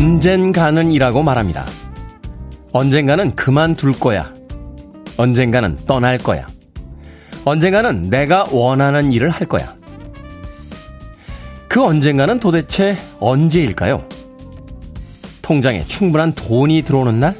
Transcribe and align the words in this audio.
언젠가는 0.00 0.90
이라고 0.92 1.22
말합니다. 1.22 1.66
언젠가는 2.72 3.34
그만둘 3.34 3.92
거야. 3.92 4.32
언젠가는 5.18 5.76
떠날 5.84 6.16
거야. 6.16 6.46
언젠가는 7.44 8.08
내가 8.08 8.46
원하는 8.50 9.12
일을 9.12 9.28
할 9.28 9.46
거야. 9.46 9.74
그 11.68 11.84
언젠가는 11.84 12.40
도대체 12.40 12.96
언제일까요? 13.18 14.02
통장에 15.42 15.84
충분한 15.84 16.32
돈이 16.32 16.80
들어오는 16.80 17.20
날? 17.20 17.34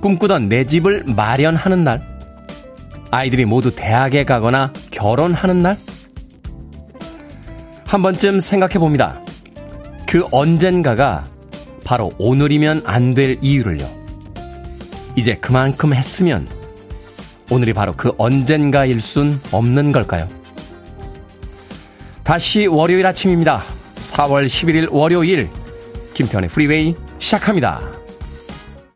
꿈꾸던 0.00 0.48
내 0.48 0.64
집을 0.64 1.04
마련하는 1.08 1.84
날? 1.84 2.00
아이들이 3.10 3.44
모두 3.44 3.76
대학에 3.76 4.24
가거나 4.24 4.72
결혼하는 4.90 5.60
날? 5.62 5.76
한 7.84 8.00
번쯤 8.00 8.40
생각해 8.40 8.78
봅니다. 8.78 9.20
그 10.06 10.26
언젠가가 10.32 11.26
바로 11.90 12.12
오늘이면 12.18 12.82
안 12.84 13.14
될 13.14 13.36
이유를요. 13.42 13.90
이제 15.16 15.34
그만큼 15.34 15.92
했으면 15.92 16.48
오늘이 17.50 17.72
바로 17.72 17.94
그 17.96 18.12
언젠가일 18.16 19.00
순 19.00 19.40
없는 19.50 19.90
걸까요? 19.90 20.28
다시 22.22 22.68
월요일 22.68 23.04
아침입니다. 23.06 23.64
4월 23.96 24.46
11일 24.46 24.92
월요일 24.92 25.50
김태훈의 26.14 26.48
프리웨이 26.48 26.94
시작합니다. 27.18 27.82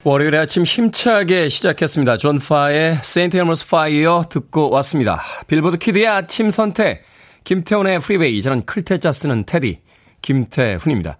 월요일 0.04 0.36
아침 0.36 0.62
힘차게 0.62 1.48
시작했습니다. 1.48 2.18
존 2.18 2.38
파의 2.38 3.00
St. 3.02 3.36
Elmo's 3.36 3.68
Fire 3.70 4.26
듣고 4.30 4.70
왔습니다. 4.70 5.20
빌보드 5.48 5.78
키드의 5.78 6.06
아침 6.06 6.48
선택 6.52 7.02
김태훈의 7.42 7.98
프리웨이 7.98 8.40
저는 8.40 8.62
클 8.62 8.84
태 8.84 9.00
자 9.00 9.10
쓰는 9.10 9.44
테디 9.46 9.80
김태훈입니다. 10.24 11.18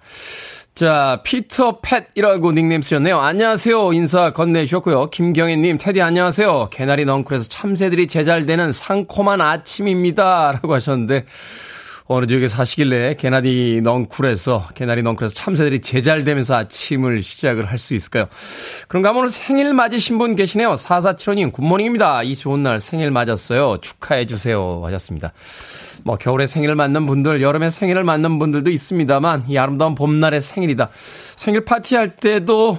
자, 0.75 1.21
피터 1.23 1.81
팻이라고 1.83 2.53
닉네임 2.53 2.83
쓰셨네요. 2.83 3.21
안녕하세요. 3.21 3.93
인사 3.93 4.33
건네주셨고요. 4.33 5.11
김경혜님, 5.11 5.79
테디 5.79 6.03
안녕하세요. 6.03 6.71
개나리 6.73 7.05
넝쿨에서 7.05 7.49
참새들이 7.49 8.09
재잘대는 8.09 8.73
상콤한 8.73 9.41
아침입니다. 9.41 10.53
라고 10.53 10.75
하셨는데, 10.75 11.27
어느 12.07 12.27
지역에 12.27 12.49
사시길래 12.49 13.15
개나리 13.15 13.81
넝쿨에서, 13.83 14.69
개나리 14.75 15.03
넝쿨에서 15.03 15.33
참새들이 15.35 15.81
재잘대면서 15.81 16.57
아침을 16.57 17.23
시작을 17.23 17.67
할 17.71 17.79
수 17.79 17.95
있을까요? 17.95 18.27
그런가 18.89 19.11
하면 19.11 19.21
오늘 19.21 19.31
생일 19.31 19.73
맞으신 19.75 20.19
분 20.19 20.35
계시네요. 20.35 20.75
4475님, 20.75 21.53
굿모닝입니다. 21.53 22.25
이 22.25 22.35
좋은 22.35 22.63
날 22.65 22.81
생일 22.81 23.11
맞았어요. 23.13 23.79
축하해주세요. 23.81 24.83
하셨습니다. 24.85 25.33
뭐 26.05 26.17
겨울에 26.17 26.47
생일을 26.47 26.75
맞는 26.75 27.07
분들, 27.07 27.41
여름에 27.41 27.71
생일을 27.71 28.05
맞는 28.05 28.39
분들도 28.39 28.71
있습니다만 28.71 29.47
이 29.49 29.59
아름다운 29.59 29.95
봄날의 29.95 30.43
생일이다. 30.43 30.91
생일 31.37 31.65
파티할 31.65 32.17
때도 32.17 32.79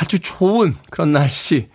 아주 0.00 0.18
좋은 0.18 0.74
그런 0.90 1.12
날씨. 1.12 1.68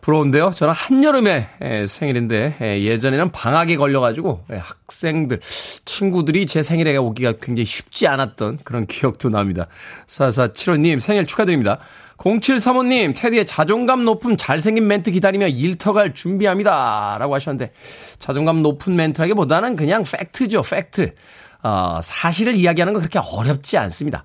부러운데요. 0.00 0.52
저는 0.52 0.72
한여름에 0.72 1.86
생일인데 1.86 2.56
예전에는 2.60 3.32
방학에 3.32 3.76
걸려가지고 3.76 4.46
학생들, 4.48 5.40
친구들이 5.84 6.46
제 6.46 6.62
생일에 6.62 6.96
오기가 6.96 7.34
굉장히 7.42 7.66
쉽지 7.66 8.06
않았던 8.06 8.60
그런 8.64 8.86
기억도 8.86 9.28
납니다. 9.28 9.66
4475님 10.06 11.00
생일 11.00 11.26
축하드립니다. 11.26 11.80
0735님, 12.20 13.14
테디의 13.16 13.46
자존감 13.46 14.04
높은 14.04 14.36
잘생긴 14.36 14.86
멘트 14.86 15.10
기다리며 15.10 15.48
일터갈 15.48 16.12
준비합니다. 16.14 17.16
라고 17.18 17.34
하셨는데, 17.34 17.72
자존감 18.18 18.62
높은 18.62 18.94
멘트라기보다는 18.94 19.74
그냥 19.76 20.04
팩트죠, 20.04 20.62
팩트. 20.62 21.14
어, 21.62 22.00
사실을 22.02 22.54
이야기하는 22.54 22.92
건 22.92 23.02
그렇게 23.02 23.18
어렵지 23.18 23.78
않습니다. 23.78 24.24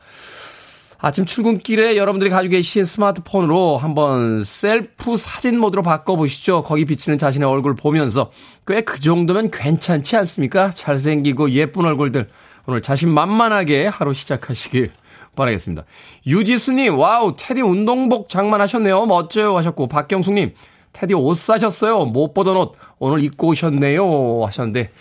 아침 1.00 1.26
출근길에 1.26 1.98
여러분들이 1.98 2.30
가지고 2.30 2.52
계신 2.52 2.84
스마트폰으로 2.86 3.78
한번 3.78 4.42
셀프 4.42 5.18
사진 5.18 5.60
모드로 5.60 5.84
바꿔보시죠. 5.84 6.64
거기 6.64 6.86
비치는 6.86 7.18
자신의 7.18 7.48
얼굴 7.48 7.76
보면서 7.76 8.32
꽤 8.66 8.82
그 8.82 9.00
정도면 9.00 9.52
괜찮지 9.52 10.16
않습니까? 10.18 10.72
잘생기고 10.72 11.52
예쁜 11.52 11.86
얼굴들. 11.86 12.28
오늘 12.66 12.82
자신 12.82 13.10
만만하게 13.10 13.88
하루 13.88 14.14
시작하시길 14.14 14.92
바라겠습니다. 15.35 15.84
유지수님, 16.25 16.97
wow, 16.98 17.36
테디 17.38 17.62
운동복 17.62 18.29
장만하셨네요. 18.29 19.06
멋져요. 19.06 19.57
하셨고, 19.57 19.88
박경숙님, 19.88 20.53
테디 20.94 21.13
옷 21.13 21.35
사셨어요. 21.35 22.06
못 22.06 22.34
보던 22.34 22.56
옷 22.57 22.73
오늘 23.00 23.23
입고 23.23 23.50
오셨네요. 23.50 24.44
하셨는데, 24.46 24.91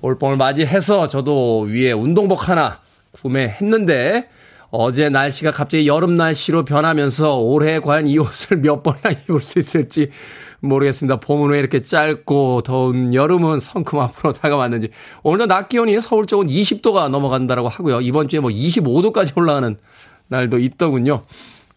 올 0.00 0.18
봄을 0.18 0.36
맞이해서 0.36 1.08
저도 1.08 1.60
위에 1.60 1.92
운동복 1.92 2.48
하나 2.48 2.80
구매했는데, 3.12 4.28
어제 4.78 5.08
날씨가 5.08 5.52
갑자기 5.52 5.86
여름 5.86 6.18
날씨로 6.18 6.64
변하면서 6.64 7.38
올해 7.38 7.80
과연 7.80 8.06
이 8.06 8.18
옷을 8.18 8.58
몇 8.58 8.82
번이나 8.82 9.10
입을 9.10 9.40
수 9.40 9.58
있을지 9.58 10.10
모르겠습니다. 10.60 11.18
봄은 11.20 11.50
왜 11.50 11.58
이렇게 11.58 11.80
짧고 11.80 12.60
더운 12.62 13.14
여름은 13.14 13.60
성큼 13.60 13.98
앞으로 13.98 14.34
다가왔는지. 14.34 14.90
오늘도 15.22 15.46
낮 15.46 15.70
기온이 15.70 15.98
서울 16.02 16.26
쪽은 16.26 16.48
20도가 16.48 17.08
넘어간다라고 17.08 17.68
하고요. 17.68 18.02
이번 18.02 18.28
주에 18.28 18.40
뭐 18.40 18.50
25도까지 18.50 19.36
올라가는 19.36 19.76
날도 20.28 20.58
있더군요. 20.58 21.22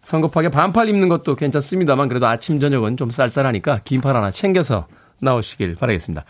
성급하게 0.03 0.49
반팔 0.49 0.89
입는 0.89 1.07
것도 1.07 1.35
괜찮습니다만 1.35 2.09
그래도 2.09 2.27
아침 2.27 2.59
저녁은 2.59 2.97
좀 2.97 3.11
쌀쌀하니까 3.11 3.79
긴팔 3.85 4.15
하나 4.15 4.29
챙겨서 4.31 4.87
나오시길 5.19 5.75
바라겠습니다. 5.75 6.25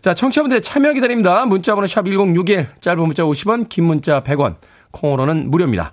자, 0.00 0.14
청취자분들의 0.14 0.62
참여 0.62 0.92
기다립니다. 0.94 1.44
문자번호 1.44 1.86
샵 1.86 2.06
1061, 2.06 2.68
짧은 2.80 3.02
문자 3.02 3.24
50원, 3.24 3.68
긴 3.68 3.84
문자 3.84 4.22
100원, 4.22 4.56
콩으로는 4.90 5.50
무료입니다. 5.50 5.92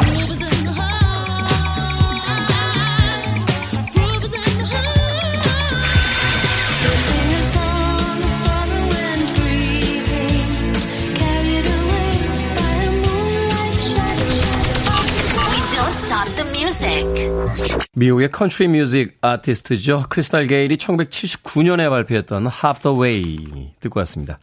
미국의 17.93 18.29
컨트리 18.29 18.67
뮤직 18.69 19.17
아티스트죠. 19.21 20.05
크리스탈 20.09 20.47
게일이 20.47 20.77
1979년에 20.77 21.89
발표했던 21.89 22.47
Half 22.47 22.81
the 22.81 22.99
Way 22.99 23.71
듣고 23.79 23.99
왔습니다. 23.99 24.39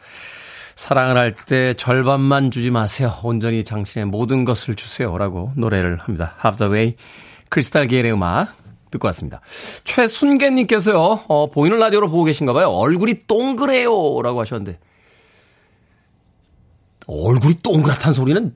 사랑을 0.77 1.17
할 1.17 1.35
때 1.35 1.75
절반만 1.75 2.51
주지 2.51 2.71
마세요. 2.71 3.13
온전히 3.23 3.65
당신의 3.65 4.07
모든 4.07 4.45
것을 4.45 4.77
주세요 4.77 5.17
라고 5.19 5.53
노래를 5.57 5.99
합니다. 5.99 6.37
Half 6.45 6.59
the 6.59 6.73
Way 6.73 6.97
크리스탈 7.49 7.87
게일의 7.87 8.13
음악 8.13 8.55
듣고 8.91 9.07
왔습니다. 9.09 9.41
최순계님께서요, 9.85 11.25
어, 11.29 11.51
보이는 11.51 11.79
라디오로 11.79 12.09
보고 12.09 12.25
계신가 12.25 12.53
봐요. 12.53 12.71
얼굴이 12.71 13.27
동그래요. 13.27 14.23
라고 14.23 14.41
하셨는데, 14.41 14.79
얼굴이 17.07 17.57
동그랗다는 17.63 18.15
소리는 18.15 18.55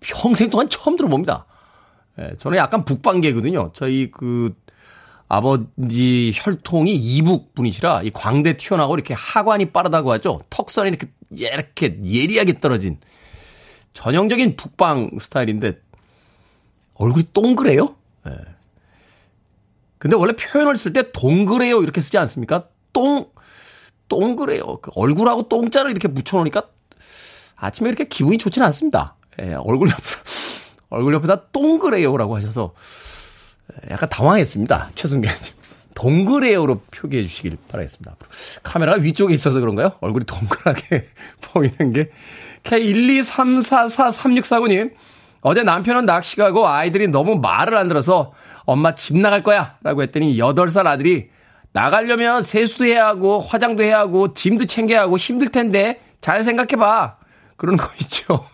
평생 0.00 0.48
동안 0.48 0.68
처음 0.68 0.96
들어봅니다. 0.96 1.46
예, 2.18 2.32
저는 2.38 2.58
약간 2.58 2.84
북방계거든요. 2.84 3.72
저희 3.74 4.10
그 4.10 4.54
아버지 5.28 6.32
혈통이 6.34 6.94
이북 6.94 7.54
분이시라 7.54 8.02
이 8.02 8.10
광대 8.10 8.56
튀어나오고 8.56 8.94
이렇게 8.94 9.14
하관이 9.14 9.72
빠르다고 9.72 10.12
하죠. 10.12 10.40
턱선이 10.50 10.88
이렇게 10.88 11.08
이렇게 11.30 11.98
예리하게 12.04 12.60
떨어진 12.60 12.98
전형적인 13.92 14.56
북방 14.56 15.10
스타일인데 15.18 15.80
얼굴이 16.94 17.26
동그래요? 17.32 17.96
예. 18.28 18.32
근데 19.98 20.14
원래 20.14 20.34
표현을 20.34 20.76
쓸 20.76 20.92
때 20.92 21.10
동그래요 21.10 21.82
이렇게 21.82 22.00
쓰지 22.00 22.18
않습니까? 22.18 22.68
똥 22.92 23.30
동그래요. 24.08 24.78
그 24.80 24.92
얼굴하고 24.94 25.48
똥자를 25.48 25.90
이렇게 25.90 26.08
붙여놓으니까 26.08 26.68
아침에 27.56 27.88
이렇게 27.88 28.04
기분이 28.06 28.38
좋지는 28.38 28.64
않습니다. 28.66 29.16
예, 29.40 29.54
얼굴 29.54 29.88
옆에 29.90 30.02
얼굴 30.90 31.14
옆에다 31.14 31.46
동그래요라고 31.52 32.36
하셔서 32.36 32.74
약간 33.90 34.08
당황했습니다. 34.08 34.90
최승계님. 34.94 35.36
동그래요로 35.94 36.82
표기해 36.90 37.22
주시길 37.24 37.56
바라겠습니다. 37.68 38.16
카메라가 38.62 39.00
위쪽에 39.00 39.34
있어서 39.34 39.60
그런가요? 39.60 39.92
얼굴이 40.00 40.24
동그랗게 40.26 41.06
보이는 41.52 41.92
게 41.92 42.10
K123443649님 42.64 44.92
어제 45.40 45.62
남편은 45.62 46.04
낚시 46.06 46.36
가고 46.36 46.66
아이들이 46.68 47.08
너무 47.08 47.38
말을 47.38 47.78
안 47.78 47.88
들어서 47.88 48.32
엄마 48.64 48.94
집 48.94 49.16
나갈 49.16 49.42
거야 49.42 49.76
라고 49.82 50.02
했더니 50.02 50.36
8살 50.36 50.86
아들이 50.86 51.30
나가려면 51.72 52.42
세수도 52.42 52.84
해야 52.86 53.06
하고 53.06 53.38
화장도 53.38 53.82
해야 53.82 54.00
하고 54.00 54.34
짐도 54.34 54.66
챙겨야 54.66 55.00
하고 55.02 55.16
힘들 55.16 55.48
텐데 55.48 56.00
잘 56.20 56.44
생각해 56.44 56.76
봐. 56.76 57.16
그러는 57.56 57.78
거 57.78 57.88
있죠. 58.00 58.44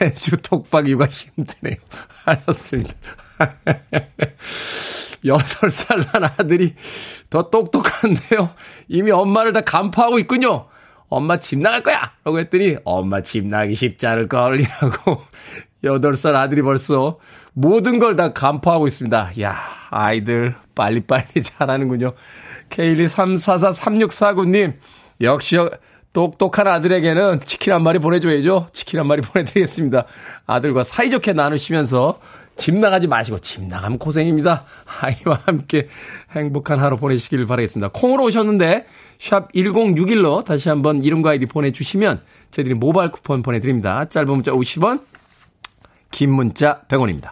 매주 0.00 0.36
독박 0.38 0.88
육아 0.88 1.06
힘드네요. 1.06 1.76
하셨습니다. 2.24 2.94
8살 5.24 6.06
난 6.12 6.24
아들이 6.24 6.74
더 7.30 7.50
똑똑한데요. 7.50 8.50
이미 8.88 9.10
엄마를 9.10 9.52
다 9.52 9.60
간파하고 9.60 10.18
있군요. 10.20 10.66
엄마 11.08 11.38
집 11.38 11.58
나갈 11.58 11.82
거야! 11.82 12.12
라고 12.24 12.38
했더니, 12.38 12.76
엄마 12.84 13.20
집 13.20 13.46
나기 13.46 13.74
쉽지 13.74 14.06
않을 14.06 14.28
걸, 14.28 14.60
이라고. 14.60 15.22
8살 15.84 16.34
아들이 16.34 16.62
벌써 16.62 17.18
모든 17.52 17.98
걸 17.98 18.16
다 18.16 18.32
간파하고 18.32 18.86
있습니다. 18.86 19.32
야 19.42 19.56
아이들 19.90 20.54
빨리빨리 20.74 21.42
자라는군요. 21.42 22.12
K123443649님, 22.70 24.74
역시 25.20 25.58
똑똑한 26.12 26.66
아들에게는 26.66 27.40
치킨 27.46 27.72
한 27.72 27.82
마리 27.82 27.98
보내줘야죠. 27.98 28.68
치킨 28.72 29.00
한 29.00 29.06
마리 29.06 29.22
보내드리겠습니다. 29.22 30.04
아들과 30.46 30.84
사이좋게 30.84 31.32
나누시면서 31.32 32.18
집 32.56 32.76
나가지 32.76 33.06
마시고 33.08 33.38
집 33.38 33.62
나가면 33.62 33.98
고생입니다. 33.98 34.64
아이와 35.00 35.40
함께 35.46 35.88
행복한 36.32 36.78
하루 36.80 36.98
보내시길 36.98 37.46
바라겠습니다. 37.46 37.88
콩으로 37.94 38.24
오셨는데 38.24 38.84
샵 39.18 39.50
1061로 39.52 40.44
다시 40.44 40.68
한번 40.68 41.02
이름과 41.02 41.30
아이디 41.30 41.46
보내주시면 41.46 42.20
저희들이 42.50 42.74
모바일 42.74 43.10
쿠폰 43.10 43.42
보내드립니다. 43.42 44.04
짧은 44.04 44.28
문자 44.28 44.52
50원 44.52 45.00
긴 46.10 46.30
문자 46.30 46.82
100원입니다. 46.88 47.30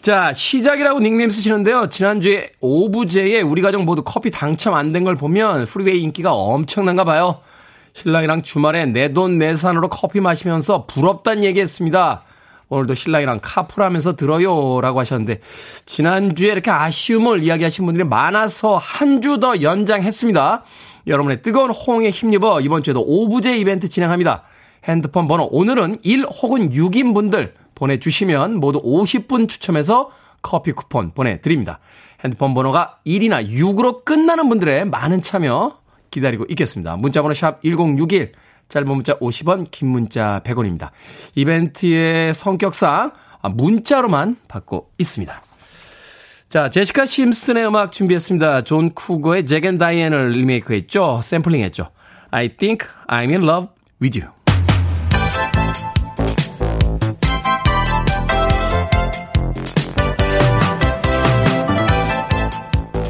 자, 0.00 0.32
시작이라고 0.32 1.00
닉네임 1.00 1.28
쓰시는데요. 1.28 1.88
지난주에 1.90 2.52
오부제에 2.60 3.42
우리 3.42 3.60
가족 3.60 3.82
모두 3.84 4.02
커피 4.02 4.30
당첨 4.30 4.72
안 4.74 4.92
된 4.92 5.04
걸 5.04 5.14
보면 5.16 5.66
프리웨이 5.66 6.00
인기가 6.00 6.32
엄청난가 6.32 7.04
봐요. 7.04 7.40
신랑이랑 8.02 8.42
주말에 8.42 8.86
내 8.86 9.12
돈 9.12 9.38
내산으로 9.38 9.88
커피 9.88 10.20
마시면서 10.20 10.86
부럽단 10.86 11.42
얘기했습니다. 11.42 12.22
오늘도 12.68 12.94
신랑이랑 12.94 13.40
카풀하면서 13.42 14.14
들어요. 14.16 14.80
라고 14.80 15.00
하셨는데, 15.00 15.40
지난주에 15.86 16.52
이렇게 16.52 16.70
아쉬움을 16.70 17.42
이야기하신 17.42 17.86
분들이 17.86 18.04
많아서 18.04 18.76
한 18.76 19.20
주 19.22 19.40
더 19.40 19.62
연장했습니다. 19.62 20.62
여러분의 21.06 21.42
뜨거운 21.42 21.70
호응에 21.70 22.10
힘입어 22.10 22.60
이번 22.60 22.82
주에도 22.82 23.02
오부제 23.04 23.56
이벤트 23.56 23.88
진행합니다. 23.88 24.42
핸드폰 24.84 25.26
번호 25.26 25.48
오늘은 25.50 25.96
1 26.02 26.24
혹은 26.42 26.70
6인 26.70 27.14
분들 27.14 27.54
보내주시면 27.74 28.56
모두 28.60 28.80
50분 28.82 29.48
추첨해서 29.48 30.10
커피 30.42 30.72
쿠폰 30.72 31.12
보내드립니다. 31.14 31.80
핸드폰 32.22 32.54
번호가 32.54 32.98
1이나 33.06 33.48
6으로 33.48 34.04
끝나는 34.04 34.48
분들의 34.48 34.84
많은 34.86 35.22
참여 35.22 35.78
기다리고 36.10 36.44
있겠습니다. 36.50 36.96
문자번호 36.96 37.34
샵 37.34 37.62
1061, 37.62 38.32
짧은 38.68 38.86
문자 38.86 39.14
50원, 39.18 39.70
긴 39.70 39.88
문자 39.88 40.40
100원입니다. 40.44 40.90
이벤트의 41.34 42.34
성격상 42.34 43.12
문자로만 43.54 44.36
받고 44.48 44.90
있습니다. 44.98 45.42
자, 46.48 46.70
제시카 46.70 47.04
심슨의 47.04 47.66
음악 47.66 47.92
준비했습니다. 47.92 48.62
존 48.64 48.90
쿠거의 48.94 49.44
Jack 49.46 49.63
and 49.63 49.76
Diane을 49.78 50.30
리메이크했죠. 50.30 51.20
샘플링했죠. 51.22 51.90
I 52.30 52.56
think 52.56 52.88
I'm 53.06 53.28
in 53.30 53.42
love 53.42 53.68
with 54.00 54.18
you. 54.20 54.37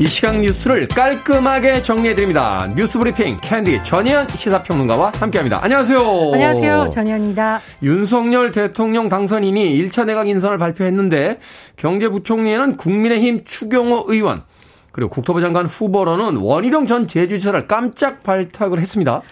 이 0.01 0.07
시각 0.07 0.39
뉴스를 0.39 0.87
깔끔하게 0.87 1.83
정리해드립니다. 1.83 2.73
뉴스 2.77 3.01
브리핑 3.01 3.37
캔디 3.41 3.83
전예현 3.83 4.29
시사평론가와 4.29 5.11
함께합니다. 5.17 5.59
안녕하세요. 5.61 5.99
안녕하세요. 6.35 6.91
전예현입니다. 6.91 7.61
윤석열 7.83 8.53
대통령 8.53 9.09
당선인이 9.09 9.77
1차 9.83 10.07
내각 10.07 10.29
인선을 10.29 10.57
발표했는데 10.59 11.41
경제부총리에는 11.75 12.77
국민의힘 12.77 13.45
추경호 13.45 14.05
의원 14.07 14.45
그리고 14.93 15.11
국토부 15.11 15.41
장관 15.41 15.67
후보로는 15.67 16.37
원희룡 16.37 16.87
전 16.87 17.09
제주지사를 17.09 17.67
깜짝 17.67 18.23
발탁을 18.23 18.79
했습니다. 18.79 19.23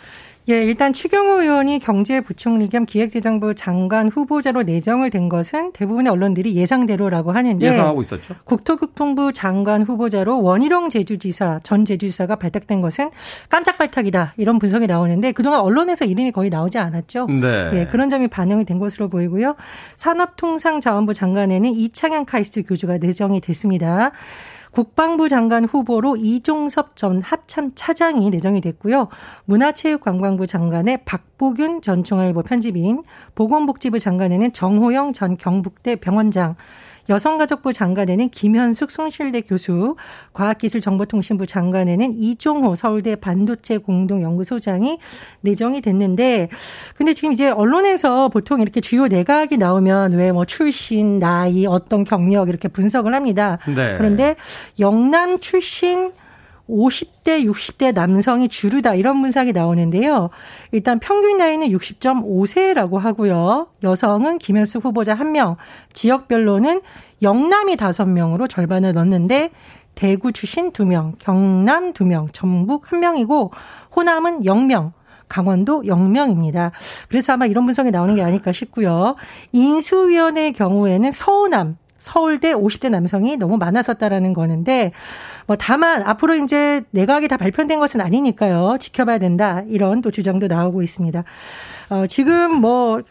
예, 0.49 0.63
일단 0.63 0.93
추경호 0.93 1.43
의원이 1.43 1.81
경제부총리 1.81 2.69
겸 2.69 2.87
기획재정부 2.87 3.57
장관 3.57 4.09
후보자로 4.09 4.63
내정을 4.63 5.11
된 5.11 5.29
것은 5.29 5.73
대부분의 5.73 6.13
언론들이 6.13 6.55
예상대로라고 6.55 7.33
하는데 7.33 7.67
예상하고 7.67 8.01
있었죠. 8.03 8.37
국토교통부 8.45 9.33
장관 9.33 9.83
후보자로 9.83 10.43
원희룡 10.43 10.91
제주지사 10.91 11.61
전 11.65 11.85
제주지사가 11.85 12.37
발탁된 12.37 12.81
것은 12.81 13.11
깜짝 13.49 13.77
발탁이다 13.77 14.35
이런 14.37 14.61
분석이 14.61 14.87
나오는데 14.87 15.33
그동안 15.33 15.61
언론에서 15.63 16.05
이름이 16.05 16.31
거의 16.31 16.49
나오지 16.49 16.79
않았죠. 16.79 17.27
네. 17.27 17.71
예, 17.75 17.87
그런 17.87 18.09
점이 18.09 18.29
반영이 18.29 18.67
된 18.67 18.79
것으로 18.79 19.09
보이고요. 19.09 19.57
산업통상자원부 19.97 21.13
장관에는 21.13 21.73
이창현 21.73 22.25
카이스트 22.25 22.63
교주가 22.63 22.99
내정이 22.99 23.41
됐습니다. 23.41 24.13
국방부 24.77 25.31
장관 25.31 25.65
후보로 25.65 26.19
이종섭 26.19 26.97
전 26.97 27.23
합참 27.23 27.71
차장이 27.75 28.29
내정이 28.29 28.61
됐고요. 28.61 29.09
문화체육관광부 29.47 30.47
장관에 30.47 30.99
박보균 31.07 31.81
전 31.81 32.05
중앙일보 32.05 32.43
편집인, 32.43 33.03
보건복지부 33.35 33.99
장관에는 33.99 34.53
정호영 34.53 35.15
전 35.15 35.39
경북대 35.39 35.97
병원장, 35.97 36.57
여성가족부 37.09 37.73
장관에는 37.73 38.29
김현숙 38.29 38.91
숭실대 38.91 39.41
교수, 39.41 39.97
과학기술정보통신부 40.33 41.47
장관에는 41.47 42.15
이종호 42.19 42.75
서울대 42.77 43.17
반도체 43.17 43.79
공동연구소장이 43.79 44.99
내정이 45.41 45.81
됐는데, 45.81 46.49
근데 46.95 47.15
지금 47.15 47.33
이제 47.33 47.49
언론에서 47.51 48.29
보통 48.29 48.61
이렇게 48.61 48.81
주요 48.81 49.09
내각이 49.09 49.57
나오면 49.57 50.13
왜 50.13 50.37
뭐 50.37 50.45
출신, 50.45 51.19
나이, 51.19 51.67
어떤 51.67 52.05
경력 52.05 52.49
이렇게 52.49 52.69
분석을 52.69 53.15
합니다. 53.15 53.59
네. 53.67 53.95
그런데 53.97 54.37
영남 54.79 55.41
출신 55.41 56.13
50대, 56.69 57.45
60대 57.45 57.93
남성이 57.95 58.49
주류다 58.49 58.95
이런 58.95 59.21
분석이 59.23 59.53
나오는데요. 59.53 60.31
일단 60.73 60.99
평균 60.99 61.39
나이는 61.39 61.69
60.5세라고 61.69 62.99
하고요. 62.99 63.69
여성은 63.83 64.39
김현수 64.39 64.79
후보자 64.79 65.17
1명, 65.17 65.57
지역별로는 65.93 66.83
영남이 67.23 67.77
5명으로 67.77 68.49
절반을 68.49 68.93
넣는데 68.95 69.51
대구 69.95 70.33
출신 70.33 70.73
2명, 70.73 71.15
경남 71.19 71.93
2명, 71.93 72.29
전북 72.33 72.87
1명이고 72.87 73.51
호남은 73.95 74.41
0명, 74.43 74.93
강원도 75.29 75.83
0명입니다. 75.83 76.71
그래서 77.09 77.33
아마 77.33 77.47
이런 77.47 77.65
분석이 77.65 77.91
나오는 77.91 78.15
게 78.15 78.23
아닐까 78.23 78.53
싶고요. 78.53 79.17
인수위원회 79.53 80.53
경우에는 80.53 81.11
서우남, 81.13 81.79
서울대 82.07 82.53
50대 82.55 82.89
남성이 82.89 83.37
너무 83.37 83.57
많았었다라는 83.57 84.33
거는데 84.33 84.93
뭐 85.49 85.57
다만 85.57 86.03
앞으로 86.03 86.37
이제 86.37 86.85
내각이 86.93 87.27
다 87.27 87.37
발표된 87.37 87.81
것은 87.81 88.01
아니니까요. 88.01 88.77
지켜봐야 88.79 89.19
된다. 89.19 89.65
이런 89.69 90.03
또 90.03 90.13
주장도 90.13 90.47
나오고 90.47 90.83
있습니다. 90.83 91.25
어, 91.91 92.07
지금 92.07 92.61
뭐 92.61 93.03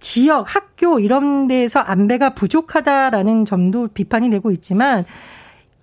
지역, 0.00 0.46
학교 0.54 0.98
이런 0.98 1.46
데서 1.46 1.80
안배가 1.80 2.30
부족하다라는 2.30 3.44
점도 3.44 3.88
비판이 3.88 4.30
되고 4.30 4.50
있지만 4.50 5.04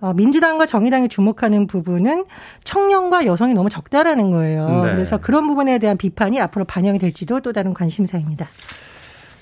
어, 0.00 0.12
민주당과 0.14 0.66
정의당이 0.66 1.08
주목하는 1.08 1.68
부분은 1.68 2.24
청년과 2.64 3.26
여성이 3.26 3.54
너무 3.54 3.68
적다라는 3.68 4.32
거예요. 4.32 4.68
네. 4.86 4.92
그래서 4.92 5.18
그런 5.18 5.46
부분에 5.46 5.78
대한 5.78 5.96
비판이 5.96 6.40
앞으로 6.40 6.64
반영이 6.64 6.98
될지도 6.98 7.38
또 7.40 7.52
다른 7.52 7.72
관심사입니다. 7.72 8.48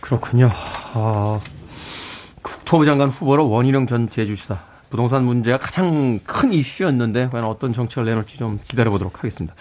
그렇군요. 0.00 0.50
어, 0.94 1.40
국토부 2.44 2.84
장관 2.84 3.08
후보로 3.08 3.48
원희룡 3.48 3.86
전 3.86 4.08
제주시사 4.08 4.58
부동산 4.90 5.24
문제가 5.24 5.58
가장 5.58 6.20
큰 6.24 6.52
이슈였는데 6.52 7.30
과연 7.32 7.46
어떤 7.46 7.72
정책을 7.72 8.04
내놓을지 8.04 8.36
좀 8.38 8.60
기다려보도록 8.68 9.18
하겠습니다. 9.18 9.52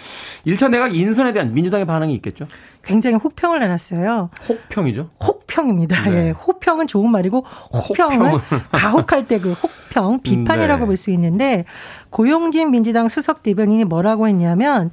1차 0.46 0.70
내각 0.70 0.94
인선에 0.96 1.34
대한 1.34 1.54
민주당의 1.56 1.88
반응이 1.88 2.14
있겠죠? 2.16 2.46
굉장히 2.84 3.16
혹평을 3.16 3.60
내놨어요. 3.62 4.30
혹평이죠? 4.48 5.10
혹평입니다. 5.24 6.04
네. 6.10 6.28
예. 6.28 6.30
혹평은 6.32 6.86
좋은 6.86 7.10
말이고 7.10 7.44
혹평은 7.72 8.40
가혹할 8.72 9.28
때 9.28 9.40
그 9.40 9.54
혹 9.54 9.72
평 9.94 10.22
비판이라고 10.22 10.80
네. 10.80 10.86
볼수 10.88 11.12
있는데 11.12 11.66
고용진 12.10 12.72
민주당 12.72 13.10
수석 13.10 13.44
대변인이 13.44 13.84
뭐라고 13.84 14.28
했냐면 14.28 14.90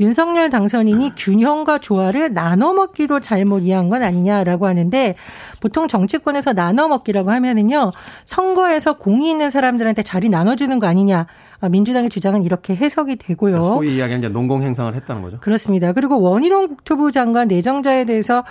윤석열 0.00 0.50
당선인이 0.50 1.12
균형과 1.16 1.78
조화를 1.78 2.34
나눠 2.34 2.72
먹기로 2.72 3.20
잘못 3.20 3.60
이해한 3.60 3.88
건 3.88 4.02
아니냐라고 4.02 4.66
하는데 4.66 5.14
보통 5.60 5.86
정치권에서 5.86 6.52
나눠 6.52 6.88
먹기라고 6.88 7.30
하면은요 7.30 7.92
선거에서 8.24 8.94
공이 8.94 9.30
있는 9.30 9.52
사람들한테 9.52 10.02
자리 10.02 10.28
나눠주는 10.28 10.80
거 10.80 10.88
아니냐 10.88 11.28
민주당의 11.68 12.08
주장은 12.08 12.42
이렇게 12.42 12.74
해석이 12.74 13.16
되고요. 13.16 13.52
그러니까 13.52 13.74
소위 13.74 13.96
이야기하는 13.96 14.18
이제 14.18 14.28
농공 14.28 14.62
행상을 14.62 14.94
했다는 14.94 15.22
거죠. 15.22 15.38
그렇습니다. 15.40 15.92
그리고 15.92 16.20
원희룡 16.20 16.68
국토부 16.68 17.10
장관 17.10 17.48
내정자에 17.48 18.04
대해서 18.04 18.44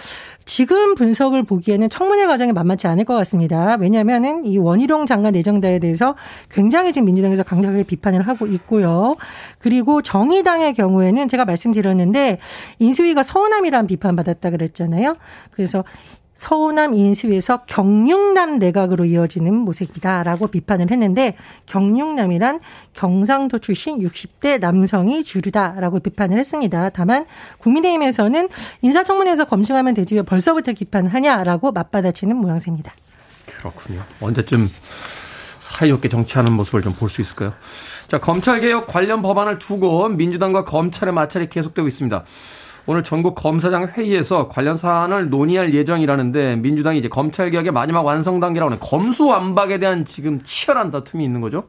지금 0.45 0.95
분석을 0.95 1.43
보기에는 1.43 1.89
청문회 1.89 2.27
과정이 2.27 2.53
만만치 2.53 2.87
않을 2.87 3.05
것 3.05 3.15
같습니다. 3.15 3.77
왜냐하면은 3.79 4.45
이 4.45 4.57
원희룡 4.57 5.05
장관 5.05 5.33
내정자에 5.33 5.79
대해서 5.79 6.15
굉장히 6.49 6.93
지금 6.93 7.05
민주당에서 7.07 7.43
강력하게 7.43 7.83
비판을 7.83 8.27
하고 8.27 8.45
있고요. 8.47 9.15
그리고 9.57 10.01
정의당의 10.01 10.73
경우에는 10.73 11.27
제가 11.27 11.45
말씀드렸는데 11.45 12.39
인수위가 12.79 13.23
서운함이란 13.23 13.87
비판 13.87 14.15
받았다 14.15 14.49
그랬잖아요. 14.51 15.13
그래서 15.51 15.83
서우남 16.39 16.93
인수에서 16.93 17.63
경육남 17.67 18.59
내각으로 18.59 19.03
이어지는 19.03 19.53
모색이다라고 19.53 20.47
비판을 20.47 20.89
했는데 20.89 21.35
경육남이란 21.65 22.61
경상도 22.93 23.59
출신 23.59 23.99
60대 23.99 24.57
남성이 24.59 25.25
주류다라고 25.25 25.99
비판을 25.99 26.39
했습니다. 26.39 26.89
다만 26.91 27.25
국민의힘에서는 27.59 28.47
인사청문회에서 28.81 29.45
검증하면 29.45 29.93
되지 29.93 30.15
왜 30.15 30.21
벌써부터 30.21 30.71
비판을 30.73 31.13
하냐라고 31.13 31.73
맞받아치는 31.73 32.37
모양새입니다. 32.37 32.93
그렇군요. 33.45 34.01
언제쯤 34.21 34.69
사이좋게 35.59 36.07
정치하는 36.07 36.53
모습을 36.53 36.81
좀 36.81 36.93
볼 36.93 37.09
수 37.09 37.21
있을까요? 37.21 37.53
자, 38.07 38.17
검찰개혁 38.17 38.87
관련 38.87 39.21
법안을 39.21 39.59
두고 39.59 40.07
민주당과 40.09 40.63
검찰의 40.65 41.13
마찰이 41.13 41.49
계속되고 41.49 41.87
있습니다. 41.87 42.23
오늘 42.89 43.03
전국 43.03 43.35
검사장 43.35 43.85
회의에서 43.85 44.47
관련 44.47 44.75
사안을 44.75 45.29
논의할 45.29 45.75
예정이라는데 45.75 46.55
민주당이 46.55 46.97
이제 46.97 47.07
검찰 47.07 47.51
개혁의 47.51 47.71
마지막 47.71 48.03
완성 48.03 48.39
단계라고 48.39 48.71
하는 48.71 48.79
검수완박에 48.79 49.77
대한 49.77 50.05
지금 50.05 50.41
치열한 50.43 50.89
다툼이 50.89 51.23
있는 51.23 51.39
거죠. 51.39 51.65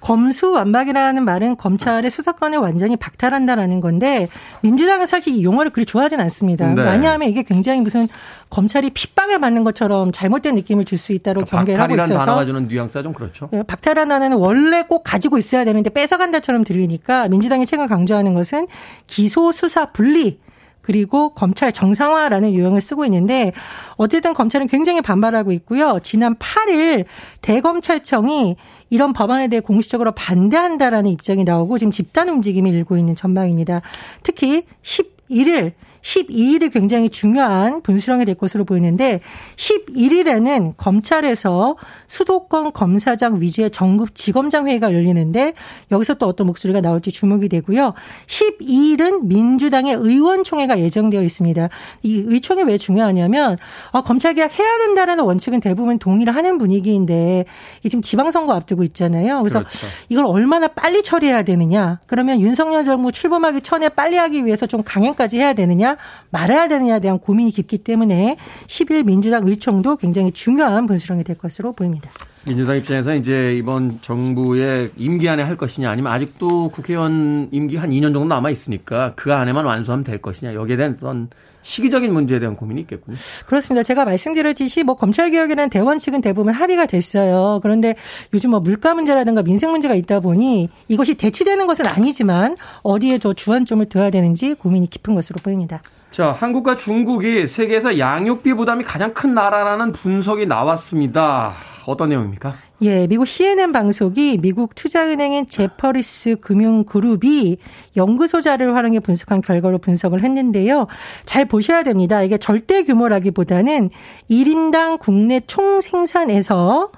검수완박이라는 0.00 1.26
말은 1.26 1.58
검찰의 1.58 2.10
수사권을 2.10 2.56
완전히 2.56 2.96
박탈한다라는 2.96 3.82
건데 3.82 4.28
민주당은 4.62 5.04
사실 5.04 5.34
이 5.34 5.44
용어를 5.44 5.72
그리 5.72 5.84
좋아하진 5.84 6.20
않습니다. 6.20 6.72
네. 6.72 6.90
왜냐하면 6.90 7.28
이게 7.28 7.42
굉장히 7.42 7.82
무슨 7.82 8.08
검찰이 8.48 8.88
핍박을 8.88 9.40
받는 9.40 9.64
것처럼 9.64 10.10
잘못된 10.10 10.54
느낌을 10.54 10.86
줄 10.86 11.02
수 11.02 11.12
있다고 11.12 11.44
그러니까 11.44 11.56
경계를 11.58 11.82
하고 11.82 11.94
있어서 11.96 12.16
단어가 12.16 12.46
주는 12.46 12.66
뉘앙스가 12.68 13.02
좀 13.02 13.12
그렇죠. 13.12 13.50
네, 13.52 13.62
박탈한 13.62 14.08
단어는 14.08 14.38
원래 14.38 14.84
꼭 14.84 15.02
가지고 15.02 15.36
있어야 15.36 15.66
되는데 15.66 15.90
뺏어간다처럼 15.90 16.64
들리니까 16.64 17.28
민주당이 17.28 17.66
최근 17.66 17.88
강조하는 17.88 18.32
것은 18.32 18.68
기소 19.06 19.52
수사 19.52 19.86
분리 19.86 20.38
그리고 20.82 21.30
검찰 21.30 21.72
정상화라는 21.72 22.52
유형을 22.52 22.80
쓰고 22.80 23.04
있는데 23.06 23.52
어쨌든 23.96 24.34
검찰은 24.34 24.66
굉장히 24.66 25.00
반발하고 25.00 25.52
있고요. 25.52 25.98
지난 26.02 26.34
8일 26.34 27.04
대검찰청이 27.40 28.56
이런 28.90 29.12
법안에 29.12 29.48
대해 29.48 29.60
공식적으로 29.60 30.12
반대한다라는 30.12 31.10
입장이 31.10 31.44
나오고 31.44 31.78
지금 31.78 31.90
집단 31.90 32.28
움직임이 32.28 32.68
일고 32.70 32.98
있는 32.98 33.14
전망입니다. 33.14 33.80
특히 34.22 34.64
11일 34.82 35.72
12일이 36.02 36.72
굉장히 36.72 37.08
중요한 37.08 37.80
분수령이 37.82 38.24
될 38.24 38.34
것으로 38.34 38.64
보이는데 38.64 39.20
11일에는 39.56 40.74
검찰에서 40.76 41.76
수도권 42.08 42.72
검사장 42.72 43.40
위주의 43.40 43.70
정급 43.70 44.14
지검장 44.14 44.68
회의가 44.68 44.92
열리는데 44.92 45.54
여기서 45.90 46.14
또 46.14 46.26
어떤 46.26 46.48
목소리가 46.48 46.80
나올지 46.80 47.10
주목이 47.10 47.48
되고요. 47.48 47.94
12일은 48.26 49.26
민주당의 49.26 49.94
의원총회가 49.94 50.78
예정되어 50.80 51.22
있습니다. 51.22 51.68
이 52.02 52.22
의총회 52.26 52.64
왜 52.64 52.78
중요하냐면 52.78 53.56
아, 53.92 54.02
검찰 54.02 54.34
개혁 54.34 54.58
해야 54.58 54.78
된다라는 54.78 55.24
원칙은 55.24 55.60
대부분 55.60 55.98
동의를 55.98 56.34
하는 56.34 56.58
분위기인데 56.58 57.44
지금 57.84 58.02
지방선거 58.02 58.52
앞두고 58.52 58.82
있잖아요. 58.84 59.40
그래서 59.40 59.60
그렇죠. 59.60 59.86
이걸 60.08 60.26
얼마나 60.26 60.68
빨리 60.68 61.02
처리해야 61.02 61.42
되느냐. 61.42 62.00
그러면 62.06 62.40
윤석열 62.40 62.84
정부 62.84 63.12
출범하기 63.12 63.60
전에 63.62 63.88
빨리 63.88 64.16
하기 64.16 64.44
위해서 64.44 64.66
좀 64.66 64.82
강행까지 64.82 65.38
해야 65.38 65.52
되느냐. 65.52 65.91
말아야 66.30 66.68
되느냐에 66.68 67.00
대한 67.00 67.18
고민이 67.18 67.50
깊기 67.50 67.78
때문에 67.78 68.36
10일 68.66 69.04
민주당 69.04 69.46
의총도 69.46 69.96
굉장히 69.96 70.32
중요한 70.32 70.86
분수령이 70.86 71.24
될 71.24 71.36
것으로 71.38 71.72
보입니다. 71.72 72.10
민주당 72.44 72.76
입장에서 72.76 73.14
이제 73.14 73.54
이번 73.56 74.00
정부의 74.00 74.90
임기 74.96 75.28
안에 75.28 75.42
할 75.42 75.56
것이냐 75.56 75.90
아니면 75.90 76.12
아직도 76.12 76.70
국회의원 76.70 77.48
임기 77.52 77.76
한 77.76 77.90
2년 77.90 78.12
정도 78.12 78.24
남아 78.24 78.50
있으니까 78.50 79.12
그 79.16 79.32
안에만 79.32 79.64
완수하면 79.64 80.04
될 80.04 80.18
것이냐 80.18 80.54
여기에 80.54 80.76
대한 80.76 80.94
어떤 80.96 81.28
시기적인 81.62 82.12
문제에 82.12 82.38
대한 82.38 82.54
고민이 82.56 82.82
있겠군요. 82.82 83.16
그렇습니다. 83.46 83.82
제가 83.82 84.04
말씀드렸듯이 84.04 84.82
뭐 84.84 84.94
검찰 84.94 85.30
개혁이라는 85.30 85.70
대원칙은 85.70 86.20
대부분 86.20 86.52
합의가 86.52 86.86
됐어요. 86.86 87.60
그런데 87.62 87.94
요즘 88.34 88.50
뭐 88.50 88.60
물가 88.60 88.94
문제라든가 88.94 89.42
민생 89.42 89.70
문제가 89.70 89.94
있다 89.94 90.20
보니 90.20 90.68
이것이 90.88 91.14
대치되는 91.14 91.66
것은 91.66 91.86
아니지만 91.86 92.56
어디에 92.82 93.18
저 93.18 93.32
주안점을 93.32 93.86
둬야 93.86 94.10
되는지 94.10 94.54
고민이 94.54 94.90
깊은 94.90 95.14
것으로 95.14 95.38
보입니다. 95.42 95.80
자, 96.10 96.30
한국과 96.32 96.76
중국이 96.76 97.46
세계에서 97.46 97.98
양육비 97.98 98.54
부담이 98.54 98.84
가장 98.84 99.14
큰 99.14 99.32
나라라는 99.34 99.92
분석이 99.92 100.46
나왔습니다. 100.46 101.54
어떤 101.86 102.10
내용입니까? 102.10 102.54
예, 102.82 103.06
미국 103.06 103.28
CNN 103.28 103.70
방송이 103.70 104.38
미국 104.38 104.74
투자은행인 104.74 105.46
제퍼리스 105.48 106.36
금융그룹이 106.40 107.58
연구소 107.96 108.40
자료를 108.40 108.74
활용해 108.74 109.00
분석한 109.00 109.40
결과로 109.40 109.78
분석을 109.78 110.24
했는데요. 110.24 110.88
잘 111.24 111.44
보셔야 111.46 111.84
됩니다. 111.84 112.22
이게 112.22 112.38
절대 112.38 112.82
규모라기보다는 112.82 113.90
1인당 114.28 114.98
국내 114.98 115.40
총 115.46 115.80
생산에서 115.80 116.90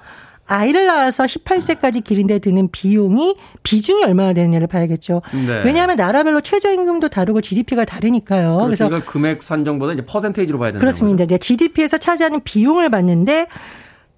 아이를 0.47 0.85
낳아서 0.85 1.23
18세까지 1.25 2.03
기른 2.03 2.27
데 2.27 2.39
드는 2.39 2.69
비용이 2.71 3.35
비중이 3.63 4.03
얼마나 4.03 4.33
되느냐를 4.33 4.67
봐야겠죠. 4.67 5.21
네. 5.33 5.61
왜냐하면 5.65 5.97
나라별로 5.97 6.41
최저임금도 6.41 7.09
다르고 7.09 7.41
GDP가 7.41 7.85
다르니까요. 7.85 8.61
그래서 8.65 8.87
그러니까 8.87 9.11
금액 9.11 9.41
산정보다 9.41 9.93
이제 9.93 10.05
퍼센테이지로 10.05 10.59
봐야 10.59 10.71
된다. 10.71 10.79
그렇습니다. 10.79 11.23
이제 11.23 11.37
GDP에서 11.37 11.97
차지하는 11.97 12.41
비용을 12.43 12.89
봤는데 12.89 13.47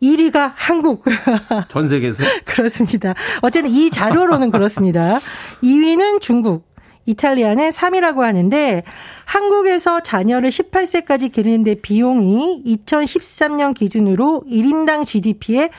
1위가 0.01 0.53
한국. 0.55 1.03
전 1.69 1.87
세계에서? 1.87 2.23
그렇습니다. 2.45 3.13
어쨌든 3.41 3.71
이 3.71 3.89
자료로는 3.89 4.51
그렇습니다. 4.51 5.19
2위는 5.63 6.21
중국. 6.21 6.67
이탈리아는 7.07 7.69
3위라고 7.69 8.19
하는데 8.19 8.83
한국에서 9.23 10.01
자녀를 10.01 10.49
18세까지 10.49 11.31
기르는데 11.31 11.75
비용이 11.75 12.63
2013년 12.65 13.73
기준으로 13.73 14.43
1인당 14.49 15.05
GDP의 15.05 15.69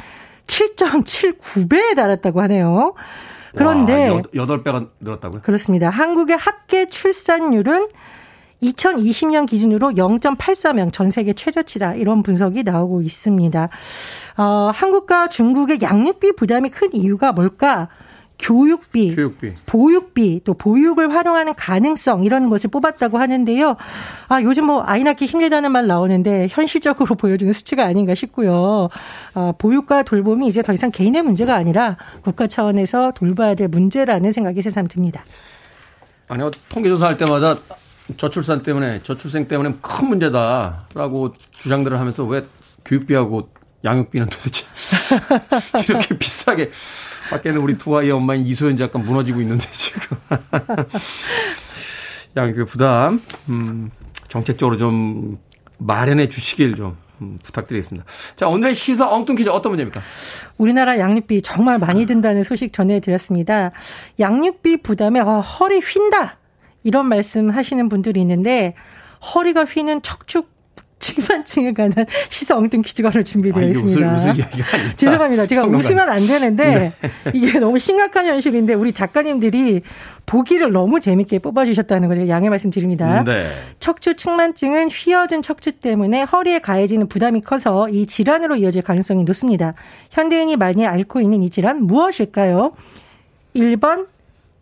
7.79배에 0.47 1.95
달했다고 1.95 2.41
하네요. 2.43 2.95
그런데 3.55 4.09
와, 4.09 4.23
8배가 4.23 4.89
늘었다고요? 5.01 5.43
그렇습니다. 5.43 5.91
한국의 5.91 6.37
합계 6.37 6.89
출산율은 6.89 7.89
2020년 8.63 9.47
기준으로 9.47 9.91
0.84명 9.91 10.93
전 10.93 11.11
세계 11.11 11.33
최저치다 11.33 11.95
이런 11.95 12.23
분석이 12.23 12.65
나오고 12.65 13.03
있습니다. 13.03 13.69
어, 14.37 14.43
한국과 14.75 15.29
중국의 15.29 15.79
양육비 15.83 16.33
부담이 16.33 16.71
큰 16.71 16.95
이유가 16.95 17.33
뭘까? 17.33 17.89
교육비, 18.39 19.17
교육비, 19.17 19.55
보육비, 19.67 20.43
또 20.45 20.55
보육을 20.55 21.13
활용하는 21.13 21.55
가능성 21.55 22.23
이런 22.23 22.49
것을 22.49 22.71
뽑았다고 22.71 23.19
하는데요. 23.19 23.77
아 24.29 24.43
요즘 24.43 24.67
뭐 24.67 24.83
아이 24.87 25.03
낳기 25.03 25.27
힘들다는 25.27 25.73
말 25.73 25.87
나오는데 25.89 26.47
현실적으로 26.49 27.15
보여주는 27.17 27.53
수치가 27.53 27.85
아닌가 27.85 28.15
싶고요. 28.15 28.91
아, 29.35 29.53
보육과 29.59 30.05
돌봄이 30.05 30.47
이제 30.47 30.63
더 30.63 30.73
이상 30.73 30.93
개인의 30.93 31.23
문제가 31.23 31.57
아니라 31.57 31.97
국가 32.23 32.47
차원에서 32.47 33.13
돌봐야 33.17 33.57
될 33.57 33.67
문제라는 33.69 34.31
생각이 34.31 34.63
새삼 34.63 34.87
듭니다. 34.87 35.25
아니요 36.29 36.51
통계조사 36.69 37.09
할 37.09 37.19
때마다 37.19 37.57
저출산 38.17 38.63
때문에 38.63 39.03
저출생 39.03 39.49
때문에 39.49 39.75
큰 39.81 40.09
문제다라고 40.09 41.35
주장들을 41.53 41.99
하면서 41.99 42.25
왜 42.25 42.43
교육비하고 42.85 43.51
양육비는 43.85 44.29
도대체 44.29 44.65
이렇게 45.89 46.19
비싸게 46.19 46.71
밖에는 47.31 47.61
우리 47.61 47.77
두 47.77 47.97
아이의 47.97 48.13
엄마인 48.13 48.47
이소연 48.47 48.77
작가 48.77 48.99
무너지고 48.99 49.41
있는데 49.43 49.67
지금 49.73 50.17
양육비 52.37 52.65
부담 52.65 53.21
음, 53.49 53.91
정책적으로 54.29 54.77
좀 54.77 55.39
마련해 55.79 56.29
주시길 56.29 56.75
좀 56.75 56.97
음, 57.21 57.39
부탁드리겠습니다. 57.43 58.07
자, 58.37 58.49
오늘의 58.49 58.75
시사 58.75 59.09
엉뚱 59.09 59.37
퀴즈 59.37 59.49
어떤 59.49 59.73
문제입니까? 59.73 60.01
우리나라 60.57 60.99
양육비 60.99 61.43
정말 61.43 61.79
많이 61.79 62.07
든다는 62.07 62.45
소식 62.45 62.73
전해드렸습니다. 62.73 63.73
양육비 64.21 64.83
부담에 64.83 65.21
어, 65.21 65.41
허리 65.41 65.81
휜다. 65.81 66.38
이런 66.89 67.07
말씀 67.07 67.51
하시는 67.51 67.87
분들이 67.91 68.19
있는데 68.23 68.73
허리가 69.35 69.65
휘는 69.65 70.01
척축 70.01 70.49
층만층에 71.01 71.75
관한 71.75 72.07
시사 72.31 72.57
엉뚱 72.57 72.83
퀴즈가 72.83 73.11
오늘 73.11 73.23
준비되어 73.25 73.63
아, 73.63 73.67
있습니다. 73.67 74.17
웃을, 74.17 74.31
웃을 74.31 74.45
죄송합니다. 74.97 75.47
제가. 75.47 75.65
웃으면 75.65 76.09
안 76.09 76.27
되는데 76.27 76.65
네. 76.65 77.33
이게 77.35 77.61
너무 77.61 77.79
심각한 77.79 78.27
현실인데 78.27 78.75
우리 78.75 78.93
작가님들이 78.93 79.83
보기를 80.27 80.73
너무 80.73 80.99
재밌게 80.99 81.39
뽑아주셨다는 81.41 82.09
거죠. 82.09 82.27
양해 82.29 82.49
말씀드립니다. 82.49 83.23
네. 83.23 83.49
척추 83.79 84.17
측만증은 84.17 84.89
휘어진 84.89 85.43
척추 85.43 85.73
때문에 85.73 86.23
허리에 86.23 86.59
가해지는 86.59 87.09
부담이 87.09 87.43
커서 87.43 87.89
이 87.91 88.07
질환으로 88.07 88.57
이어질 88.57 88.83
가능성이 88.83 89.23
높습니다. 89.25 89.75
현대인이 90.11 90.57
많이 90.57 90.85
앓고 90.87 91.21
있는 91.21 91.43
이 91.43 91.51
질환 91.51 91.83
무엇일까요? 91.85 92.73
1번 93.55 94.07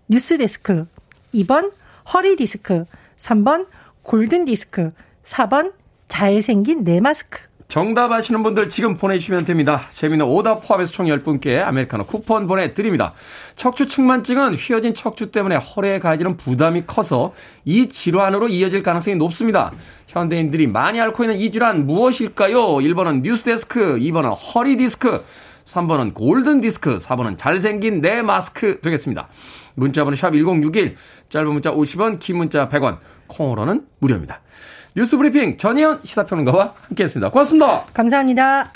뉴스 0.08 0.36
데스크, 0.36 0.86
2번 1.34 1.72
허리 2.12 2.36
디스크, 2.36 2.84
3번 3.18 3.66
골든 4.02 4.44
디스크, 4.44 4.92
4번 5.24 5.72
잘생긴 6.08 6.84
내 6.84 7.00
마스크. 7.00 7.40
정답 7.68 8.12
아시는 8.12 8.44
분들 8.44 8.68
지금 8.68 8.96
보내주시면 8.96 9.44
됩니다. 9.44 9.80
재밌는 9.92 10.24
오답 10.24 10.66
포함해서 10.66 10.92
총 10.92 11.06
10분께 11.06 11.60
아메리카노 11.64 12.06
쿠폰 12.06 12.46
보내드립니다. 12.46 13.12
척추 13.56 13.86
측만증은 13.86 14.54
휘어진 14.54 14.94
척추 14.94 15.32
때문에 15.32 15.56
허리에 15.56 15.98
가해지는 15.98 16.36
부담이 16.36 16.84
커서 16.86 17.34
이 17.64 17.88
질환으로 17.88 18.48
이어질 18.48 18.84
가능성이 18.84 19.16
높습니다. 19.16 19.72
현대인들이 20.06 20.68
많이 20.68 21.00
앓고 21.00 21.24
있는 21.24 21.36
이 21.36 21.50
질환 21.50 21.86
무엇일까요? 21.86 22.76
1번은 22.76 23.22
뉴스데스크, 23.22 23.98
2번은 23.98 24.36
허리디스크, 24.54 25.24
3번은 25.64 26.14
골든디스크, 26.14 26.98
4번은 26.98 27.36
잘생긴 27.36 28.00
내 28.00 28.22
마스크 28.22 28.80
되겠습니다. 28.80 29.26
문자번호 29.76 30.16
샵 30.16 30.32
1061, 30.32 30.96
짧은 31.28 31.52
문자 31.52 31.70
50원, 31.72 32.18
긴 32.18 32.38
문자 32.38 32.68
100원, 32.68 32.98
콩으로는 33.28 33.86
무료입니다. 34.00 34.42
뉴스 34.96 35.16
브리핑 35.16 35.58
전혜연 35.58 36.00
시사평론가와 36.02 36.74
함께했습니다. 36.88 37.30
고맙습니다. 37.30 37.84
감사합니다. 37.92 38.72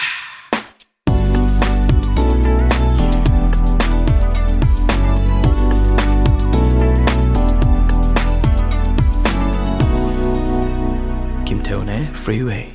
김태훈의 11.47 12.03
Freeway. 12.15 12.73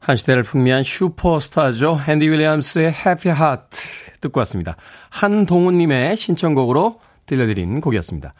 한 0.00 0.16
시대를 0.16 0.42
풍미한 0.42 0.82
슈퍼스타죠. 0.82 2.00
앤디 2.08 2.28
윌리엄스의 2.28 2.86
Happy 2.86 3.34
Heart 3.34 4.20
듣고 4.20 4.40
왔습니다. 4.40 4.76
한동훈님의 5.10 6.16
신청곡으로 6.16 6.98
들려드린 7.36 7.80
곡이었습니다. 7.80 8.34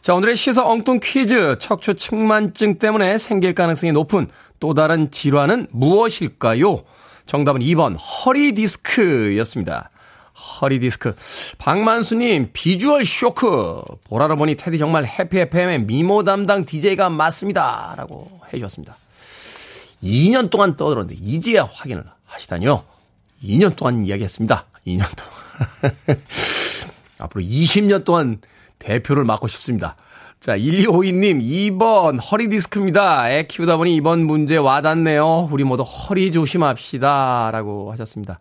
자, 0.00 0.14
오늘의 0.14 0.36
시사 0.36 0.64
엉뚱 0.64 1.00
퀴즈. 1.02 1.56
척추 1.58 1.94
측만증 1.94 2.78
때문에 2.78 3.18
생길 3.18 3.54
가능성이 3.54 3.92
높은 3.92 4.28
또 4.60 4.74
다른 4.74 5.10
질환은 5.10 5.66
무엇일까요? 5.70 6.84
정답은 7.26 7.60
2번 7.60 7.96
허리 7.98 8.52
디스크였습니다. 8.52 9.90
허리 10.60 10.78
디스크. 10.78 11.14
박만수님, 11.58 12.50
비주얼 12.52 13.04
쇼크. 13.04 13.82
보라로 14.04 14.36
보니 14.36 14.54
테디 14.54 14.78
정말 14.78 15.04
해피 15.06 15.40
FM의 15.40 15.80
미모 15.80 16.22
담당 16.22 16.64
DJ가 16.64 17.08
맞습니다. 17.08 17.94
라고 17.96 18.40
해주셨습니다. 18.52 18.96
2년 20.04 20.50
동안 20.50 20.76
떠들었는데, 20.76 21.20
이제야 21.20 21.64
확인을 21.64 22.04
하시다니요. 22.26 22.84
2년 23.42 23.74
동안 23.74 24.04
이야기했습니다. 24.06 24.66
2년 24.86 25.06
동안. 25.16 25.96
앞으로 27.18 27.42
20년 27.44 28.04
동안 28.04 28.38
대표를 28.78 29.24
맡고 29.24 29.48
싶습니다. 29.48 29.96
자, 30.40 30.56
1252님, 30.56 31.40
2번 31.78 32.20
허리 32.30 32.48
디스크입니다. 32.48 33.30
애 33.30 33.46
키우다 33.46 33.78
보니 33.78 33.96
이번 33.96 34.24
문제 34.26 34.56
와닿네요. 34.56 35.48
우리 35.50 35.64
모두 35.64 35.82
허리 35.82 36.30
조심합시다. 36.30 37.50
라고 37.52 37.90
하셨습니다. 37.92 38.38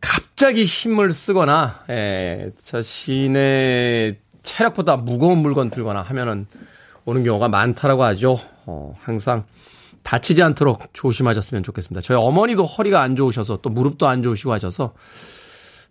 갑자기 0.00 0.64
힘을 0.64 1.12
쓰거나, 1.12 1.84
에, 1.90 2.50
자신의 2.62 4.18
체력보다 4.42 4.96
무거운 4.96 5.38
물건 5.38 5.70
들거나 5.70 6.02
하면은 6.02 6.46
오는 7.04 7.24
경우가 7.24 7.48
많다라고 7.48 8.04
하죠. 8.04 8.38
어, 8.66 8.94
항상 9.02 9.44
다치지 10.02 10.42
않도록 10.42 10.94
조심하셨으면 10.94 11.62
좋겠습니다. 11.62 12.00
저희 12.00 12.16
어머니도 12.16 12.64
허리가 12.64 13.02
안 13.02 13.16
좋으셔서 13.16 13.58
또 13.58 13.68
무릎도 13.68 14.06
안 14.06 14.22
좋으시고 14.22 14.52
하셔서 14.52 14.94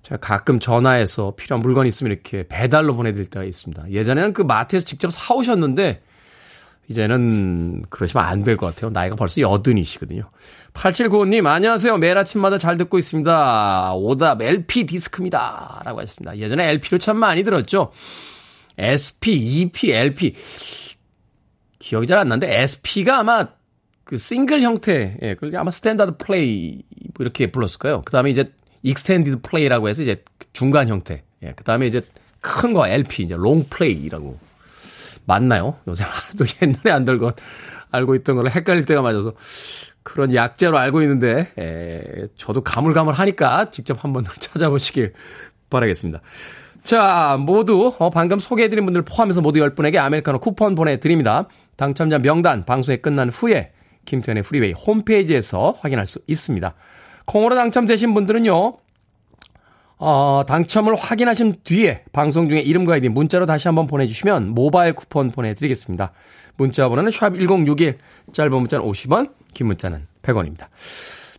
제가 0.03 0.17
가끔 0.19 0.59
전화해서 0.59 1.33
필요한 1.35 1.61
물건 1.61 1.85
있으면 1.87 2.11
이렇게 2.11 2.47
배달로 2.47 2.95
보내드릴 2.95 3.27
때가 3.27 3.43
있습니다. 3.45 3.91
예전에는 3.91 4.33
그 4.33 4.41
마트에서 4.41 4.85
직접 4.85 5.11
사오셨는데 5.11 6.01
이제는 6.87 7.83
그러시면 7.89 8.25
안 8.25 8.43
될 8.43 8.57
것 8.57 8.65
같아요. 8.73 8.89
나이가 8.89 9.15
벌써 9.15 9.41
여든이시거든요. 9.41 10.23
8795님, 10.73 11.45
안녕하세요. 11.45 11.97
매일 11.97 12.17
아침마다 12.17 12.57
잘 12.57 12.77
듣고 12.77 12.97
있습니다. 12.97 13.93
오답 13.93 14.41
LP 14.41 14.85
디스크입니다. 14.87 15.83
라고 15.85 15.99
하셨습니다. 16.01 16.37
예전에 16.37 16.67
LP로 16.69 16.97
참 16.97 17.17
많이 17.17 17.43
들었죠. 17.43 17.91
SP, 18.79 19.33
EP, 19.35 19.91
LP. 19.91 20.33
기억이 21.77 22.07
잘 22.07 22.17
안 22.17 22.29
나는데 22.29 22.61
SP가 22.63 23.19
아마 23.19 23.47
그 24.03 24.17
싱글 24.17 24.61
형태, 24.63 25.17
예, 25.21 25.35
그걸 25.35 25.55
아마 25.57 25.69
standard 25.69 26.17
play 26.17 26.81
뭐 27.13 27.23
이렇게 27.23 27.51
불렀을 27.51 27.77
거예요. 27.77 28.01
그 28.03 28.11
다음에 28.11 28.31
이제 28.31 28.51
extended 28.83 29.41
play라고 29.41 29.89
해서 29.89 30.03
이제 30.03 30.23
중간 30.53 30.87
형태. 30.87 31.23
예, 31.43 31.53
그 31.55 31.63
다음에 31.63 31.87
이제 31.87 32.01
큰 32.41 32.73
거 32.73 32.87
LP, 32.87 33.23
이제 33.23 33.35
long 33.35 33.65
play라고. 33.69 34.37
맞나요? 35.25 35.75
요새 35.87 36.03
하도 36.03 36.45
옛날에 36.61 36.91
안 36.91 37.05
들고 37.05 37.31
알고 37.91 38.15
있던 38.15 38.35
걸로 38.35 38.49
헷갈릴 38.49 38.85
때가 38.85 39.01
많아서 39.01 39.33
그런 40.03 40.33
약자로 40.33 40.77
알고 40.77 41.01
있는데, 41.03 41.51
예, 41.59 42.27
저도 42.37 42.61
가물가물 42.61 43.13
하니까 43.13 43.69
직접 43.71 44.03
한번 44.03 44.25
찾아보시길 44.39 45.13
바라겠습니다. 45.69 46.21
자, 46.83 47.37
모두, 47.39 47.93
어, 47.99 48.09
방금 48.09 48.39
소개해드린 48.39 48.85
분들 48.85 49.03
포함해서 49.03 49.41
모두 49.41 49.59
10분에게 49.59 49.97
아메리카노 49.97 50.39
쿠폰 50.39 50.73
보내드립니다. 50.75 51.47
당첨자 51.75 52.17
명단 52.17 52.63
방송이 52.65 52.97
끝난 52.97 53.29
후에 53.29 53.73
김태훈의 54.05 54.43
프리웨이 54.43 54.71
홈페이지에서 54.71 55.77
확인할 55.81 56.07
수 56.07 56.19
있습니다. 56.25 56.73
콩으로 57.29 57.55
당첨되신 57.55 58.15
분들은요, 58.15 58.77
어, 59.99 60.43
당첨을 60.47 60.95
확인하신 60.95 61.57
뒤에 61.63 62.03
방송 62.11 62.49
중에 62.49 62.59
이름과 62.59 62.93
아이디 62.93 63.09
문자로 63.09 63.45
다시 63.45 63.67
한번 63.67 63.85
보내주시면 63.85 64.55
모바일 64.55 64.93
쿠폰 64.93 65.29
보내드리겠습니다. 65.31 66.11
문자 66.57 66.89
번호는 66.89 67.11
샵1061, 67.11 67.97
짧은 68.33 68.51
문자는 68.51 68.83
50원, 68.85 69.31
긴 69.53 69.67
문자는 69.67 70.07
100원입니다. 70.23 70.67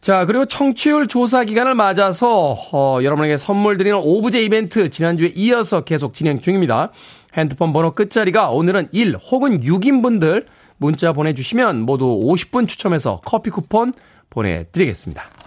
자, 0.00 0.26
그리고 0.26 0.46
청취율 0.46 1.08
조사 1.08 1.42
기간을 1.42 1.74
맞아서, 1.74 2.56
어, 2.72 3.00
여러분에게 3.02 3.36
선물 3.36 3.76
드리는 3.76 3.98
오브제 4.00 4.42
이벤트 4.44 4.90
지난주에 4.90 5.32
이어서 5.34 5.80
계속 5.80 6.14
진행 6.14 6.40
중입니다. 6.40 6.92
핸드폰 7.34 7.72
번호 7.72 7.90
끝자리가 7.90 8.50
오늘은 8.50 8.90
1 8.92 9.16
혹은 9.16 9.60
6인 9.60 10.02
분들 10.02 10.46
문자 10.76 11.12
보내주시면 11.12 11.80
모두 11.80 12.06
50분 12.06 12.68
추첨해서 12.68 13.20
커피 13.24 13.50
쿠폰 13.50 13.92
보내드리겠습니다. 14.30 15.39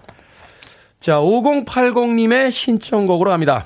자, 1.04 1.18
5080님의 1.18 2.50
신청곡으로 2.50 3.34
합니다. 3.34 3.66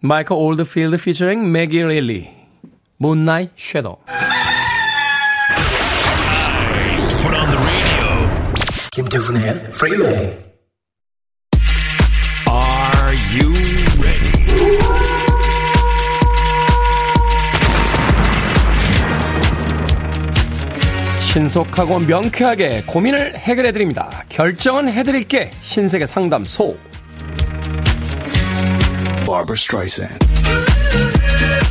마이클 0.00 0.34
올드필드 0.34 0.98
피처링 0.98 1.50
매기 1.50 1.82
릴리 1.82 2.28
Moonlight 2.98 3.48
Shadow 3.56 3.96
김태훈의 8.92 9.70
프리웨이 9.70 10.45
신속하고 21.36 21.98
명쾌하게 21.98 22.84
고민을 22.86 23.36
해결해 23.36 23.70
드립니다. 23.70 24.24
결정은 24.30 24.90
해 24.90 25.02
드릴게 25.02 25.50
신세계 25.60 26.06
상담소. 26.06 26.74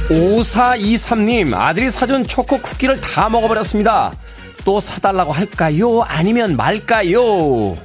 5423님, 0.10 1.56
아들이 1.56 1.90
사준 1.90 2.28
초코 2.28 2.60
쿠키를 2.60 3.02
다 3.02 3.28
먹어버렸습니다. 3.28 4.14
또 4.64 4.80
사달라고 4.80 5.32
할까요? 5.32 6.04
아니면 6.04 6.56
말까요? 6.56 7.76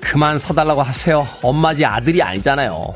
그만 0.00 0.38
사달라고 0.38 0.82
하세요. 0.82 1.26
엄마지 1.42 1.84
아들이 1.84 2.22
아니잖아요. 2.22 2.94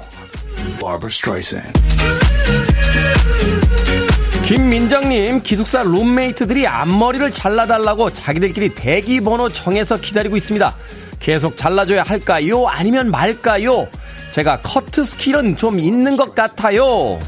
김민정님, 4.50 5.42
기숙사 5.42 5.84
룸메이트들이 5.84 6.66
앞머리를 6.66 7.30
잘라달라고 7.30 8.12
자기들끼리 8.12 8.70
대기번호 8.74 9.48
정해서 9.50 9.96
기다리고 9.96 10.36
있습니다. 10.36 10.74
계속 11.20 11.56
잘라줘야 11.56 12.02
할까요? 12.02 12.66
아니면 12.66 13.12
말까요? 13.12 13.86
제가 14.32 14.60
커트 14.62 15.04
스킬은 15.04 15.54
좀 15.54 15.78
있는 15.78 16.16
것 16.16 16.34
같아요. 16.34 17.20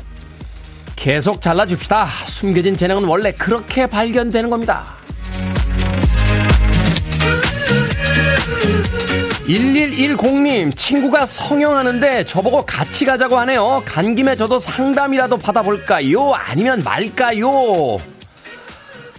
계속 0.96 1.40
잘라줍시다. 1.40 2.06
숨겨진 2.26 2.76
재능은 2.76 3.04
원래 3.04 3.30
그렇게 3.30 3.86
발견되는 3.86 4.50
겁니다. 4.50 4.84
1110님, 9.46 10.76
친구가 10.76 11.26
성형하는데 11.26 12.24
저보고 12.24 12.64
같이 12.64 13.04
가자고 13.04 13.38
하네요. 13.40 13.82
간 13.84 14.14
김에 14.14 14.36
저도 14.36 14.58
상담이라도 14.58 15.36
받아볼까요? 15.38 16.32
아니면 16.32 16.82
말까요? 16.84 17.96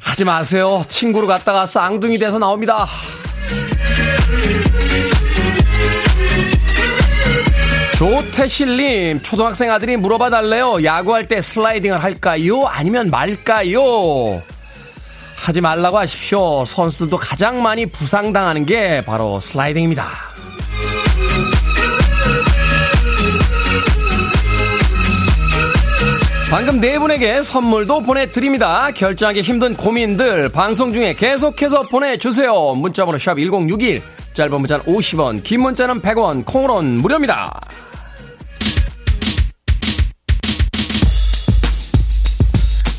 하지 0.02 0.24
마세요. 0.26 0.84
친구로 0.88 1.28
갔다가 1.28 1.66
쌍둥이 1.66 2.18
돼서 2.20 2.40
나옵니다. 2.40 2.88
조태실님, 7.98 9.22
초등학생 9.22 9.72
아들이 9.72 9.96
물어봐 9.98 10.30
달래요. 10.30 10.84
야구할 10.84 11.28
때 11.28 11.42
슬라이딩을 11.42 12.04
할까요? 12.04 12.66
아니면 12.66 13.10
말까요? 13.10 14.42
하지 15.44 15.60
말라고 15.60 15.98
하십시오. 15.98 16.64
선수들도 16.66 17.18
가장 17.18 17.62
많이 17.62 17.86
부상당하는 17.86 18.66
게 18.66 19.04
바로 19.04 19.42
슬라이딩입니다. 19.42 20.08
방금 26.50 26.80
네 26.80 26.98
분에게 26.98 27.44
선물도 27.44 28.04
보내드립니다. 28.04 28.92
결정하기 28.92 29.42
힘든 29.42 29.76
고민들 29.76 30.48
방송 30.48 30.94
중에 30.94 31.12
계속해서 31.14 31.90
보내주세요. 31.90 32.76
문자번호 32.76 33.18
샵 33.18 33.38
1061, 33.38 34.02
짧은 34.34 34.62
문자는 34.62 34.86
50원, 34.86 35.44
긴 35.44 35.62
문자는 35.62 36.02
100원, 36.02 36.46
콩으로는 36.46 37.02
무료입니다. 37.02 37.60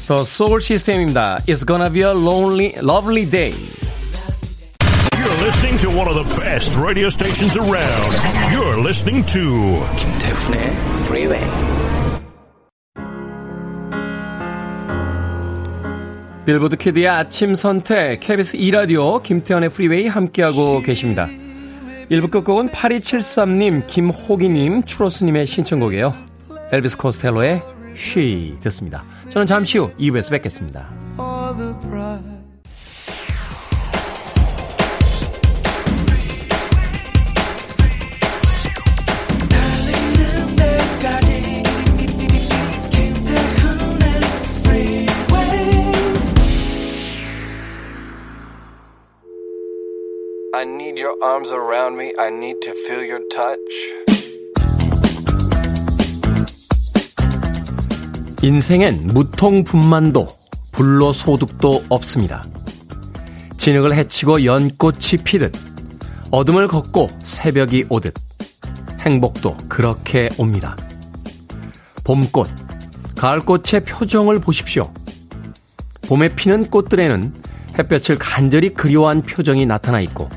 The 0.06 0.20
Soul 0.20 0.60
System입니다. 0.60 1.38
It's 1.46 1.64
gonna 1.64 1.90
be 1.90 2.02
a 2.02 2.12
lonely, 2.12 2.74
lovely 2.82 3.24
day. 3.24 3.54
You're 5.16 5.40
listening 5.42 5.78
to 5.78 5.88
one 5.88 6.06
of 6.06 6.14
the 6.14 6.28
best 6.36 6.76
radio 6.76 7.08
stations 7.08 7.56
around. 7.56 8.12
You're 8.52 8.78
listening 8.78 9.24
to 9.32 9.80
김태훈의 9.96 10.60
Freeway. 11.06 11.44
빌보드 16.44 16.76
키드의 16.76 17.08
아침 17.08 17.54
선택, 17.54 18.20
KBS 18.20 18.58
2라디오, 18.58 19.22
김태훈의 19.22 19.70
프리웨이 19.70 20.06
함께하고 20.08 20.82
계십니다. 20.82 21.26
1부 22.10 22.30
끝곡은 22.30 22.68
8273님, 22.68 23.86
김호기님, 23.86 24.84
추로스님의 24.84 25.46
신청곡이에요. 25.46 26.12
엘비스 26.72 26.98
코스텔로의 26.98 27.62
She 27.94 28.56
듣습니다. 28.60 29.04
저는 29.30 29.46
잠시 29.46 29.78
후 29.78 29.90
2부에서 29.98 30.30
뵙겠습니다. 30.30 30.90
인생엔 58.44 59.06
무통분만도 59.06 60.28
불로소득도 60.72 61.84
없습니다. 61.88 62.44
진흙을 63.56 63.94
헤치고 63.94 64.44
연꽃이 64.44 65.22
피듯 65.24 65.56
어둠을 66.30 66.68
걷고 66.68 67.08
새벽이 67.20 67.86
오듯 67.88 68.12
행복도 69.00 69.56
그렇게 69.70 70.28
옵니다. 70.36 70.76
봄꽃, 72.04 72.50
가을꽃의 73.16 73.86
표정을 73.86 74.40
보십시오. 74.40 74.92
봄에 76.02 76.34
피는 76.34 76.68
꽃들에는 76.68 77.32
햇볕을 77.78 78.18
간절히 78.18 78.74
그리워한 78.74 79.22
표정이 79.22 79.64
나타나 79.64 80.02
있고 80.02 80.28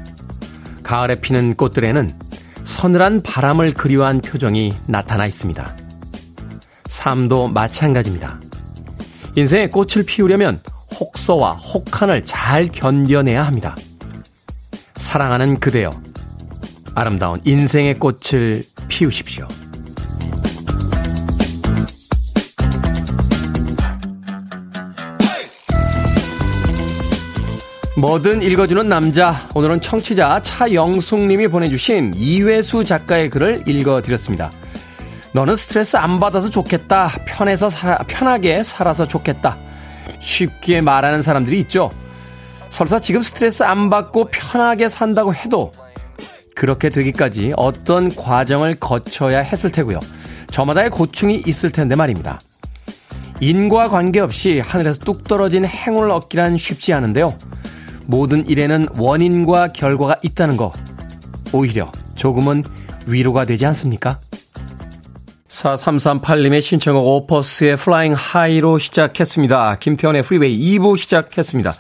가을에 0.82 1.16
피는 1.20 1.56
꽃들에는 1.56 2.10
서늘한 2.64 3.22
바람을 3.24 3.74
그리워한 3.74 4.22
표정이 4.22 4.78
나타나 4.86 5.26
있습니다. 5.26 5.87
삶도 6.88 7.50
마찬가지입니다. 7.50 8.40
인생의 9.36 9.70
꽃을 9.70 10.04
피우려면 10.06 10.60
혹서와 11.00 11.54
혹한을 11.54 12.26
잘 12.26 12.68
견뎌내야 12.68 13.46
합니다. 13.46 13.76
사랑하는 14.96 15.60
그대여, 15.60 15.92
아름다운 16.96 17.40
인생의 17.46 18.00
꽃을 18.00 18.66
피우십시오. 18.88 19.48
뭐든 27.98 28.44
읽어주는 28.44 28.88
남자. 28.88 29.50
오늘은 29.56 29.82
청취자 29.82 30.42
차영숙님이 30.44 31.48
보내주신 31.48 32.14
이회수 32.16 32.84
작가의 32.84 33.32
글을 33.32 33.64
읽어드렸습니다. 33.68 34.52
너는 35.38 35.56
스트레스 35.56 35.98
안 35.98 36.20
받아서 36.20 36.50
좋겠다. 36.50 37.12
편해서 37.26 37.70
살아, 37.70 37.98
편하게 38.08 38.64
살아서 38.64 39.08
좋겠다. 39.08 39.56
쉽게 40.20 40.82
말하는 40.82 41.22
사람들이 41.22 41.60
있죠. 41.60 41.92
설사 42.72 42.98
지금 42.98 43.22
스트레스 43.22 43.62
안 43.62 43.92
받고 43.92 44.30
편하게 44.32 44.90
산다고 44.90 45.36
해도 45.36 45.74
그렇게 46.56 46.90
되기까지 46.90 47.54
어떤 47.56 48.16
과정을 48.16 48.78
거쳐야 48.80 49.42
했을 49.42 49.72
테고요. 49.72 50.00
저마다의 50.50 50.90
고충이 50.90 51.44
있을 51.46 51.70
텐데 51.70 51.94
말입니다. 51.94 52.40
인과 53.40 53.90
관계없이 53.90 54.60
하늘에서 54.60 55.02
뚝 55.02 55.28
떨어진 55.28 55.66
행운을 55.66 56.10
얻기란 56.10 56.58
쉽지 56.58 56.94
않은데요. 56.94 57.38
모든 58.08 58.50
일에는 58.50 58.88
원인과 58.98 59.74
결과가 59.74 60.16
있다는 60.24 60.58
거 60.58 60.74
오히려 61.54 61.92
조금은 62.16 62.64
위로가 63.06 63.46
되지 63.46 63.68
않습니까? 63.68 64.20
4338님의 65.48 66.62
신청곡 66.62 67.08
오퍼스의 67.08 67.78
Flying 67.78 68.14
High로 68.14 68.80
시작했습니다. 68.80 69.78
김태훈의 69.80 70.24
프리웨이 70.24 70.60
2부 70.60 70.98
시작했습니다. 70.98 71.76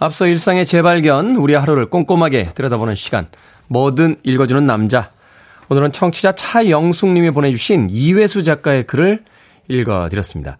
앞서 0.00 0.26
일상의 0.26 0.66
재발견, 0.66 1.36
우리 1.36 1.54
하루를 1.54 1.86
꼼꼼하게 1.86 2.50
들여다보는 2.54 2.94
시간, 2.96 3.28
뭐든 3.68 4.16
읽어주는 4.24 4.66
남자. 4.66 5.10
오늘은 5.68 5.92
청취자 5.92 6.32
차영숙님이 6.32 7.30
보내주신 7.30 7.88
이회수 7.90 8.42
작가의 8.42 8.84
글을 8.84 9.22
읽어드렸습니다. 9.68 10.58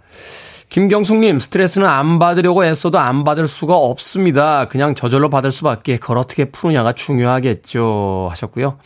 김경숙님, 0.70 1.40
스트레스는 1.40 1.86
안 1.86 2.18
받으려고 2.18 2.64
애써도 2.64 2.98
안 2.98 3.22
받을 3.24 3.46
수가 3.46 3.76
없습니다. 3.76 4.66
그냥 4.66 4.94
저절로 4.94 5.28
받을 5.28 5.50
수밖에 5.50 5.98
그걸 5.98 6.18
어떻게 6.18 6.46
푸느냐가 6.46 6.92
중요하겠죠. 6.92 8.28
하셨고요. 8.30 8.78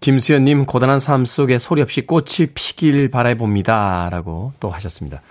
김수현님, 0.00 0.66
고단한 0.66 0.98
삶 0.98 1.24
속에 1.24 1.58
소리 1.58 1.82
없이 1.82 2.02
꽃이 2.02 2.48
피길 2.54 3.10
바라봅니다. 3.10 4.08
라고 4.10 4.52
또 4.60 4.70
하셨습니다. 4.70 5.22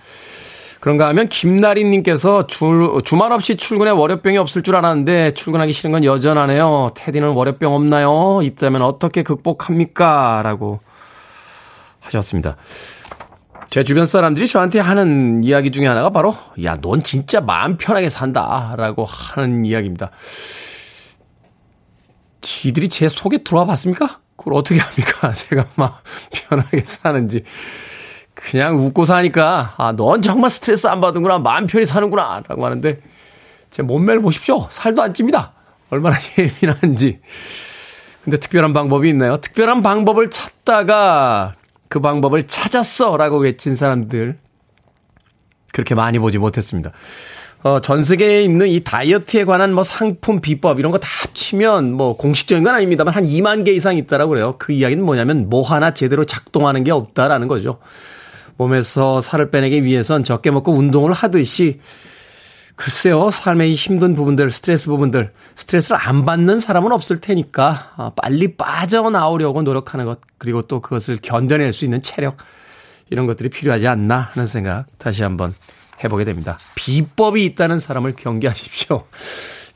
그런가 0.80 1.08
하면 1.08 1.28
김나리님께서 1.28 2.46
주, 2.46 3.00
주말 3.04 3.32
없이 3.32 3.56
출근에 3.56 3.90
월요병이 3.90 4.38
없을 4.38 4.62
줄 4.62 4.76
알았는데 4.76 5.32
출근하기 5.32 5.72
싫은 5.72 5.90
건 5.90 6.04
여전하네요. 6.04 6.90
테디는 6.94 7.30
월요병 7.30 7.74
없나요? 7.74 8.40
있다면 8.42 8.82
어떻게 8.82 9.22
극복합니까? 9.22 10.42
라고 10.44 10.80
하셨습니다. 12.00 12.56
제 13.70 13.84
주변 13.84 14.06
사람들이 14.06 14.46
저한테 14.46 14.78
하는 14.78 15.42
이야기 15.44 15.70
중에 15.70 15.86
하나가 15.86 16.10
바로, 16.10 16.34
야, 16.62 16.76
넌 16.80 17.02
진짜 17.02 17.40
마음 17.40 17.76
편하게 17.76 18.08
산다. 18.08 18.74
라고 18.78 19.04
하는 19.04 19.64
이야기입니다. 19.64 20.10
지들이 22.40 22.88
제 22.88 23.08
속에 23.08 23.38
들어와 23.38 23.66
봤습니까? 23.66 24.20
그걸 24.38 24.54
어떻게 24.54 24.80
합니까? 24.80 25.32
제가 25.36 25.66
막 25.74 26.02
편하게 26.32 26.80
사는지. 26.80 27.44
그냥 28.32 28.78
웃고 28.78 29.04
사니까, 29.04 29.74
아, 29.76 29.92
넌 29.92 30.22
정말 30.22 30.50
스트레스 30.50 30.86
안 30.86 31.00
받는구나. 31.00 31.38
마음 31.40 31.66
편히 31.66 31.84
사는구나. 31.84 32.42
라고 32.48 32.64
하는데, 32.64 33.02
제 33.70 33.82
몸매를 33.82 34.22
보십시오. 34.22 34.68
살도 34.70 35.02
안 35.02 35.12
찝니다. 35.12 35.52
얼마나 35.90 36.16
예민한지. 36.38 37.20
근데 38.22 38.38
특별한 38.38 38.72
방법이 38.72 39.08
있나요? 39.08 39.38
특별한 39.38 39.82
방법을 39.82 40.30
찾다가 40.30 41.56
그 41.88 42.00
방법을 42.00 42.46
찾았어! 42.46 43.16
라고 43.16 43.38
외친 43.38 43.74
사람들. 43.74 44.38
그렇게 45.72 45.94
많이 45.94 46.18
보지 46.18 46.38
못했습니다. 46.38 46.92
어, 47.62 47.80
전 47.80 48.04
세계에 48.04 48.42
있는 48.42 48.68
이 48.68 48.80
다이어트에 48.84 49.44
관한 49.44 49.72
뭐 49.72 49.82
상품, 49.82 50.40
비법 50.40 50.78
이런 50.78 50.92
거 50.92 50.98
다 50.98 51.08
합치면 51.08 51.92
뭐 51.92 52.16
공식적인 52.16 52.62
건 52.64 52.74
아닙니다만 52.74 53.14
한 53.14 53.24
2만 53.24 53.64
개 53.64 53.72
이상 53.72 53.96
있다라고 53.96 54.30
그래요. 54.30 54.54
그 54.58 54.72
이야기는 54.72 55.04
뭐냐면 55.04 55.48
뭐 55.48 55.62
하나 55.62 55.92
제대로 55.92 56.24
작동하는 56.24 56.84
게 56.84 56.92
없다라는 56.92 57.48
거죠. 57.48 57.78
몸에서 58.56 59.20
살을 59.20 59.50
빼내기 59.50 59.84
위해선 59.84 60.24
적게 60.24 60.50
먹고 60.50 60.72
운동을 60.72 61.12
하듯이 61.12 61.80
글쎄요, 62.76 63.32
삶의 63.32 63.74
힘든 63.74 64.14
부분들, 64.14 64.52
스트레스 64.52 64.86
부분들, 64.86 65.32
스트레스를 65.56 65.98
안 66.00 66.24
받는 66.24 66.60
사람은 66.60 66.92
없을 66.92 67.18
테니까, 67.18 67.92
아, 67.96 68.12
빨리 68.14 68.56
빠져나오려고 68.56 69.62
노력하는 69.62 70.04
것, 70.06 70.20
그리고 70.38 70.62
또 70.62 70.80
그것을 70.80 71.18
견뎌낼 71.20 71.72
수 71.72 71.84
있는 71.84 72.00
체력, 72.00 72.36
이런 73.10 73.26
것들이 73.26 73.48
필요하지 73.48 73.88
않나 73.88 74.30
하는 74.32 74.46
생각 74.46 74.86
다시 74.96 75.24
한번 75.24 75.54
해보게 76.04 76.24
됩니다. 76.24 76.58
비법이 76.74 77.44
있다는 77.44 77.80
사람을 77.80 78.14
경계하십시오. 78.16 79.04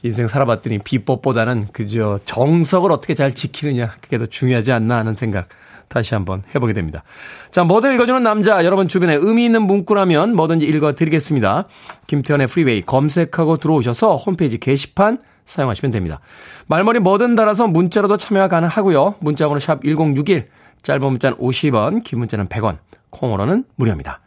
인생 0.02 0.26
살아봤더니 0.26 0.78
비법보다는 0.80 1.68
그저 1.72 2.18
정석을 2.24 2.90
어떻게 2.90 3.14
잘 3.14 3.34
지키느냐, 3.34 3.94
그게 4.00 4.18
더 4.18 4.26
중요하지 4.26 4.72
않나 4.72 4.96
하는 4.96 5.14
생각 5.14 5.48
다시 5.88 6.14
한번 6.14 6.42
해보게 6.54 6.72
됩니다. 6.72 7.04
자, 7.50 7.64
뭐든 7.64 7.94
읽어주는 7.94 8.22
남자, 8.22 8.64
여러분 8.64 8.88
주변에 8.88 9.14
의미 9.14 9.44
있는 9.44 9.62
문구라면 9.62 10.34
뭐든지 10.34 10.66
읽어드리겠습니다. 10.66 11.66
김태현의 12.06 12.46
프리웨이 12.46 12.82
검색하고 12.82 13.58
들어오셔서 13.58 14.16
홈페이지 14.16 14.58
게시판 14.58 15.18
사용하시면 15.44 15.92
됩니다. 15.92 16.20
말머리 16.66 16.98
뭐든 17.00 17.34
달아서 17.34 17.66
문자로도 17.66 18.16
참여가 18.16 18.48
가능하고요. 18.48 19.16
문자번호 19.20 19.60
샵 19.60 19.84
1061, 19.84 20.46
짧은 20.82 21.06
문자는 21.06 21.36
50원, 21.36 22.02
긴 22.02 22.20
문자는 22.20 22.48
100원, 22.48 22.78
콩으로는 23.10 23.64
무료입니다. 23.76 24.21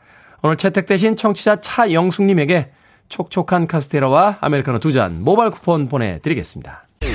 오늘 0.45 0.57
채택되신 0.57 1.15
청취자 1.15 1.59
차영숙님에게 1.61 2.69
촉촉한 3.09 3.65
카스테라와 3.65 4.37
아메리카노 4.41 4.77
두 4.77 4.91
잔 4.91 5.23
모바일 5.23 5.49
쿠폰 5.49 5.89
보내드리겠습니다. 5.89 6.85
I 7.01 7.09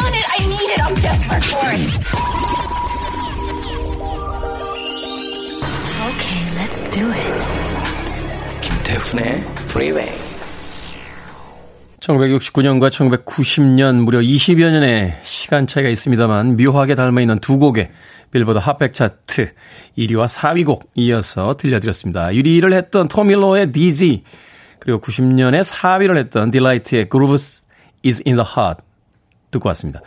want 0.00 0.16
it. 0.16 0.24
I 0.32 0.46
need 0.46 0.72
it. 0.72 0.80
I'm 0.80 0.94
desperate 1.02 1.44
for 1.44 1.68
it. 1.70 1.84
Okay, 6.08 6.40
let's 6.56 6.80
do 6.88 7.12
it. 7.12 7.34
김태훈의 8.62 9.44
Freeway. 9.68 10.23
1969년과 12.04 12.90
1990년 12.90 14.02
무려 14.02 14.18
20여 14.20 14.70
년의 14.70 15.14
시간 15.22 15.66
차이가 15.66 15.88
있습니다만 15.88 16.56
묘하게 16.56 16.94
닮아있는 16.94 17.38
두 17.38 17.58
곡의 17.58 17.90
빌보드 18.30 18.58
핫백 18.58 18.92
차트 18.92 19.52
1위와 19.96 20.26
4위 20.26 20.66
곡 20.66 20.90
이어서 20.94 21.54
들려드렸습니다. 21.54 22.26
1위를 22.28 22.72
했던 22.72 23.08
토밀로의 23.08 23.72
DZ 23.72 24.22
그리고 24.80 25.00
90년에 25.00 25.62
4위를 25.62 26.16
했던 26.18 26.50
딜라이트의 26.50 27.08
Groove 27.08 27.66
is 28.04 28.22
in 28.26 28.36
the 28.36 28.46
Heart 28.46 28.82
듣고 29.50 29.68
왔습니다. 29.68 30.00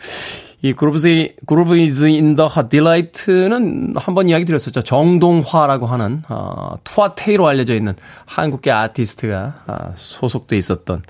이 0.63 0.73
Grooves, 0.73 1.35
Groove 1.45 1.77
is 1.77 2.05
in 2.05 2.18
the 2.18 2.37
Heart 2.37 2.69
딜라이트는 2.69 3.93
한번 3.95 4.27
이야기 4.27 4.43
드렸었죠. 4.43 4.81
정동화라고 4.81 5.85
하는, 5.85 6.23
어, 6.29 6.75
토와 6.83 7.12
테이로 7.12 7.47
알려져 7.47 7.75
있는 7.75 7.93
한국계 8.25 8.71
아티스트가 8.71 9.63
아, 9.67 9.91
소속돼 9.93 10.57
있었던 10.57 11.03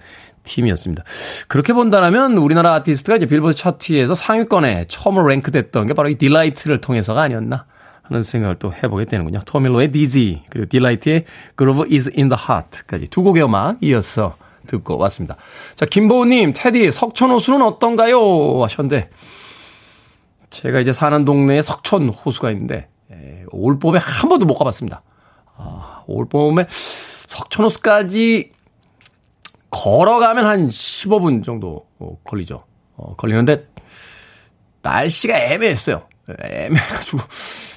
팀이었습니다. 0.48 1.04
그렇게 1.48 1.74
본다면 1.74 2.38
우리나라 2.38 2.74
아티스트가 2.76 3.18
이제 3.18 3.26
빌보드 3.26 3.56
차트에서 3.56 4.16
상위권에 4.16 4.86
처음으로 4.88 5.28
랭크됐던 5.28 5.88
게 5.88 5.94
바로 5.94 6.10
이 6.10 6.16
딜라이트를 6.16 6.80
통해서가 6.80 7.22
아니었나 7.22 7.66
하는 8.04 8.24
생각을 8.24 8.56
또 8.56 8.74
해보게 8.74 9.06
되는군요. 9.06 9.40
토밀로의 9.46 9.92
디지 9.92 10.44
그리고 10.50 10.68
딜라이트의 10.70 11.26
Groove 11.58 11.94
is 11.94 12.10
in 12.18 12.30
the 12.30 12.38
Heart까지 12.40 13.08
두 13.10 13.24
곡의 13.24 13.44
음악 13.44 13.78
이어서 13.82 14.36
듣고 14.68 14.98
왔습니다. 14.98 15.36
자, 15.76 15.86
김보우님, 15.86 16.54
테디, 16.54 16.92
석천 16.92 17.32
호수는 17.32 17.62
어떤가요? 17.62 18.64
하셨는데, 18.64 19.10
제가 20.50 20.80
이제 20.80 20.94
사는 20.94 21.24
동네에 21.26 21.62
석천 21.62 22.10
호수가 22.10 22.52
있는데, 22.52 22.90
에, 23.12 23.44
올 23.52 23.80
봄에 23.80 23.98
한 23.98 24.30
번도 24.30 24.46
못 24.46 24.56
가봤습니다. 24.56 25.04
아, 25.56 26.04
올 26.08 26.28
봄에 26.28 26.66
석천 26.70 27.66
호수까지 27.66 28.52
걸어가면 29.70 30.46
한 30.46 30.68
15분 30.68 31.44
정도 31.44 31.86
어, 32.00 32.18
걸리죠. 32.24 32.64
어, 32.96 33.16
걸리는데, 33.16 33.68
날씨가 34.82 35.38
애매했어요. 35.38 36.04
애매해가지고. 36.42 37.20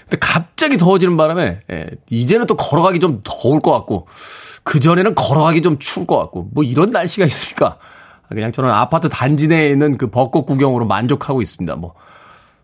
근데 0.02 0.18
갑자기 0.18 0.76
더워지는 0.76 1.16
바람에, 1.16 1.60
에, 1.70 1.86
이제는 2.10 2.46
또 2.46 2.56
걸어가기 2.56 3.00
좀 3.00 3.20
더울 3.24 3.60
것 3.60 3.72
같고, 3.72 4.06
그 4.62 4.80
전에는 4.80 5.14
걸어가기 5.14 5.62
좀 5.62 5.78
추울 5.78 6.06
것 6.06 6.18
같고, 6.18 6.48
뭐 6.52 6.64
이런 6.64 6.90
날씨가 6.90 7.26
있습니까? 7.26 7.78
그냥 8.28 8.52
저는 8.52 8.70
아파트 8.70 9.08
단지 9.08 9.48
내에 9.48 9.70
있는 9.70 9.98
그 9.98 10.08
벚꽃 10.08 10.46
구경으로 10.46 10.86
만족하고 10.86 11.42
있습니다. 11.42 11.76
뭐, 11.76 11.94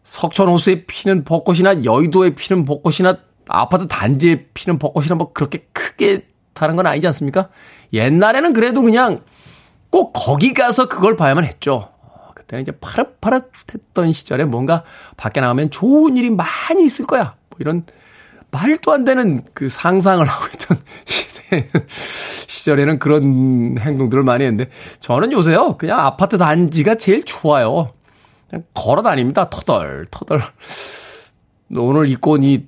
석천 0.04 0.48
호수에 0.48 0.84
피는 0.86 1.24
벚꽃이나 1.24 1.84
여의도에 1.84 2.36
피는 2.36 2.64
벚꽃이나 2.64 3.18
아파트 3.48 3.88
단지에 3.88 4.46
피는 4.54 4.78
벚꽃이나 4.78 5.16
뭐 5.16 5.32
그렇게 5.32 5.66
크게 5.72 6.26
다른 6.56 6.74
건 6.74 6.86
아니지 6.86 7.06
않습니까? 7.06 7.48
옛날에는 7.92 8.52
그래도 8.52 8.82
그냥 8.82 9.22
꼭 9.90 10.12
거기 10.12 10.52
가서 10.52 10.88
그걸 10.88 11.14
봐야만 11.14 11.44
했죠. 11.44 11.90
어, 12.02 12.30
그때는 12.34 12.62
이제 12.62 12.72
파릇파릇했던 12.72 14.10
시절에 14.12 14.44
뭔가 14.44 14.82
밖에 15.16 15.40
나가면 15.40 15.70
좋은 15.70 16.16
일이 16.16 16.30
많이 16.30 16.84
있을 16.84 17.06
거야. 17.06 17.36
뭐 17.50 17.58
이런 17.60 17.84
말도 18.50 18.92
안 18.92 19.04
되는 19.04 19.44
그 19.54 19.68
상상을 19.68 20.24
하고 20.26 20.46
있던 20.54 20.78
시대 21.04 21.68
시절에는 22.48 22.98
그런 22.98 23.76
행동들을 23.78 24.24
많이 24.24 24.44
했는데 24.44 24.70
저는 24.98 25.30
요새요 25.30 25.76
그냥 25.76 26.00
아파트 26.00 26.38
단지가 26.38 26.96
제일 26.96 27.24
좋아요. 27.24 27.92
그냥 28.48 28.64
걸어 28.74 29.02
다닙니다. 29.02 29.48
터덜 29.50 30.06
터덜. 30.10 30.40
오늘 31.74 32.08
입고 32.08 32.32
온 32.32 32.42
이 32.42 32.64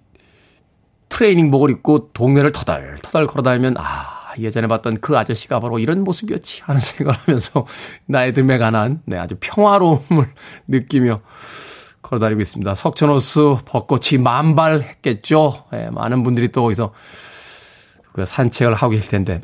트레이닝복을 1.09 1.71
입고 1.71 2.11
동네를 2.13 2.53
터덜 2.53 2.97
터덜 3.03 3.27
걸어 3.27 3.43
다니면 3.43 3.75
아 3.79 4.33
예전에 4.39 4.67
봤던 4.67 4.99
그 5.01 5.19
아저씨가 5.19 5.61
바로 5.61 5.79
이런 5.79 6.05
모습이었지 6.05 6.63
하는 6.65 6.81
생각을 6.81 7.19
하면서 7.21 7.67
나의 8.07 8.33
듦에 8.33 8.59
관한 8.59 9.03
네, 9.05 9.19
아주 9.19 9.37
평화로움을 9.41 10.33
느끼며 10.69 11.21
걸어다니고 12.03 12.41
있습니다. 12.41 12.75
석천호수 12.75 13.59
벚꽃이 13.65 14.23
만발했겠죠. 14.23 15.65
예, 15.75 15.91
많은 15.91 16.23
분들이 16.23 16.49
또 16.49 16.63
거기서 16.63 16.93
그 18.13 18.25
산책을 18.25 18.75
하고 18.75 18.93
계실 18.93 19.11
텐데 19.11 19.41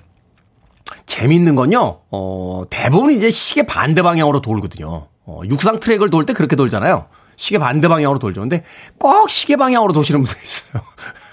재밌는 1.06 1.56
건요. 1.56 2.00
어, 2.10 2.64
대부분 2.70 3.12
이제 3.12 3.30
시계 3.30 3.66
반대 3.66 4.02
방향으로 4.02 4.40
돌거든요. 4.40 5.08
어, 5.26 5.40
육상 5.48 5.80
트랙을 5.80 6.10
돌 6.10 6.26
때 6.26 6.32
그렇게 6.32 6.56
돌잖아요. 6.56 7.06
시계 7.36 7.58
반대 7.58 7.88
방향으로 7.88 8.18
돌죠. 8.18 8.40
근데 8.40 8.64
꼭 8.98 9.30
시계 9.30 9.56
방향으로 9.56 9.92
도시는 9.92 10.22
분들 10.22 10.42
있어요. 10.42 10.82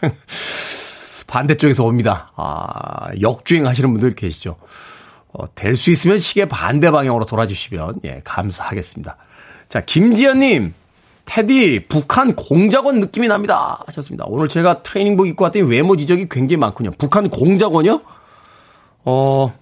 반대쪽에서 1.27 1.85
옵니다. 1.85 2.31
아, 2.35 3.09
역주행 3.21 3.65
하시는 3.65 3.89
분들 3.91 4.11
계시죠. 4.11 4.57
어, 5.33 5.45
될 5.55 5.77
수 5.77 5.91
있으면 5.91 6.19
시계 6.19 6.45
반대 6.45 6.91
방향으로 6.91 7.25
돌아주시면, 7.25 8.01
예, 8.03 8.21
감사하겠습니다. 8.25 9.15
자, 9.69 9.79
김지연님, 9.81 10.73
테디, 11.23 11.85
북한 11.87 12.35
공작원 12.35 12.99
느낌이 12.99 13.29
납니다. 13.29 13.81
하셨습니다. 13.85 14.25
오늘 14.27 14.49
제가 14.49 14.83
트레이닝복 14.83 15.27
입고 15.27 15.45
왔더니 15.45 15.65
외모 15.65 15.95
지적이 15.95 16.27
굉장히 16.29 16.57
많군요. 16.57 16.91
북한 16.97 17.29
공작원이요? 17.29 18.01
어, 19.05 19.53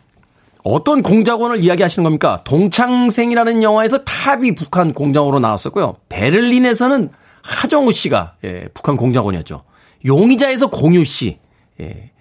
어떤 0.63 1.01
공작원을 1.01 1.63
이야기하시는 1.63 2.03
겁니까? 2.03 2.41
동창생이라는 2.43 3.63
영화에서 3.63 4.03
탑이 4.03 4.55
북한 4.55 4.93
공작원으로 4.93 5.39
나왔었고요. 5.39 5.97
베를린에서는 6.09 7.09
하정우 7.41 7.91
씨가 7.91 8.35
예, 8.43 8.67
북한 8.73 8.97
공작원이었죠. 8.97 9.63
용의자에서 10.05 10.69
공유 10.69 11.05
씨. 11.05 11.39
예. 11.79 12.11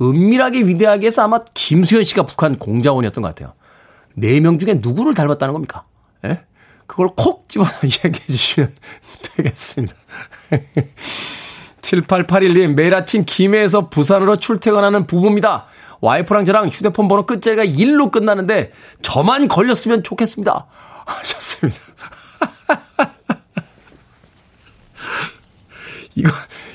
은밀하게 0.00 0.60
위대하게 0.60 1.08
해서 1.08 1.22
아마 1.22 1.40
김수현 1.54 2.04
씨가 2.04 2.22
북한 2.26 2.58
공작원이었던 2.58 3.22
것 3.22 3.28
같아요. 3.28 3.54
네 4.14 4.38
명 4.40 4.58
중에 4.58 4.74
누구를 4.80 5.14
닮았다는 5.14 5.52
겁니까? 5.52 5.84
예? 6.24 6.40
그걸 6.86 7.08
콕 7.16 7.48
집어 7.48 7.64
이야기해 7.82 8.26
주시면 8.26 8.72
되겠습니다. 9.36 9.94
7881님, 11.82 12.74
매일 12.74 12.94
아침 12.94 13.24
김해에서 13.24 13.88
부산으로 13.88 14.36
출퇴근하는 14.36 15.06
부부입니다. 15.06 15.66
와이프랑 16.00 16.44
저랑 16.44 16.68
휴대폰 16.68 17.08
번호 17.08 17.26
끝자리가 17.26 17.64
1로 17.64 18.10
끝나는데 18.10 18.72
저만 19.02 19.48
걸렸으면 19.48 20.02
좋겠습니다. 20.02 20.66
하셨습니다. 21.06 21.78
이건, 26.14 26.32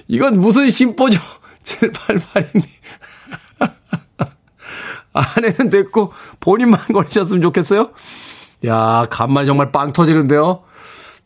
이건 0.07 0.39
무슨 0.39 0.69
심보죠? 0.71 1.19
7882님. 1.63 2.63
아내는 5.13 5.69
됐고 5.69 6.13
본인만 6.39 6.79
걸리셨으면 6.93 7.41
좋겠어요? 7.41 7.91
야, 8.65 9.07
간만에 9.09 9.45
정말 9.45 9.71
빵 9.71 9.91
터지는데요. 9.91 10.63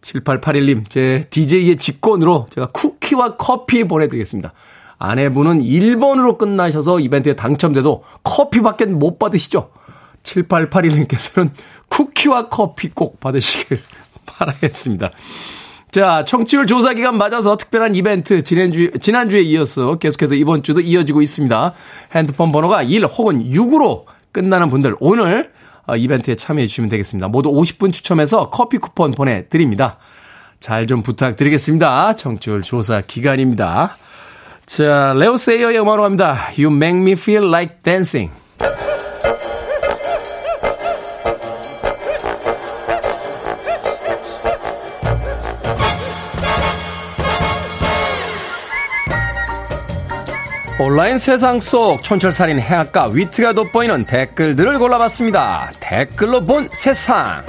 7881님, 0.01 0.89
제 0.89 1.25
DJ의 1.29 1.77
직권으로 1.77 2.45
제가 2.49 2.67
쿠키와 2.67 3.35
커피 3.37 3.83
보내드리겠습니다. 3.83 4.53
아내분은 4.99 5.61
1번으로 5.61 6.37
끝나셔서 6.37 6.99
이벤트에 6.99 7.33
당첨돼도 7.33 8.03
커피밖에 8.23 8.85
못 8.85 9.17
받으시죠? 9.17 9.71
7881님께서는 10.23 11.51
쿠키와 11.87 12.49
커피 12.49 12.89
꼭 12.89 13.19
받으시길 13.19 13.79
바라겠습니다. 14.27 15.11
자, 15.91 16.23
청취율 16.23 16.67
조사 16.67 16.93
기간 16.93 17.17
맞아서 17.17 17.57
특별한 17.57 17.95
이벤트 17.95 18.43
지난주, 18.43 18.91
지난주에 18.99 19.41
이어서 19.41 19.95
계속해서 19.97 20.35
이번 20.35 20.61
주도 20.61 20.81
이어지고 20.81 21.21
있습니다. 21.21 21.73
핸드폰 22.13 22.51
번호가 22.51 22.83
1 22.83 23.05
혹은 23.05 23.49
6으로 23.49 24.03
끝나는 24.31 24.69
분들 24.69 24.95
오늘 24.99 25.51
어, 25.87 25.95
이벤트에 25.95 26.35
참여해 26.35 26.67
주시면 26.67 26.89
되겠습니다. 26.89 27.29
모두 27.29 27.49
50분 27.51 27.91
추첨해서 27.91 28.51
커피 28.51 28.77
쿠폰 28.77 29.11
보내드립니다. 29.11 29.97
잘 30.59 30.85
좀 30.85 31.01
부탁드리겠습니다. 31.01 32.15
청취율 32.15 32.61
조사 32.61 33.01
기간입니다. 33.01 33.95
자, 34.69 35.13
레오 35.17 35.35
세이어의 35.35 35.79
음악으로 35.79 36.03
갑니다. 36.03 36.51
You 36.55 36.71
make 36.71 37.01
me 37.01 37.13
feel 37.13 37.47
like 37.47 37.77
dancing. 37.81 38.31
온라인 50.79 51.17
세상 51.17 51.59
속 51.59 52.03
촌철살인 52.03 52.59
해학과 52.59 53.07
위트가 53.07 53.53
돋보이는 53.53 54.05
댓글들을 54.05 54.77
골라봤습니다. 54.77 55.71
댓글로 55.79 56.45
본 56.45 56.69
세상. 56.73 57.43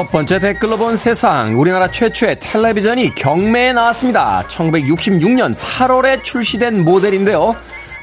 첫 0.00 0.10
번째 0.10 0.38
댓글로 0.38 0.78
본 0.78 0.96
세상. 0.96 1.60
우리나라 1.60 1.90
최초의 1.90 2.38
텔레비전이 2.40 3.14
경매에 3.16 3.74
나왔습니다. 3.74 4.42
1966년 4.48 5.54
8월에 5.54 6.24
출시된 6.24 6.84
모델인데요. 6.84 7.54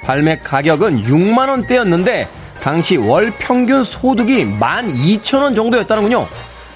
발매 0.04 0.38
가격은 0.44 1.06
6만 1.06 1.50
원대였는데, 1.50 2.28
당시 2.62 2.98
월 2.98 3.34
평균 3.40 3.84
소득이 3.84 4.46
12,000원 4.46 5.56
정도였다는군요. 5.56 6.28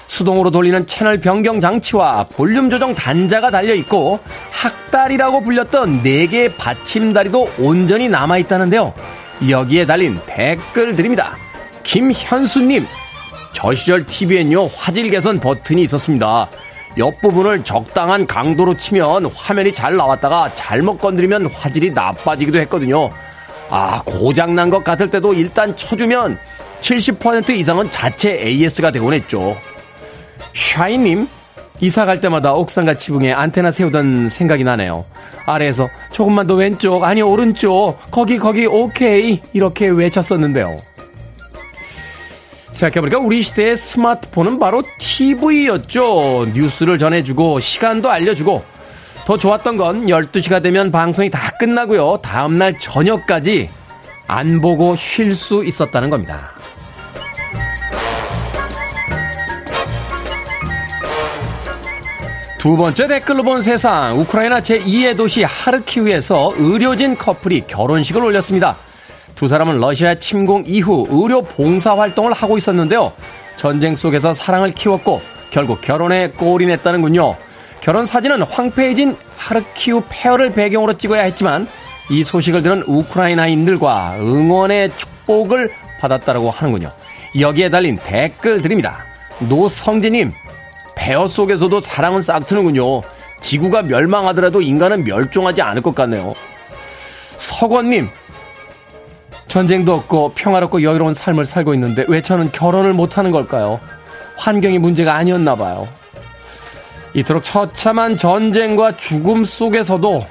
수동으로 0.08 0.50
돌리는 0.50 0.88
채널 0.88 1.20
변경 1.20 1.60
장치와 1.60 2.26
볼륨 2.34 2.68
조정 2.68 2.92
단자가 2.92 3.52
달려 3.52 3.74
있고 3.74 4.18
학다리라고 4.50 5.44
불렸던 5.44 6.02
4개의 6.02 6.56
받침다리도 6.56 7.52
온전히 7.60 8.08
남아 8.08 8.38
있다는데요. 8.38 8.92
여기에 9.48 9.86
달린 9.86 10.18
댓글들입니다. 10.26 11.36
김현수님, 11.84 12.84
저 13.52 13.74
시절 13.74 14.06
TV엔요 14.06 14.66
화질 14.66 15.10
개선 15.10 15.38
버튼이 15.40 15.82
있었습니다. 15.82 16.48
옆부분을 16.98 17.64
적당한 17.64 18.26
강도로 18.26 18.76
치면 18.76 19.26
화면이 19.26 19.72
잘 19.72 19.96
나왔다가 19.96 20.54
잘못 20.54 20.98
건드리면 20.98 21.46
화질이 21.46 21.90
나빠지기도 21.90 22.58
했거든요. 22.60 23.10
아, 23.70 24.02
고장난 24.04 24.68
것 24.68 24.84
같을 24.84 25.10
때도 25.10 25.32
일단 25.32 25.74
쳐주면 25.76 26.38
70% 26.80 27.50
이상은 27.50 27.90
자체 27.90 28.38
AS가 28.42 28.90
되곤 28.90 29.14
했죠. 29.14 29.56
샤이님, 30.54 31.28
이사 31.80 32.04
갈 32.04 32.20
때마다 32.20 32.52
옥상과 32.52 32.94
지붕에 32.94 33.32
안테나 33.32 33.70
세우던 33.70 34.28
생각이 34.28 34.62
나네요. 34.62 35.04
아래에서 35.46 35.88
조금만 36.10 36.46
더 36.46 36.54
왼쪽, 36.54 37.04
아니 37.04 37.22
오른쪽, 37.22 37.98
거기 38.10 38.38
거기 38.38 38.66
오케이 38.66 39.40
이렇게 39.52 39.88
외쳤었는데요. 39.88 40.91
생각해보니까 42.72 43.18
우리 43.18 43.42
시대의 43.42 43.76
스마트폰은 43.76 44.58
바로 44.58 44.82
TV였죠. 44.98 46.48
뉴스를 46.52 46.98
전해주고 46.98 47.60
시간도 47.60 48.10
알려주고 48.10 48.64
더 49.24 49.38
좋았던 49.38 49.76
건 49.76 50.06
12시가 50.06 50.62
되면 50.62 50.90
방송이 50.90 51.30
다 51.30 51.50
끝나고요. 51.58 52.18
다음날 52.22 52.78
저녁까지 52.78 53.70
안 54.26 54.60
보고 54.60 54.96
쉴 54.96 55.34
수 55.34 55.64
있었다는 55.64 56.10
겁니다. 56.10 56.52
두 62.58 62.76
번째 62.76 63.08
댓글로 63.08 63.42
본 63.42 63.60
세상. 63.60 64.18
우크라이나 64.20 64.60
제2의 64.60 65.16
도시 65.16 65.42
하르키우에서 65.42 66.54
의료진 66.56 67.16
커플이 67.16 67.64
결혼식을 67.66 68.22
올렸습니다. 68.22 68.76
두 69.42 69.48
사람은 69.48 69.80
러시아 69.80 70.14
침공 70.14 70.62
이후 70.68 71.04
의료 71.10 71.42
봉사 71.42 71.98
활동을 71.98 72.32
하고 72.32 72.56
있었는데요. 72.56 73.12
전쟁 73.56 73.96
속에서 73.96 74.32
사랑을 74.32 74.70
키웠고 74.70 75.20
결국 75.50 75.80
결혼에 75.80 76.28
골이 76.28 76.66
냈다는군요. 76.66 77.34
결혼 77.80 78.06
사진은 78.06 78.42
황폐해진 78.42 79.16
하르키우 79.36 80.04
폐허를 80.08 80.52
배경으로 80.52 80.96
찍어야 80.96 81.22
했지만 81.22 81.66
이 82.08 82.22
소식을 82.22 82.62
들은 82.62 82.84
우크라이나인들과 82.86 84.18
응원의 84.20 84.92
축복을 84.96 85.72
받았다고 85.98 86.48
하는군요. 86.48 86.92
여기에 87.40 87.70
달린 87.70 87.96
댓글들입니다. 87.96 89.04
노성재님, 89.40 90.30
폐허 90.94 91.26
속에서도 91.26 91.80
사랑은 91.80 92.22
싹트는군요. 92.22 93.02
지구가 93.40 93.82
멸망하더라도 93.82 94.62
인간은 94.62 95.02
멸종하지 95.02 95.62
않을 95.62 95.82
것 95.82 95.96
같네요. 95.96 96.32
석원님, 97.38 98.08
전쟁도 99.48 99.92
없고 99.94 100.32
평화롭고 100.34 100.82
여유로운 100.82 101.14
삶을 101.14 101.44
살고 101.44 101.74
있는데 101.74 102.04
왜 102.08 102.22
저는 102.22 102.52
결혼을 102.52 102.92
못하는 102.92 103.30
걸까요? 103.30 103.80
환경이 104.36 104.78
문제가 104.78 105.14
아니었나 105.14 105.56
봐요. 105.56 105.88
이토록 107.14 107.42
처참한 107.42 108.16
전쟁과 108.16 108.96
죽음 108.96 109.44
속에서도 109.44 110.26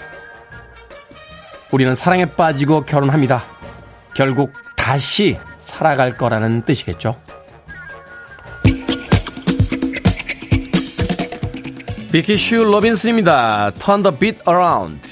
우리는 1.71 1.95
사랑에 1.95 2.25
빠지고 2.25 2.83
결혼합니다. 2.83 3.43
결국 4.15 4.51
다시 4.75 5.37
살아갈 5.59 6.17
거라는 6.17 6.63
뜻이겠죠. 6.63 7.15
비키 12.11 12.37
슈 12.37 12.55
로빈슨입니다. 12.63 13.71
Turn 13.79 14.03
the 14.03 14.17
beat 14.17 14.39
around. 14.45 15.10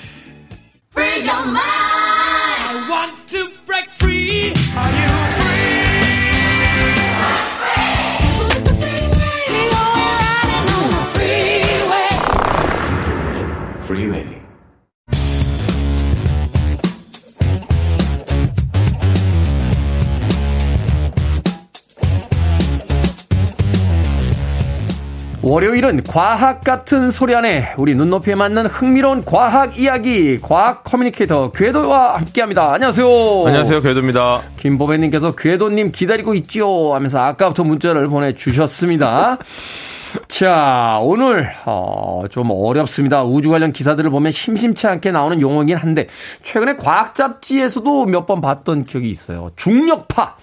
월요일은 25.50 26.04
과학 26.04 26.64
같은 26.64 27.10
소리 27.10 27.34
안에 27.34 27.74
우리 27.78 27.96
눈높이에 27.96 28.36
맞는 28.36 28.68
흥미로운 28.68 29.26
과학 29.26 29.80
이야기, 29.80 30.38
과학 30.40 30.84
커뮤니케이터 30.84 31.52
궤도와 31.52 32.18
함께 32.18 32.42
합니다. 32.42 32.72
안녕하세요. 32.72 33.08
안녕하세요, 33.48 33.82
궤도입니다. 33.82 34.42
김보배님께서 34.58 35.32
궤도님 35.34 35.92
기다리고 35.92 36.36
있지요 36.36 36.94
하면서 36.94 37.18
아까부터 37.20 37.64
문자를 37.64 38.08
보내주셨습니다. 38.10 39.40
자, 40.28 41.00
오늘, 41.02 41.52
어, 41.66 42.26
좀 42.30 42.50
어렵습니다. 42.52 43.24
우주 43.24 43.50
관련 43.50 43.72
기사들을 43.72 44.08
보면 44.12 44.32
심심치 44.32 44.86
않게 44.86 45.10
나오는 45.12 45.42
용어이긴 45.42 45.78
한데, 45.78 46.06
최근에 46.44 46.76
과학 46.76 47.16
잡지에서도 47.16 48.06
몇 48.06 48.28
번 48.28 48.40
봤던 48.42 48.86
기억이 48.86 49.10
있어요. 49.10 49.50
중력파. 49.56 50.36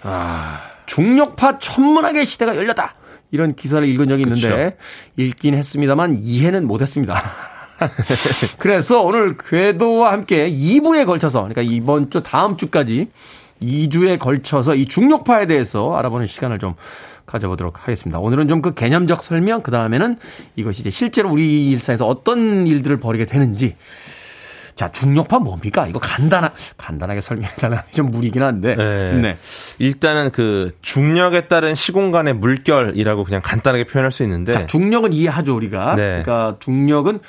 중력파 0.86 1.58
천문학의 1.60 2.26
시대가 2.26 2.56
열렸다. 2.56 2.94
이런 3.30 3.54
기사를 3.54 3.86
읽은 3.86 4.08
적이 4.08 4.22
있는데, 4.22 4.48
그쵸. 4.48 4.76
읽긴 5.16 5.54
했습니다만 5.54 6.18
이해는 6.20 6.66
못했습니다. 6.66 7.14
그래서 8.58 9.02
오늘 9.02 9.36
궤도와 9.36 10.12
함께 10.12 10.50
2부에 10.50 11.06
걸쳐서, 11.06 11.40
그러니까 11.48 11.62
이번 11.62 12.10
주, 12.10 12.22
다음 12.22 12.56
주까지 12.56 13.08
2주에 13.62 14.18
걸쳐서 14.18 14.74
이 14.74 14.86
중력파에 14.86 15.46
대해서 15.46 15.96
알아보는 15.96 16.26
시간을 16.26 16.58
좀 16.58 16.74
가져보도록 17.26 17.82
하겠습니다. 17.82 18.18
오늘은 18.18 18.48
좀 18.48 18.62
그 18.62 18.74
개념적 18.74 19.22
설명, 19.22 19.62
그 19.62 19.70
다음에는 19.70 20.16
이것이 20.56 20.80
이제 20.80 20.90
실제로 20.90 21.30
우리 21.30 21.70
일상에서 21.70 22.06
어떤 22.06 22.66
일들을 22.66 22.98
벌이게 23.00 23.26
되는지. 23.26 23.76
자, 24.76 24.92
중력파 24.92 25.38
뭡니까? 25.38 25.86
이거 25.86 25.98
간단하, 25.98 26.52
간단하게 26.76 27.22
설명해달라는 27.22 27.84
게좀 27.88 28.10
무리긴 28.10 28.42
한데. 28.42 28.76
네. 28.76 29.38
일단은 29.78 30.30
그 30.30 30.70
중력에 30.82 31.48
따른 31.48 31.74
시공간의 31.74 32.34
물결이라고 32.34 33.24
그냥 33.24 33.40
간단하게 33.42 33.86
표현할 33.86 34.12
수 34.12 34.22
있는데 34.22 34.52
자, 34.52 34.66
중력은 34.66 35.14
이해하죠, 35.14 35.56
우리가. 35.56 35.96
네. 35.96 36.22
그러니까 36.22 36.56
중력은 36.60 37.20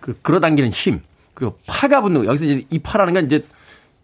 그 0.00 0.18
끌어당기는 0.22 0.70
힘. 0.70 1.00
그리고 1.34 1.56
파가 1.68 2.00
붙는 2.02 2.22
거. 2.22 2.26
여기서 2.26 2.44
이제 2.44 2.66
이 2.68 2.80
파라는 2.80 3.14
건 3.14 3.26
이제 3.26 3.44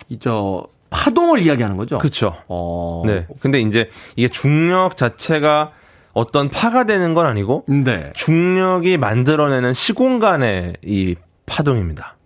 이저 0.08 0.64
파동을 0.90 1.40
이야기하는 1.40 1.76
거죠. 1.76 1.98
그렇죠. 1.98 2.36
어. 2.46 3.02
네. 3.04 3.26
근데 3.40 3.60
이제 3.60 3.90
이게 4.14 4.28
중력 4.28 4.96
자체가 4.96 5.72
어떤 6.12 6.48
파가 6.48 6.86
되는 6.86 7.12
건 7.12 7.26
아니고 7.26 7.64
네. 7.66 8.12
중력이 8.14 8.98
만들어내는 8.98 9.72
시공간의 9.72 10.74
이 10.84 11.16
파동입니다. 11.46 12.16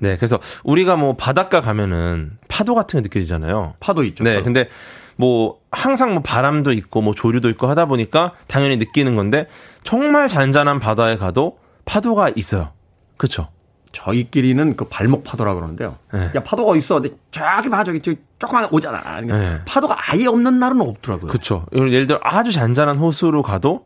네. 0.00 0.16
그래서 0.16 0.38
우리가 0.64 0.96
뭐 0.96 1.16
바닷가 1.16 1.60
가면은 1.60 2.32
파도 2.48 2.74
같은 2.74 2.98
게 2.98 3.02
느껴지잖아요. 3.04 3.74
파도 3.80 4.04
있죠. 4.04 4.24
네. 4.24 4.34
파도. 4.34 4.44
근데 4.44 4.68
뭐 5.16 5.58
항상 5.70 6.12
뭐 6.12 6.22
바람도 6.22 6.72
있고 6.72 7.02
뭐 7.02 7.14
조류도 7.14 7.48
있고 7.50 7.66
하다 7.66 7.86
보니까 7.86 8.32
당연히 8.46 8.76
느끼는 8.76 9.16
건데 9.16 9.46
정말 9.82 10.28
잔잔한 10.28 10.78
바다에 10.78 11.16
가도 11.16 11.58
파도가 11.84 12.30
있어요. 12.36 12.72
그렇죠. 13.16 13.48
저희끼리는 13.92 14.76
그 14.76 14.84
발목 14.86 15.24
파도라고 15.24 15.58
그러는데요. 15.58 15.94
네. 16.12 16.30
야, 16.34 16.42
파도가 16.42 16.76
있어. 16.76 17.00
근데 17.00 17.16
저기 17.30 17.70
봐, 17.70 17.82
저기, 17.82 18.02
저기 18.02 18.18
조그만 18.38 18.68
오잖아. 18.70 19.00
그러니까 19.02 19.38
네. 19.38 19.60
파도가 19.64 19.96
아예 20.10 20.26
없는 20.26 20.58
날은 20.58 20.82
없더라고요. 20.82 21.30
그렇죠. 21.30 21.64
예를 21.74 22.06
들어 22.06 22.20
아주 22.22 22.52
잔잔한 22.52 22.98
호수로 22.98 23.42
가도 23.42 23.85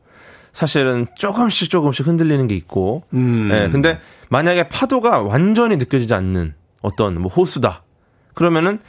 사실은 0.52 1.06
조금씩 1.16 1.70
조금씩 1.70 2.06
흔들리는 2.06 2.46
게 2.46 2.54
있고. 2.56 3.04
음. 3.14 3.48
네, 3.48 3.70
근데 3.70 4.00
만약에 4.28 4.68
파도가 4.68 5.20
완전히 5.20 5.76
느껴지지 5.76 6.14
않는 6.14 6.54
어떤 6.82 7.20
뭐 7.20 7.30
호수다. 7.30 7.82
그러면은 8.34 8.80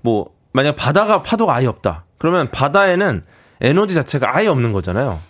뭐 0.00 0.30
만약 0.52 0.76
바다가 0.76 1.22
파도가 1.22 1.54
아예 1.54 1.66
없다. 1.66 2.04
그러면 2.18 2.50
바다에는 2.50 3.22
에너지 3.60 3.94
자체가 3.94 4.36
아예 4.36 4.46
없는 4.46 4.72
거잖아요. 4.72 5.20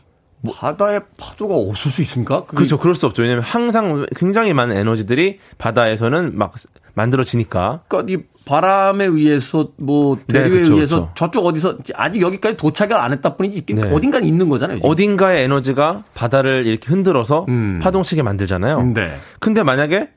바다에 0.55 1.01
파도가 1.19 1.55
없을 1.55 1.91
수 1.91 2.03
있습니까? 2.03 2.45
그게 2.45 2.57
그렇죠. 2.57 2.79
그럴 2.79 2.95
수 2.95 3.07
없죠. 3.07 3.23
왜냐면 3.23 3.43
항상 3.43 4.07
굉장히 4.17 4.53
많은 4.53 4.77
에너지들이 4.77 5.39
바다에서는 5.59 6.37
막 6.39 6.55
만들어지니까. 6.95 7.81
그러니까 7.89 8.13
이 8.13 8.25
바람에 8.45 9.05
의해서 9.05 9.69
뭐 9.77 10.17
네, 10.27 10.43
대류에 10.43 10.61
그쵸, 10.61 10.75
의해서 10.75 11.01
그쵸. 11.01 11.13
저쪽 11.15 11.47
어디서 11.47 11.79
아직 11.95 12.23
여기까지 12.23 12.57
도착을 12.57 12.97
안 12.97 13.13
했다 13.13 13.37
뿐이지 13.37 13.67
네. 13.67 13.91
어딘가는 13.93 14.27
있는 14.27 14.49
거잖아요. 14.49 14.79
지금. 14.79 14.91
어딘가의 14.91 15.45
에너지가 15.45 16.05
바다를 16.15 16.67
이렇게 16.67 16.89
흔들어서 16.89 17.45
음. 17.49 17.79
파동치게 17.83 18.23
만들잖아요. 18.23 18.83
네. 18.95 19.19
근데 19.39 19.63
만약에 19.63 20.09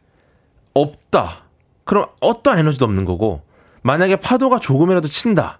없다. 0.74 1.44
그럼 1.84 2.06
어떠한 2.22 2.60
에너지도 2.60 2.86
없는 2.86 3.06
거고 3.06 3.42
만약에 3.82 4.16
파도가 4.18 4.60
조금이라도 4.60 5.08
친다. 5.10 5.60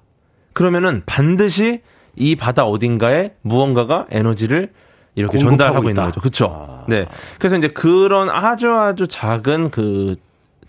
그러면은 0.54 1.04
반드시 1.06 1.82
이 2.16 2.36
바다 2.36 2.66
어딘가에 2.66 3.34
무언가가 3.42 4.06
에너지를 4.10 4.72
이렇게 5.16 5.40
전달하고 5.40 5.90
있다. 5.90 5.90
있는 5.90 6.04
거죠. 6.06 6.22
그렇죠. 6.22 6.86
네. 6.88 7.06
그래서 7.40 7.58
이제 7.58 7.68
그런 7.70 8.30
아주 8.30 8.72
아주 8.72 9.08
작은 9.08 9.72
그 9.72 10.16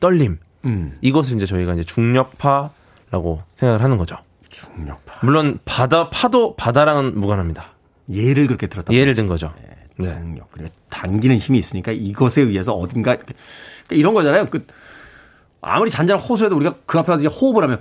떨림 0.00 0.38
음. 0.64 0.98
이것을 1.00 1.36
이제 1.36 1.46
저희가 1.46 1.74
이제 1.74 1.84
중력파라고 1.84 3.42
생각을 3.56 3.82
하는 3.82 3.98
거죠. 3.98 4.16
중력파. 4.48 5.20
물론 5.22 5.58
바다 5.64 6.10
파도 6.10 6.56
바다랑은 6.56 7.18
무관합니다. 7.18 7.66
예를 8.10 8.46
그렇게 8.46 8.66
들었다. 8.66 8.92
예를 8.92 9.14
든 9.14 9.26
거죠. 9.26 9.52
네. 9.96 10.08
중력. 10.08 10.50
그리고 10.52 10.68
당기는 10.90 11.36
힘이 11.36 11.58
있으니까 11.58 11.92
이것에 11.92 12.42
의해서 12.42 12.74
어딘가 12.74 13.14
그러니까 13.16 13.34
이런 13.90 14.14
거잖아요. 14.14 14.46
그 14.46 14.66
아무리 15.60 15.90
잔잔한 15.90 16.22
호수에도 16.22 16.56
우리가 16.56 16.74
그 16.86 16.98
앞에 16.98 17.06
가서 17.12 17.20
이제 17.24 17.28
호흡을 17.28 17.62
하면 17.62 17.78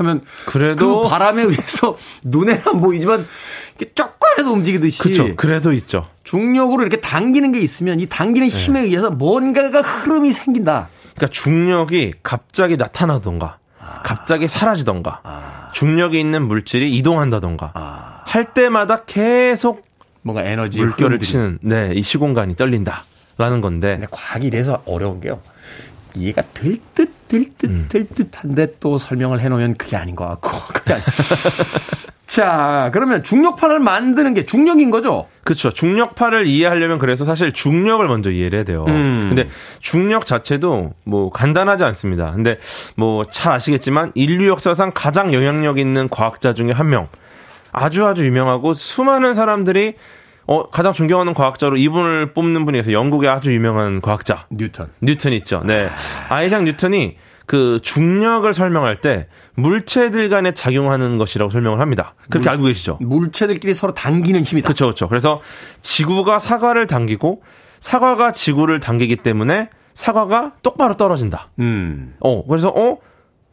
하면 0.00 0.22
그래도 0.46 1.02
그 1.02 1.08
바람에 1.08 1.42
의해서 1.42 1.96
눈에는 2.24 2.62
안 2.66 2.80
보이지만 2.80 3.26
이렇게 3.78 3.92
조금이라도 3.94 4.52
움직이듯이 4.52 4.98
그렇죠. 4.98 5.36
그래도 5.36 5.72
있죠. 5.72 6.06
중력으로 6.24 6.82
이렇게 6.82 7.00
당기는 7.00 7.52
게 7.52 7.60
있으면 7.60 8.00
이 8.00 8.06
당기는 8.06 8.48
힘에 8.48 8.80
의해서 8.80 9.10
뭔가가 9.10 9.80
흐름이 9.80 10.32
생긴다. 10.32 10.88
그러니까 11.14 11.26
중력이 11.32 12.14
갑자기 12.22 12.76
나타나던가, 12.76 13.58
갑자기 14.02 14.48
사라지던가, 14.48 15.70
중력이 15.72 16.18
있는 16.18 16.46
물질이 16.48 16.96
이동한다던가, 16.96 18.22
할 18.24 18.52
때마다 18.52 19.04
계속 19.04 19.82
뭔가 20.22 20.42
에너지 20.42 20.78
물결을 20.78 21.18
흐름들이. 21.18 21.30
치는, 21.30 21.58
네, 21.62 21.92
이 21.94 22.02
시공간이 22.02 22.56
떨린다 22.56 23.04
라는 23.38 23.60
건데, 23.60 23.92
근데 23.92 24.06
과학이 24.10 24.46
이래서 24.46 24.82
어려운 24.86 25.20
게요. 25.20 25.40
이해가 26.16 26.42
될 26.54 26.78
듯, 26.94 27.28
될 27.28 27.46
듯, 27.58 27.88
될 27.88 28.06
듯한데 28.08 28.76
또 28.80 28.98
설명을 28.98 29.40
해놓으면 29.40 29.74
그게 29.76 29.96
아닌 29.96 30.14
것 30.14 30.26
같고. 30.26 30.50
그게 30.72 30.96
자, 32.26 32.90
그러면 32.92 33.22
중력판을 33.22 33.78
만드는 33.78 34.34
게 34.34 34.44
중력인 34.44 34.90
거죠? 34.90 35.28
그렇죠. 35.44 35.70
중력파를 35.70 36.46
이해하려면 36.46 36.98
그래서 36.98 37.24
사실 37.24 37.52
중력을 37.52 38.04
먼저 38.08 38.30
이해를 38.30 38.58
해야 38.58 38.64
돼요. 38.64 38.84
음. 38.88 39.26
근데 39.28 39.48
중력 39.80 40.26
자체도 40.26 40.94
뭐 41.04 41.30
간단하지 41.30 41.84
않습니다. 41.84 42.32
근데 42.32 42.58
뭐 42.96 43.24
잘 43.30 43.52
아시겠지만 43.52 44.12
인류 44.14 44.48
역사상 44.48 44.92
가장 44.94 45.32
영향력 45.34 45.78
있는 45.78 46.08
과학자 46.08 46.54
중에 46.54 46.72
한 46.72 46.88
명. 46.90 47.08
아주 47.72 48.06
아주 48.06 48.24
유명하고 48.24 48.74
수많은 48.74 49.34
사람들이 49.34 49.94
어 50.46 50.68
가장 50.68 50.92
존경하는 50.92 51.34
과학자로 51.34 51.76
이분을 51.76 52.34
뽑는 52.34 52.64
분이 52.64 52.78
계세요. 52.78 52.98
영국의 52.98 53.30
아주 53.30 53.52
유명한 53.52 54.00
과학자. 54.00 54.46
뉴턴. 54.50 54.88
뉴턴 55.00 55.32
있죠. 55.34 55.62
네. 55.64 55.88
아이작 56.28 56.64
뉴턴이 56.64 57.16
그 57.46 57.78
중력을 57.82 58.52
설명할 58.52 59.00
때 59.00 59.28
물체들 59.54 60.28
간에 60.28 60.52
작용하는 60.52 61.18
것이라고 61.18 61.50
설명을 61.50 61.80
합니다. 61.80 62.14
그렇게 62.30 62.48
알고 62.48 62.64
계시죠? 62.64 62.98
물체들끼리 63.00 63.74
서로 63.74 63.92
당기는 63.94 64.40
힘이다. 64.42 64.66
그렇죠, 64.66 64.86
그렇죠. 64.86 65.08
그래서 65.08 65.40
지구가 65.82 66.38
사과를 66.38 66.86
당기고 66.86 67.42
사과가 67.80 68.32
지구를 68.32 68.80
당기기 68.80 69.16
때문에 69.16 69.68
사과가 69.92 70.54
똑바로 70.62 70.94
떨어진다. 70.94 71.48
음. 71.60 72.14
어, 72.20 72.44
그래서 72.46 72.68
어 72.68 72.98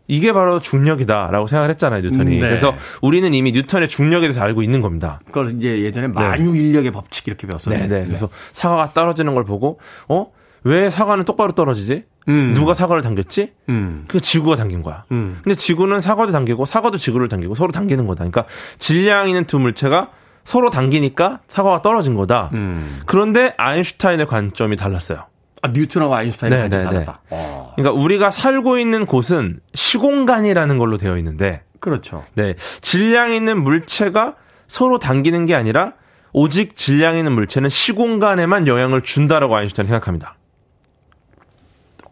이게 0.07 0.33
바로 0.33 0.59
중력이다라고 0.59 1.47
생각을 1.47 1.69
했잖아요, 1.71 2.01
뉴턴이. 2.01 2.35
음, 2.35 2.41
네. 2.41 2.47
그래서 2.47 2.75
우리는 3.01 3.33
이미 3.33 3.51
뉴턴의 3.51 3.87
중력에 3.87 4.21
대해서 4.21 4.41
알고 4.41 4.61
있는 4.61 4.81
겁니다. 4.81 5.19
그걸 5.25 5.51
이제 5.51 5.81
예전에 5.81 6.07
만유 6.07 6.55
인력의 6.55 6.91
법칙 6.91 7.27
이렇게 7.27 7.47
배웠어요. 7.47 7.77
네, 7.77 7.87
네. 7.87 8.05
그래서 8.05 8.29
사과가 8.51 8.93
떨어지는 8.93 9.33
걸 9.33 9.45
보고 9.45 9.79
어? 10.07 10.27
왜 10.63 10.89
사과는 10.89 11.25
똑바로 11.25 11.53
떨어지지? 11.53 12.03
음. 12.27 12.53
누가 12.53 12.73
사과를 12.73 13.01
당겼지? 13.01 13.53
음. 13.69 14.05
그 14.07 14.19
지구가 14.19 14.55
당긴 14.55 14.83
거야. 14.83 15.05
음. 15.11 15.39
근데 15.43 15.55
지구는 15.55 15.99
사과도 16.01 16.31
당기고 16.31 16.65
사과도 16.65 16.97
지구를 16.97 17.29
당기고 17.29 17.55
서로 17.55 17.71
당기는 17.71 18.05
거다. 18.05 18.19
그러니까 18.19 18.45
질량 18.77 19.27
있는 19.27 19.45
두 19.45 19.59
물체가 19.59 20.09
서로 20.43 20.69
당기니까 20.69 21.39
사과가 21.47 21.81
떨어진 21.81 22.13
거다. 22.15 22.49
음. 22.53 23.01
그런데 23.05 23.53
아인슈타인의 23.57 24.27
관점이 24.27 24.75
달랐어요. 24.75 25.25
아, 25.61 25.69
뉴턴하고 25.69 26.15
아인슈타인이 26.15 26.55
네, 26.55 26.61
완전 26.61 26.79
네, 26.79 26.85
달랐다. 26.85 27.21
어, 27.29 27.73
그러니까 27.75 28.01
우리가 28.01 28.31
살고 28.31 28.77
있는 28.77 29.05
곳은 29.05 29.59
시공간이라는 29.73 30.77
걸로 30.77 30.97
되어 30.97 31.17
있는데, 31.17 31.63
그렇죠. 31.79 32.23
네, 32.33 32.55
질량 32.81 33.33
있는 33.33 33.61
물체가 33.63 34.35
서로 34.67 34.99
당기는 34.99 35.45
게 35.45 35.55
아니라 35.55 35.93
오직 36.33 36.75
질량 36.75 37.17
있는 37.17 37.33
물체는 37.33 37.69
시공간에만 37.69 38.67
영향을 38.67 39.01
준다라고 39.01 39.55
아인슈타인이 39.55 39.87
생각합니다. 39.87 40.35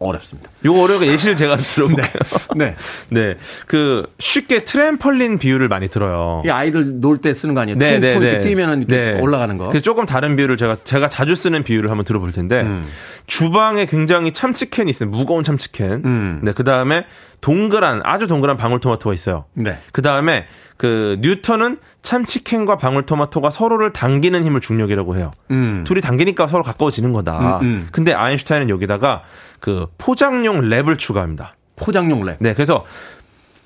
어렵습니다. 0.00 0.50
요거 0.64 0.82
어려운 0.82 1.04
예시를 1.06 1.36
제가 1.36 1.56
들어볼게요. 1.56 2.06
네. 2.56 2.74
네. 3.10 3.36
그 3.66 4.04
쉽게 4.18 4.64
트램펄린 4.64 5.38
비유를 5.38 5.68
많이 5.68 5.88
들어요. 5.88 6.42
이 6.44 6.48
아이들 6.48 7.00
놀 7.00 7.18
때 7.20 7.32
쓰는 7.34 7.54
거 7.54 7.60
아니에요? 7.60 7.78
네, 7.78 8.00
퉁퉁 8.00 8.20
네, 8.20 8.26
이렇게 8.26 8.36
네. 8.38 8.40
뛰면은 8.40 8.78
이렇게 8.88 8.96
네. 8.96 9.20
올라가는 9.20 9.56
거. 9.58 9.68
그 9.68 9.82
조금 9.82 10.06
다른 10.06 10.36
비유를 10.36 10.56
제가 10.56 10.78
제가 10.84 11.08
자주 11.10 11.34
쓰는 11.34 11.62
비유를 11.64 11.90
한번 11.90 12.04
들어볼 12.06 12.32
텐데 12.32 12.62
음. 12.62 12.86
주방에 13.26 13.84
굉장히 13.86 14.32
참치캔이 14.32 14.90
있어요. 14.90 15.10
무거운 15.10 15.44
참치캔. 15.44 16.02
음. 16.04 16.40
네. 16.42 16.52
그 16.52 16.64
다음에 16.64 17.04
동그란 17.40 18.02
아주 18.04 18.26
동그란 18.26 18.56
방울토마토가 18.56 19.14
있어요. 19.14 19.46
네. 19.54 19.78
그 19.92 20.02
다음에 20.02 20.46
그 20.76 21.18
뉴턴은 21.20 21.78
참치캔과 22.02 22.76
방울토마토가 22.76 23.50
서로를 23.50 23.92
당기는 23.92 24.44
힘을 24.44 24.60
중력이라고 24.60 25.16
해요. 25.16 25.30
음. 25.50 25.84
둘이 25.84 26.00
당기니까 26.00 26.46
서로 26.46 26.62
가까워지는 26.62 27.12
거다. 27.12 27.58
음, 27.58 27.64
음. 27.64 27.88
근데 27.92 28.12
아인슈타인은 28.12 28.68
여기다가 28.70 29.22
그 29.58 29.86
포장용 29.98 30.62
랩을 30.62 30.98
추가합니다. 30.98 31.56
포장용 31.76 32.24
랩. 32.24 32.36
네, 32.40 32.54
그래서 32.54 32.84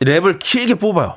랩을 0.00 0.38
길게 0.38 0.74
뽑아요. 0.74 1.16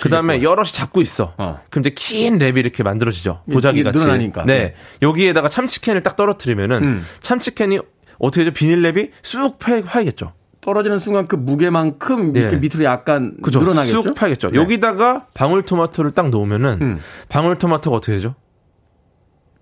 그 0.00 0.08
다음에 0.08 0.42
여럿이 0.42 0.70
잡고 0.70 1.00
있어. 1.02 1.34
어. 1.38 1.60
그럼 1.70 1.80
이제 1.80 1.90
긴 1.90 2.38
랩이 2.38 2.58
이렇게 2.58 2.82
만들어지죠. 2.82 3.42
보자기 3.50 3.82
같이. 3.82 3.98
늘어나니까. 3.98 4.44
네. 4.44 4.58
네. 4.58 4.74
여기에다가 5.02 5.48
참치캔을 5.48 6.02
딱 6.02 6.14
떨어뜨리면은 6.14 6.84
음. 6.84 7.06
참치캔이 7.20 7.80
어떻게 8.18 8.44
되죠? 8.44 8.54
비닐랩이 8.54 9.10
쑥 9.22 9.58
파이, 9.58 9.82
파이겠죠. 9.82 10.32
떨어지는 10.60 10.98
순간 10.98 11.28
그 11.28 11.36
무게만큼 11.36 12.32
네. 12.32 12.40
이렇게 12.40 12.56
밑으로 12.56 12.84
약간 12.84 13.36
그죠? 13.42 13.60
늘어나겠죠. 13.60 14.02
쑥 14.02 14.14
파이겠죠. 14.14 14.50
네. 14.50 14.58
여기다가 14.58 15.26
방울토마토를 15.34 16.12
딱 16.12 16.30
놓으면은 16.30 16.78
음. 16.82 17.00
방울토마토가 17.28 17.96
어떻게 17.96 18.12
되죠? 18.12 18.34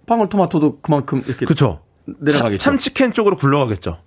방울토마토도 0.06 0.80
그만큼 0.80 1.22
이렇게 1.26 1.46
그죠? 1.46 1.80
내려가겠죠. 2.06 2.62
참, 2.62 2.78
치캔 2.78 3.12
쪽으로 3.12 3.36
굴러가겠죠. 3.36 3.98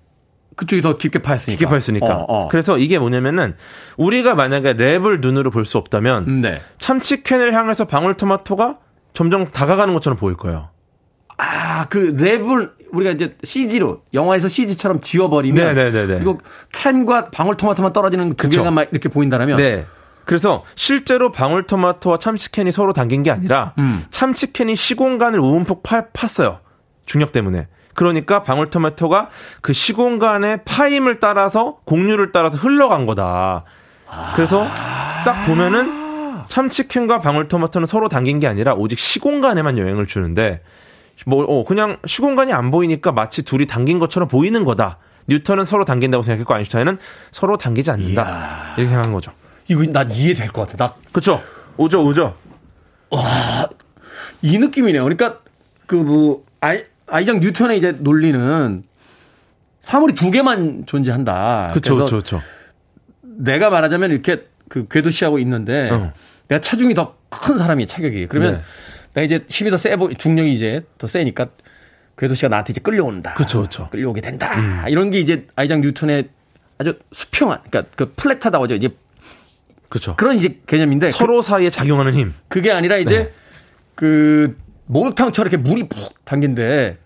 그쪽이 0.55 0.81
더 0.81 0.95
깊게 0.97 1.19
파였으니까. 1.19 1.57
깊게 1.57 1.69
파였으니까. 1.69 2.17
어, 2.17 2.25
어. 2.27 2.47
그래서 2.49 2.77
이게 2.77 2.97
뭐냐면은 2.99 3.55
우리가 3.97 4.35
만약에 4.35 4.73
랩을 4.73 5.21
눈으로 5.21 5.51
볼 5.51 5.65
수 5.65 5.77
없다면 5.77 6.25
음, 6.27 6.41
네. 6.41 6.61
참치캔을 6.79 7.53
향해서 7.53 7.85
방울토마토가 7.85 8.77
점점 9.13 9.47
다가가는 9.51 9.93
것처럼 9.93 10.17
보일 10.17 10.35
거예요. 10.37 10.69
아, 11.39 11.85
그 11.85 12.15
랩을 12.15 12.71
우리가 12.91 13.11
이제 13.11 13.35
CG로 13.43 14.01
영화에서 14.13 14.47
CG처럼 14.47 14.99
지워버리면 15.01 15.75
네네네네. 15.75 16.13
그리고 16.15 16.39
캔과 16.73 17.29
방울토마토만 17.31 17.93
떨어지는 17.93 18.31
두 18.31 18.49
그쵸. 18.49 18.61
개가 18.61 18.71
막 18.71 18.89
이렇게 18.91 19.09
보인다면 19.09 19.57
네. 19.57 19.85
그래서 20.25 20.63
실제로 20.75 21.31
방울토마토와 21.31 22.19
참치캔이 22.19 22.71
서로 22.71 22.93
당긴 22.93 23.23
게 23.23 23.31
아니라 23.31 23.73
음. 23.79 24.05
참치캔이 24.11 24.75
시공간을 24.75 25.39
우음폭 25.39 25.81
파, 25.81 26.07
팠어요. 26.07 26.59
중력 27.05 27.31
때문에. 27.31 27.67
그러니까 27.95 28.43
방울토마토가 28.43 29.29
그 29.61 29.73
시공간의 29.73 30.63
파임을 30.65 31.19
따라서 31.19 31.77
공류를 31.85 32.31
따라서 32.31 32.57
흘러간 32.57 33.05
거다. 33.05 33.63
그래서 34.35 34.65
딱 35.25 35.45
보면은 35.45 35.99
참치캔과 36.49 37.19
방울토마토는 37.19 37.87
서로 37.87 38.09
당긴 38.09 38.39
게 38.39 38.47
아니라 38.47 38.73
오직 38.73 38.99
시공간에만 38.99 39.77
영향을 39.77 40.05
주는데 40.05 40.61
뭐 41.25 41.43
어, 41.43 41.65
그냥 41.65 41.97
시공간이 42.05 42.53
안 42.53 42.71
보이니까 42.71 43.11
마치 43.11 43.43
둘이 43.43 43.67
당긴 43.67 43.99
것처럼 43.99 44.27
보이는 44.29 44.63
거다. 44.63 44.97
뉴턴은 45.27 45.65
서로 45.65 45.85
당긴다고 45.85 46.23
생각했고 46.23 46.53
아인슈타인은 46.53 46.97
서로 47.31 47.57
당기지 47.57 47.91
않는다. 47.91 48.73
이렇게 48.77 48.89
생각한 48.89 49.13
거죠. 49.13 49.31
이거 49.67 49.83
난 49.83 50.11
이해될 50.11 50.47
것 50.47 50.67
같아. 50.67 50.87
나 50.87 50.93
그쵸? 51.11 51.41
오죠, 51.77 52.03
오죠. 52.05 52.35
이 54.41 54.57
느낌이네요. 54.57 55.03
그러니까 55.03 55.39
그 55.85 55.95
뭐 55.95 56.43
아이 56.61 56.83
아이작 57.07 57.39
뉴턴의 57.39 57.77
이제 57.77 57.91
논리는 57.93 58.83
사물이 59.81 60.13
두 60.13 60.29
개만 60.31 60.85
존재한다. 60.85 61.71
그쵸, 61.73 61.95
그래서 61.95 62.05
그쵸, 62.05 62.17
그쵸. 62.17 62.41
내가 63.21 63.69
말하자면 63.69 64.11
이렇게 64.11 64.45
그 64.67 64.87
궤도시하고 64.87 65.39
있는데 65.39 65.89
어. 65.89 66.13
내가 66.47 66.61
체중이 66.61 66.93
더 66.95 67.19
큰 67.29 67.59
사람이 67.59 67.85
체격이. 67.85 68.25
그러면 68.27 68.55
네. 68.55 68.61
내가 69.19 69.23
이제 69.23 69.45
힘이 69.49 69.69
더 69.71 69.77
세 69.77 69.95
보, 69.95 70.11
중력이 70.13 70.53
이제 70.53 70.83
더 70.97 71.07
세니까 71.07 71.47
궤도 72.17 72.35
씨가 72.35 72.49
나한테 72.49 72.71
이제 72.71 72.81
끌려온다. 72.81 73.33
그쵸, 73.35 73.61
그쵸. 73.61 73.87
끌려오게 73.91 74.21
된다. 74.21 74.87
이런 74.87 75.09
게 75.09 75.19
이제 75.19 75.47
아이작 75.55 75.79
뉴턴의 75.81 76.29
아주 76.77 76.97
수평한, 77.11 77.59
그러니까 77.69 77.91
그 77.95 78.13
플랫하다고 78.15 78.63
하죠. 78.65 78.75
이제 78.75 78.89
그렇죠. 79.89 80.15
그런 80.15 80.37
이제 80.37 80.59
개념인데 80.67 81.11
서로 81.11 81.41
사이에 81.41 81.69
작용하는 81.69 82.13
힘. 82.13 82.33
그, 82.47 82.61
게 82.61 82.71
아니라 82.71 82.97
이제 82.97 83.23
네. 83.23 83.31
그 83.95 84.57
목욕탕처럼 84.85 85.51
이렇게 85.51 85.61
물이 85.69 85.89
푹 85.89 86.23
담긴데 86.25 86.97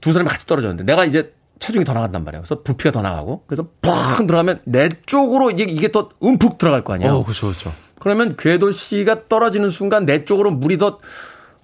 두 0.00 0.12
사람이 0.12 0.28
같이 0.30 0.46
떨어졌는데 0.46 0.84
내가 0.84 1.04
이제 1.04 1.32
체중이 1.58 1.84
더 1.84 1.92
나간단 1.92 2.24
말이에요. 2.24 2.42
그래서 2.42 2.62
부피가 2.62 2.90
더 2.92 3.02
나가고 3.02 3.44
그래서 3.46 3.68
푹 3.82 4.26
들어가면 4.26 4.60
내 4.64 4.88
쪽으로 5.06 5.50
이제 5.50 5.64
이게 5.68 5.90
더 5.90 6.08
움푹 6.20 6.58
들어갈 6.58 6.84
거 6.84 6.94
아니에요. 6.94 7.12
어, 7.16 7.24
그렇죠, 7.24 7.48
그렇죠. 7.48 7.72
그러면 8.00 8.34
궤도 8.36 8.72
씨가 8.72 9.28
떨어지는 9.28 9.70
순간 9.70 10.04
내 10.06 10.24
쪽으로 10.24 10.50
물이 10.50 10.78
더 10.78 10.98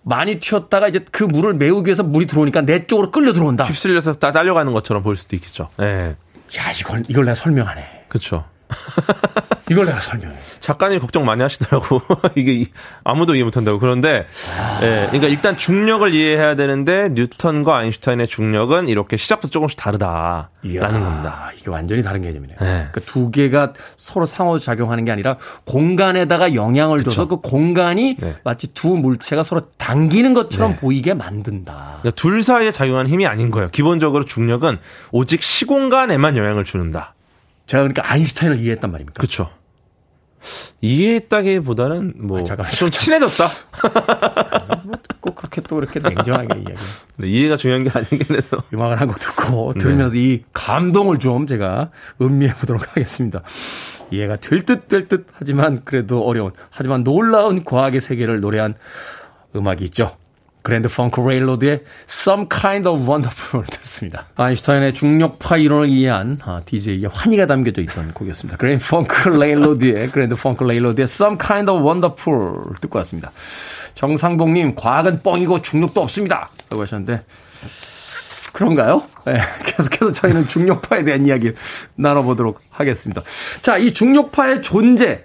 많이 0.03 0.39
튀었다가 0.39 0.87
이제 0.87 1.05
그 1.11 1.24
물을 1.24 1.55
메우기 1.55 1.89
위해서 1.89 2.05
물이 2.05 2.26
들어오니까 2.26 2.61
내 2.61 2.87
쪽으로 2.87 3.11
끌려 3.11 3.32
들어온다. 3.32 3.64
휩쓸려서 3.64 4.12
따- 4.14 4.32
딸려가는 4.32 4.72
것처럼 4.72 5.03
보일 5.03 5.16
수도 5.16 5.34
있겠죠. 5.34 5.68
예. 5.80 6.14
야, 6.57 6.70
이걸 6.78 7.03
이걸 7.09 7.24
내가 7.24 7.34
설명하네. 7.34 8.05
그렇죠. 8.09 8.45
이걸 9.70 9.86
내가 9.86 10.00
설명해. 10.00 10.36
작가님 10.60 11.00
걱정 11.00 11.24
많이 11.24 11.42
하시더라고. 11.42 12.00
이게 12.36 12.52
이- 12.52 12.66
아무도 13.04 13.34
이해 13.34 13.42
못한다고. 13.44 13.78
그런데, 13.80 14.26
예, 14.82 15.06
그러니까 15.06 15.26
일단 15.26 15.56
중력을 15.56 16.14
이해해야 16.14 16.54
되는데 16.54 17.08
뉴턴과 17.12 17.76
아인슈타인의 17.78 18.28
중력은 18.28 18.88
이렇게 18.88 19.16
시작부터 19.16 19.50
조금씩 19.50 19.76
다르다라는 19.78 20.48
이야, 20.64 20.80
겁니다. 20.88 21.50
이게 21.58 21.68
완전히 21.70 22.02
다른 22.02 22.22
개념이네요. 22.22 22.58
네. 22.60 22.66
그러니까 22.92 23.00
두 23.06 23.30
개가 23.32 23.72
서로 23.96 24.24
상호작용하는 24.24 25.04
게 25.04 25.10
아니라 25.12 25.36
공간에다가 25.64 26.54
영향을 26.54 27.02
줘서 27.02 27.26
그 27.26 27.38
공간이 27.38 28.16
네. 28.20 28.34
마치 28.44 28.72
두 28.72 28.96
물체가 28.96 29.42
서로 29.42 29.62
당기는 29.78 30.32
것처럼 30.32 30.72
네. 30.72 30.76
보이게 30.76 31.12
만든다. 31.14 31.98
그러니까 32.02 32.10
둘 32.12 32.42
사이에 32.44 32.70
작용하는 32.70 33.10
힘이 33.10 33.26
아닌 33.26 33.50
거예요. 33.50 33.70
기본적으로 33.70 34.24
중력은 34.24 34.78
오직 35.10 35.42
시공간에만 35.42 36.36
영향을 36.36 36.62
주는다. 36.62 37.14
제가 37.66 37.82
그러니까 37.82 38.10
아인슈타인을 38.12 38.58
이해했단 38.58 38.90
말입니까? 38.90 39.20
그렇죠. 39.20 39.50
이해했다기보다는 40.80 42.14
뭐 42.18 42.40
아, 42.40 42.44
잠깐만요. 42.44 42.76
좀 42.76 42.90
친해졌다. 42.90 43.48
꼭 45.20 45.34
그렇게 45.34 45.60
또 45.62 45.76
그렇게 45.76 45.98
냉정하게 45.98 46.60
이야기. 46.60 46.74
네, 47.16 47.28
이해가 47.28 47.56
중요한 47.56 47.82
게 47.84 47.90
아니긴 47.92 48.36
해서. 48.36 48.62
음악을 48.72 49.00
한 49.00 49.08
곡 49.08 49.18
듣고 49.18 49.72
네. 49.74 49.78
들으면서 49.80 50.16
이 50.16 50.44
감동을 50.52 51.18
좀 51.18 51.46
제가 51.46 51.90
음미해 52.20 52.54
보도록 52.54 52.88
하겠습니다. 52.90 53.42
이해가 54.12 54.36
될 54.36 54.64
듯 54.64 54.86
될 54.88 55.08
듯 55.08 55.26
하지만 55.32 55.82
그래도 55.84 56.24
어려운 56.24 56.52
하지만 56.70 57.02
놀라운 57.02 57.64
과학의 57.64 58.00
세계를 58.00 58.40
노래한 58.40 58.74
음악이 59.56 59.82
있죠. 59.86 60.16
그랜드 60.66 60.88
펑크 60.88 61.20
레일로드의 61.20 61.84
Some 62.08 62.46
Kind 62.50 62.88
of 62.88 63.08
Wonderful 63.08 63.64
듣습니다. 63.70 64.26
아인슈타인의 64.34 64.94
중력파 64.94 65.58
이론을 65.58 65.88
이해한 65.88 66.40
아, 66.42 66.60
DJ의 66.66 67.08
환희가 67.08 67.46
담겨져 67.46 67.82
있던 67.82 68.12
곡이었습니다. 68.12 68.56
그랜드 68.56 68.84
펑크 68.84 69.28
레일로드의 69.28 70.10
그랜드 70.10 70.34
펑크 70.34 70.64
레일로드의 70.64 71.04
Some 71.04 71.38
Kind 71.38 71.70
of 71.70 71.86
Wonderful 71.86 72.74
듣고 72.80 72.98
왔습니다. 72.98 73.30
정상복님 73.94 74.74
과학은 74.74 75.22
뻥이고 75.22 75.62
중력도 75.62 76.02
없습니다. 76.02 76.50
라고 76.68 76.82
하셨는데 76.82 77.22
그런가요? 78.52 79.04
네, 79.24 79.38
계속해서 79.66 80.10
저희는 80.14 80.48
중력파에 80.48 81.04
대한 81.04 81.24
이야기를 81.28 81.54
나눠보도록 81.94 82.60
하겠습니다. 82.70 83.22
자, 83.62 83.78
이 83.78 83.94
중력파의 83.94 84.62
존재, 84.62 85.24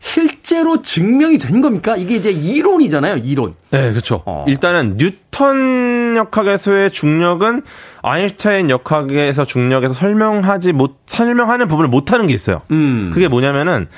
실제로 0.00 0.80
증명이 0.80 1.36
된 1.36 1.60
겁니까? 1.60 1.94
이게 1.94 2.16
이제 2.16 2.30
이론이잖아요, 2.30 3.18
이론. 3.18 3.54
네, 3.70 3.90
그렇죠. 3.90 4.22
어. 4.24 4.46
일단은 4.48 4.96
뉴턴 4.96 6.16
역학에서의 6.16 6.90
중력은 6.90 7.62
아인슈타인 8.02 8.70
역학에서 8.70 9.44
중력에서 9.44 9.92
설명하지 9.92 10.72
못 10.72 10.96
설명하는 11.04 11.68
부분을 11.68 11.90
못 11.90 12.12
하는 12.12 12.26
게 12.26 12.32
있어요. 12.32 12.62
음. 12.70 13.10
그게 13.12 13.28
뭐냐면은 13.28 13.88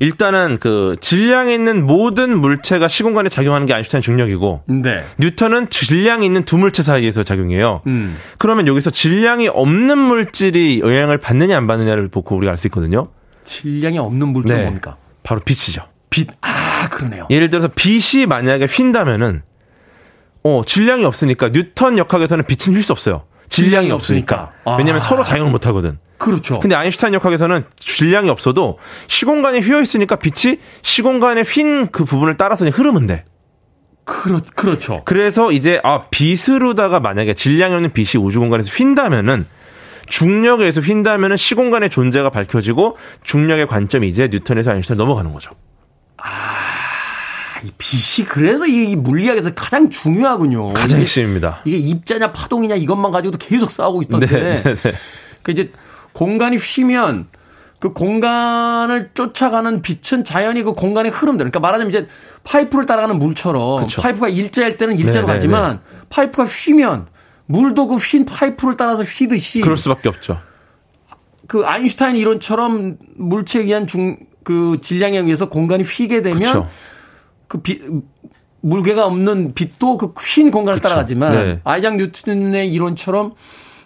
일단은 0.00 0.58
그 0.58 0.96
질량이 1.00 1.54
있는 1.54 1.86
모든 1.86 2.40
물체가 2.40 2.88
시공간에 2.88 3.28
작용하는 3.28 3.64
게 3.66 3.72
아인슈타인 3.72 4.02
중력이고 4.02 4.62
네. 4.66 5.04
뉴턴은 5.18 5.70
질량이 5.70 6.26
있는 6.26 6.44
두 6.44 6.58
물체 6.58 6.82
사이에서 6.82 7.22
작용해요. 7.22 7.82
음. 7.86 8.18
그러면 8.36 8.66
여기서 8.66 8.90
질량이 8.90 9.46
없는 9.46 9.96
물질이 9.96 10.80
영향을 10.80 11.18
받느냐 11.18 11.56
안 11.56 11.68
받느냐를 11.68 12.08
보고 12.08 12.34
우리가 12.36 12.50
알 12.50 12.58
수 12.58 12.66
있거든요. 12.66 13.08
질량이 13.44 13.98
없는 13.98 14.28
물질은 14.28 14.56
네. 14.56 14.64
뭡니까? 14.64 14.96
바로 15.22 15.40
빛이죠. 15.40 15.82
빛. 16.10 16.28
아, 16.42 16.88
그러네요. 16.90 17.26
예를 17.30 17.48
들어서 17.50 17.68
빛이 17.68 18.26
만약에 18.26 18.66
휜다면은 18.66 19.42
어 20.44 20.62
질량이 20.66 21.04
없으니까 21.04 21.50
뉴턴 21.50 21.98
역학에서는 21.98 22.44
빛은 22.46 22.74
휠 22.74 22.82
수 22.82 22.92
없어요. 22.92 23.24
질량이 23.48 23.70
질량이 23.70 23.90
없으니까. 23.92 24.52
없으니까. 24.64 24.76
왜냐면 24.76 24.96
아. 24.96 25.00
서로 25.00 25.24
작용을 25.24 25.52
못 25.52 25.66
하거든. 25.66 25.98
그렇죠. 26.18 26.60
근데 26.60 26.74
아인슈타인 26.76 27.14
역학에서는 27.14 27.64
질량이 27.80 28.30
없어도 28.30 28.78
시공간에 29.08 29.58
휘어 29.60 29.80
있으니까 29.80 30.16
빛이 30.16 30.58
시공간에 30.82 31.42
휜 31.42 31.90
그 31.90 32.04
부분을 32.04 32.36
따라서 32.36 32.64
흐르면 32.66 33.06
돼. 33.06 33.24
그렇, 34.04 34.40
그렇죠. 34.54 35.02
그래서 35.04 35.52
이제 35.52 35.80
아 35.84 36.06
빛으로다가 36.10 37.00
만약에 37.00 37.34
질량이 37.34 37.74
없는 37.74 37.92
빛이 37.92 38.22
우주 38.22 38.40
공간에서 38.40 38.70
휜다면은 38.70 39.44
중력에 40.12 40.64
의해서 40.64 40.82
휜다면은 40.82 41.38
시공간의 41.38 41.88
존재가 41.88 42.28
밝혀지고 42.28 42.98
중력의 43.24 43.66
관점이 43.66 44.06
이제 44.06 44.28
뉴턴에서 44.30 44.72
아인슈타인 44.72 44.98
넘어가는 44.98 45.32
거죠. 45.32 45.52
이 47.64 47.70
빛이 47.78 48.26
그래서 48.28 48.66
이 48.66 48.94
물리학에서 48.94 49.54
가장 49.54 49.88
중요하군요. 49.88 50.74
가장 50.74 51.00
핵심입니다. 51.00 51.62
이게 51.64 51.78
입자냐 51.78 52.30
파동이냐 52.32 52.74
이것만 52.74 53.10
가지고도 53.10 53.38
계속 53.38 53.70
싸우고 53.70 54.02
있던데. 54.02 54.26
네, 54.26 54.62
네, 54.62 54.74
네. 54.74 54.92
그 55.42 55.52
이제 55.52 55.72
공간이 56.12 56.58
휘면 56.58 57.28
그 57.78 57.94
공간을 57.94 59.12
쫓아가는 59.14 59.80
빛은 59.80 60.24
자연히 60.24 60.62
그 60.62 60.74
공간의 60.74 61.10
흐름대로. 61.10 61.50
그러니까 61.50 61.60
말하자면 61.60 61.90
이제 61.90 62.06
파이프를 62.44 62.84
따라가는 62.84 63.18
물처럼 63.18 63.86
그쵸. 63.86 64.02
파이프가 64.02 64.28
일자일 64.28 64.76
때는 64.76 64.98
일자로 64.98 65.26
네, 65.26 65.32
네, 65.32 65.38
가지만 65.38 65.80
파이프가 66.10 66.44
휘면 66.44 67.06
물도 67.52 67.86
그 67.88 67.96
휜 67.96 68.24
파이프를 68.26 68.76
따라서 68.76 69.02
휘듯이 69.02 69.60
그럴 69.60 69.76
수밖에 69.76 70.08
없죠. 70.08 70.38
그 71.46 71.64
아인슈타인 71.66 72.16
이론처럼 72.16 72.98
물체에 73.16 73.62
의한 73.62 73.86
중 73.86 74.16
그 74.44 74.78
질량에 74.80 75.18
의해서 75.18 75.48
공간이 75.48 75.84
휘게 75.84 76.20
되면. 76.22 76.66
그 77.46 77.60
빛, 77.60 77.80
물개가 78.60 79.06
없는 79.06 79.54
빛도 79.54 79.98
그 79.98 80.14
휜 80.14 80.50
공간을 80.50 80.78
그쵸. 80.78 80.88
따라가지만 80.88 81.32
네. 81.32 81.60
아이작 81.64 81.96
뉴턴의 81.96 82.72
이론처럼 82.72 83.34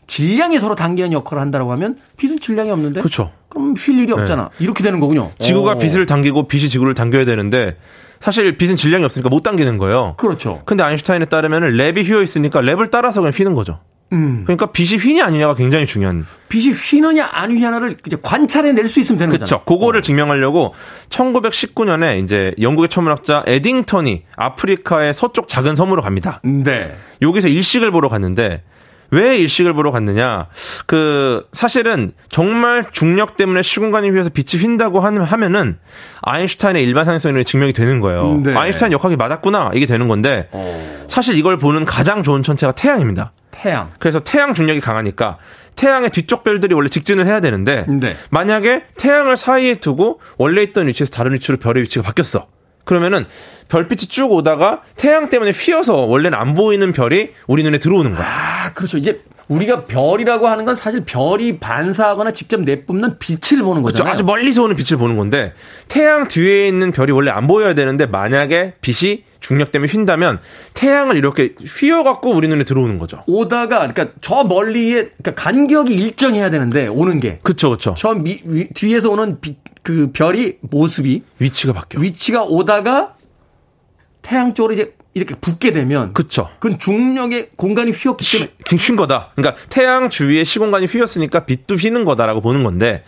질량이 0.06 0.58
서로 0.58 0.74
당기는 0.74 1.12
역할을 1.12 1.42
한다고 1.42 1.72
하면 1.72 1.98
빛은 2.16 2.38
질량이 2.40 2.70
없는데 2.70 3.00
그렇죠. 3.00 3.32
그럼 3.48 3.74
쉴 3.74 3.98
일이 3.98 4.12
없잖아. 4.12 4.50
이렇게 4.60 4.82
되는 4.82 5.00
거군요. 5.00 5.32
지구가 5.40 5.72
오. 5.72 5.78
빛을 5.78 6.06
당기고 6.06 6.46
빛이 6.48 6.68
지구를 6.68 6.94
당겨야 6.94 7.24
되는데 7.24 7.76
사실 8.20 8.56
빛은 8.56 8.76
질량이 8.76 9.04
없으니까 9.04 9.28
못 9.28 9.42
당기는 9.42 9.78
거예요. 9.78 10.14
그렇죠. 10.16 10.62
근데 10.64 10.82
아인슈타인에 10.82 11.26
따르면 11.26 11.62
랩이 11.76 12.04
휘어 12.04 12.22
있으니까 12.22 12.60
랩을 12.60 12.90
따라서 12.90 13.20
그냥 13.20 13.32
휘는 13.36 13.54
거죠. 13.54 13.80
음. 14.12 14.42
그러니까 14.44 14.66
빛이 14.70 14.98
휘냐 15.00 15.24
아니냐가 15.24 15.54
굉장히 15.54 15.84
중요한. 15.84 16.24
빛이 16.48 16.70
휘느냐 16.72 17.28
안 17.32 17.50
휘느냐를 17.50 17.94
이제 18.06 18.16
관찰해 18.22 18.72
낼 18.72 18.86
수 18.86 19.00
있으면 19.00 19.18
되는 19.18 19.34
그렇죠. 19.34 19.58
거잖아. 19.58 19.64
그거를 19.64 20.02
증명하려고 20.02 20.74
1919년에 21.10 22.22
이제 22.22 22.54
영국의 22.60 22.88
천문학자 22.88 23.42
에딩턴이 23.46 24.22
아프리카의 24.36 25.12
서쪽 25.12 25.48
작은 25.48 25.74
섬으로 25.74 26.02
갑니다. 26.02 26.40
네. 26.44 26.94
여기서 27.22 27.48
일식을 27.48 27.90
보러 27.90 28.08
갔는데 28.08 28.62
왜 29.10 29.36
일식을 29.38 29.72
보러 29.72 29.90
갔느냐? 29.90 30.46
그 30.86 31.46
사실은 31.52 32.12
정말 32.28 32.84
중력 32.90 33.36
때문에 33.36 33.62
시공간이 33.62 34.10
휘어서 34.10 34.30
빛이 34.30 34.62
휜다고 34.62 35.00
하면- 35.00 35.24
하면은 35.24 35.78
아인슈타인의 36.22 36.82
일반 36.82 37.04
상승론이 37.04 37.44
증명이 37.44 37.72
되는 37.72 38.00
거예요. 38.00 38.40
네. 38.42 38.54
아인슈타인 38.54 38.92
역학이 38.92 39.16
맞았구나 39.16 39.70
이게 39.74 39.86
되는 39.86 40.08
건데 40.08 40.48
사실 41.08 41.36
이걸 41.36 41.56
보는 41.56 41.84
가장 41.84 42.22
좋은 42.22 42.42
천체가 42.42 42.72
태양입니다. 42.72 43.32
태양. 43.50 43.90
그래서 43.98 44.20
태양 44.20 44.54
중력이 44.54 44.80
강하니까 44.80 45.38
태양의 45.76 46.10
뒤쪽 46.10 46.42
별들이 46.44 46.74
원래 46.74 46.88
직진을 46.88 47.26
해야 47.26 47.40
되는데 47.40 47.84
네. 47.88 48.16
만약에 48.30 48.84
태양을 48.98 49.36
사이에 49.36 49.76
두고 49.76 50.20
원래 50.38 50.62
있던 50.62 50.88
위치에서 50.88 51.12
다른 51.12 51.32
위치로 51.34 51.58
별의 51.58 51.82
위치가 51.84 52.02
바뀌었어. 52.02 52.46
그러면은 52.84 53.26
별빛이 53.68 54.08
쭉 54.08 54.30
오다가 54.32 54.82
태양 54.96 55.28
때문에 55.28 55.50
휘어서 55.52 55.94
원래는 55.96 56.38
안 56.38 56.54
보이는 56.54 56.92
별이 56.92 57.30
우리 57.46 57.62
눈에 57.62 57.78
들어오는 57.78 58.14
거야. 58.14 58.26
아, 58.26 58.72
그렇죠. 58.72 58.98
이제 58.98 59.20
우리가 59.48 59.84
별이라고 59.84 60.48
하는 60.48 60.64
건 60.64 60.74
사실 60.74 61.04
별이 61.04 61.58
반사하거나 61.58 62.32
직접 62.32 62.60
내뿜는 62.62 63.18
빛을 63.20 63.62
보는 63.62 63.82
그렇죠. 63.82 63.98
거잖아요. 63.98 64.14
아주 64.14 64.24
멀리서 64.24 64.64
오는 64.64 64.74
빛을 64.74 64.98
보는 64.98 65.16
건데 65.16 65.52
태양 65.88 66.26
뒤에 66.26 66.66
있는 66.66 66.90
별이 66.90 67.12
원래 67.12 67.30
안 67.30 67.46
보여야 67.46 67.74
되는데 67.74 68.06
만약에 68.06 68.74
빛이 68.80 69.22
중력 69.38 69.70
때문에 69.70 69.92
휜다면 69.92 70.38
태양을 70.74 71.16
이렇게 71.16 71.54
휘어갖고 71.64 72.30
우리 72.32 72.48
눈에 72.48 72.64
들어오는 72.64 72.98
거죠. 72.98 73.22
오다가 73.28 73.86
그러니까 73.86 74.08
저 74.20 74.42
멀리에 74.42 75.10
그러니까 75.22 75.34
간격이 75.36 75.94
일정해야 75.94 76.50
되는데 76.50 76.88
오는 76.88 77.20
게 77.20 77.38
그렇죠, 77.44 77.68
그렇죠. 77.68 77.94
저 77.96 78.14
미, 78.14 78.40
위- 78.44 78.68
뒤에서 78.74 79.10
오는 79.10 79.40
빛, 79.40 79.58
그 79.84 80.10
별이 80.12 80.54
모습이 80.62 81.22
위치가 81.38 81.72
바뀌어. 81.72 82.00
위치가 82.00 82.42
오다가 82.42 83.14
태양 84.26 84.54
쪽으로 84.54 84.74
이제 84.74 84.92
이렇게 85.14 85.36
붙게 85.36 85.70
되면 85.70 86.12
그쵸. 86.12 86.50
그건 86.58 86.80
중력의 86.80 87.50
공간이 87.56 87.92
휘었기 87.92 88.24
때문에 88.28 88.50
휘, 88.68 88.76
휜 88.76 88.96
거다. 88.96 89.30
그러니까 89.36 89.62
태양 89.70 90.10
주위에 90.10 90.42
시공간이 90.42 90.86
휘었으니까 90.86 91.46
빛도 91.46 91.76
휘는 91.76 92.04
거다라고 92.04 92.40
보는 92.40 92.64
건데. 92.64 93.04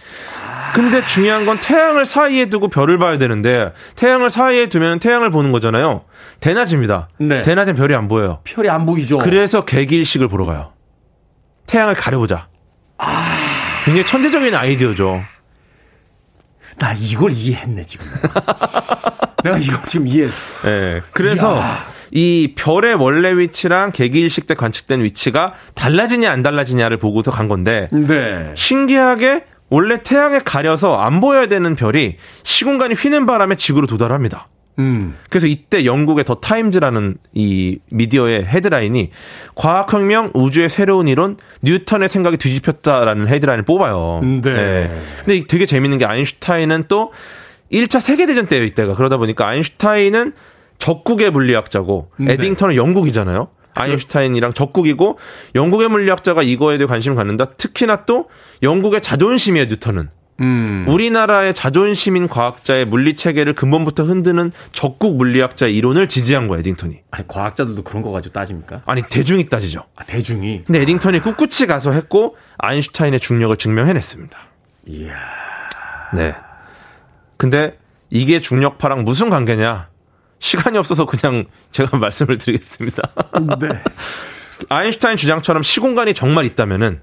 근데 0.75 1.05
중요한 1.05 1.45
건 1.45 1.59
태양을 1.61 2.07
사이에 2.07 2.47
두고 2.47 2.69
별을 2.69 2.99
봐야 2.99 3.19
되는데 3.19 3.73
태양을 3.97 4.31
사이에 4.31 4.69
두면 4.69 5.01
태양을 5.01 5.33
보는 5.33 5.51
거잖아요. 5.51 6.05
대낮입니다. 6.39 7.09
네. 7.19 7.43
대낮엔 7.43 7.75
별이 7.75 7.95
안 7.97 8.07
보여요. 8.07 8.41
별이 8.45 8.69
안 8.71 8.87
보이죠. 8.87 9.19
그래서 9.19 9.65
개기일식을 9.65 10.29
보러 10.29 10.45
가요. 10.45 10.73
태양을 11.67 11.95
가려보자. 11.95 12.47
굉장히 13.85 14.07
천재적인 14.07 14.55
아이디어죠. 14.55 15.21
나 16.79 16.93
이걸 16.95 17.33
이해했네 17.33 17.85
지금. 17.85 18.07
내가 19.45 19.59
이걸 19.59 19.79
지금 19.87 20.07
이해. 20.07 20.29
예. 20.67 21.03
그래서 21.13 21.57
이야. 21.57 21.87
이 22.11 22.55
별의 22.57 22.95
원래 22.95 23.33
위치랑 23.33 23.93
개기일식 23.93 24.47
때 24.47 24.55
관측된 24.55 25.03
위치가 25.03 25.55
달라지냐 25.75 26.31
안 26.31 26.43
달라지냐를 26.43 26.97
보고서 26.97 27.31
간 27.31 27.49
건데 27.49 27.89
네. 27.93 28.51
신기하게 28.55 29.45
원래 29.71 30.03
태양에 30.03 30.39
가려서 30.39 30.97
안 30.97 31.21
보여야 31.21 31.47
되는 31.47 31.75
별이 31.75 32.17
시공간이 32.43 32.95
휘는 32.95 33.27
바람에 33.27 33.57
지구로 33.57 33.87
도달합니다. 33.87 34.49
음. 34.79 35.17
그래서 35.29 35.47
이때 35.47 35.85
영국의 35.85 36.25
더 36.25 36.37
타임즈라는 36.37 37.17
이 37.35 37.79
미디어의 37.91 38.45
헤드라인이 38.45 39.11
과학혁명 39.55 40.33
우주의 40.35 40.69
새로운 40.69 41.09
이론 41.09 41.37
뉴턴의 41.63 42.09
생각이 42.09 42.37
뒤집혔다라는 42.37 43.29
헤드라인을 43.29 43.65
뽑아요. 43.65 44.21
네. 44.43 44.91
근데 45.25 45.45
되게 45.47 45.67
재밌는 45.67 45.99
게 45.99 46.05
아인슈타인은 46.05 46.85
또 46.89 47.13
1차 47.73 48.01
세계대전 48.01 48.47
때요 48.47 48.63
이때가 48.63 48.95
그러다 48.95 49.17
보니까 49.17 49.47
아인슈타인은 49.49 50.33
적국의 50.79 51.31
물리학자고 51.31 52.11
네. 52.19 52.33
에딩턴은 52.35 52.77
영국이잖아요. 52.77 53.49
아인슈타인이랑 53.75 54.55
적국이고 54.55 55.19
영국의 55.55 55.89
물리학자가 55.89 56.43
이거에 56.43 56.79
대해 56.79 56.87
관심을 56.87 57.17
갖는다. 57.17 57.47
특히나 57.57 58.05
또 58.07 58.29
영국의 58.63 59.01
자존심이에요 59.01 59.67
뉴턴은. 59.67 60.11
음. 60.41 60.85
우리나라의 60.89 61.55
자존심인 61.55 62.29
과학자의 62.29 62.85
물리 62.85 63.17
체계를 63.17 63.55
근본부터 63.55 64.05
흔드는 64.05 64.53
적국 64.73 65.17
물리학자의 65.17 65.75
이론을 65.77 66.09
지지한 66.09 66.47
거예요, 66.49 66.61
에딩턴이. 66.61 67.01
아니 67.11 67.29
과학자들도 67.29 67.83
그런 67.83 68.03
거 68.03 68.13
가지고 68.13 68.33
따집니까? 68.35 68.83
아니, 68.87 69.03
대중이 69.03 69.49
따지죠. 69.49 69.85
아, 69.97 70.05
대중이. 70.05 70.65
근데 70.65 70.81
에딩턴이 70.83 71.21
꿋꿋이 71.21 71.67
가서 71.67 71.93
했고 71.93 72.37
아인슈타인의 72.59 73.21
중력을 73.21 73.57
증명해냈습니다. 73.57 74.39
이야. 74.87 75.15
네. 76.15 76.35
근데 77.37 77.79
이게 78.11 78.41
중력파랑 78.41 79.05
무슨 79.05 79.31
관계냐? 79.31 79.89
시간이 80.39 80.79
없어서 80.79 81.05
그냥 81.07 81.47
제가 81.73 81.97
말씀을 81.99 82.39
드리겠습니다. 82.39 83.03
네. 83.61 83.69
아인슈타인 84.69 85.17
주장처럼 85.17 85.63
시공간이 85.63 86.15
정말 86.15 86.45
있다면은 86.47 87.01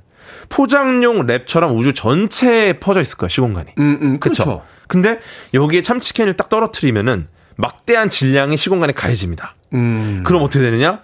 포장용 0.50 1.26
랩처럼 1.26 1.78
우주 1.78 1.94
전체에 1.94 2.80
퍼져 2.80 3.02
있을 3.02 3.18
거야, 3.18 3.30
시공간이. 3.30 3.72
음, 3.80 3.98
음, 4.02 4.20
그쵸? 4.20 4.44
그렇죠. 4.44 4.62
근데 4.88 5.20
여기에 5.54 5.82
참치캔을 5.82 6.36
딱 6.38 6.50
떨어뜨리면은 6.50 7.28
막대한 7.58 8.10
질량이 8.10 8.58
시공간에 8.58 8.94
가해집니다. 8.94 9.56
음. 9.74 10.24
그럼 10.26 10.44
어떻게 10.44 10.64
되느냐? 10.64 11.02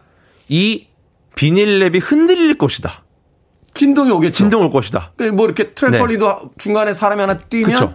이 0.48 0.88
비닐랩이 1.36 2.00
흔들릴 2.04 2.58
것이다. 2.58 3.04
진동이 3.74 4.12
오겠죠. 4.12 4.34
진동 4.34 4.64
올 4.64 4.72
것이다. 4.72 5.14
그뭐 5.16 5.46
이렇게 5.46 5.74
트램펄리도 5.74 6.52
중간에 6.58 6.94
사람이 6.94 7.22
하나 7.22 7.38
뛰면 7.38 7.70
네. 7.70 7.74
그쵸. 7.74 7.94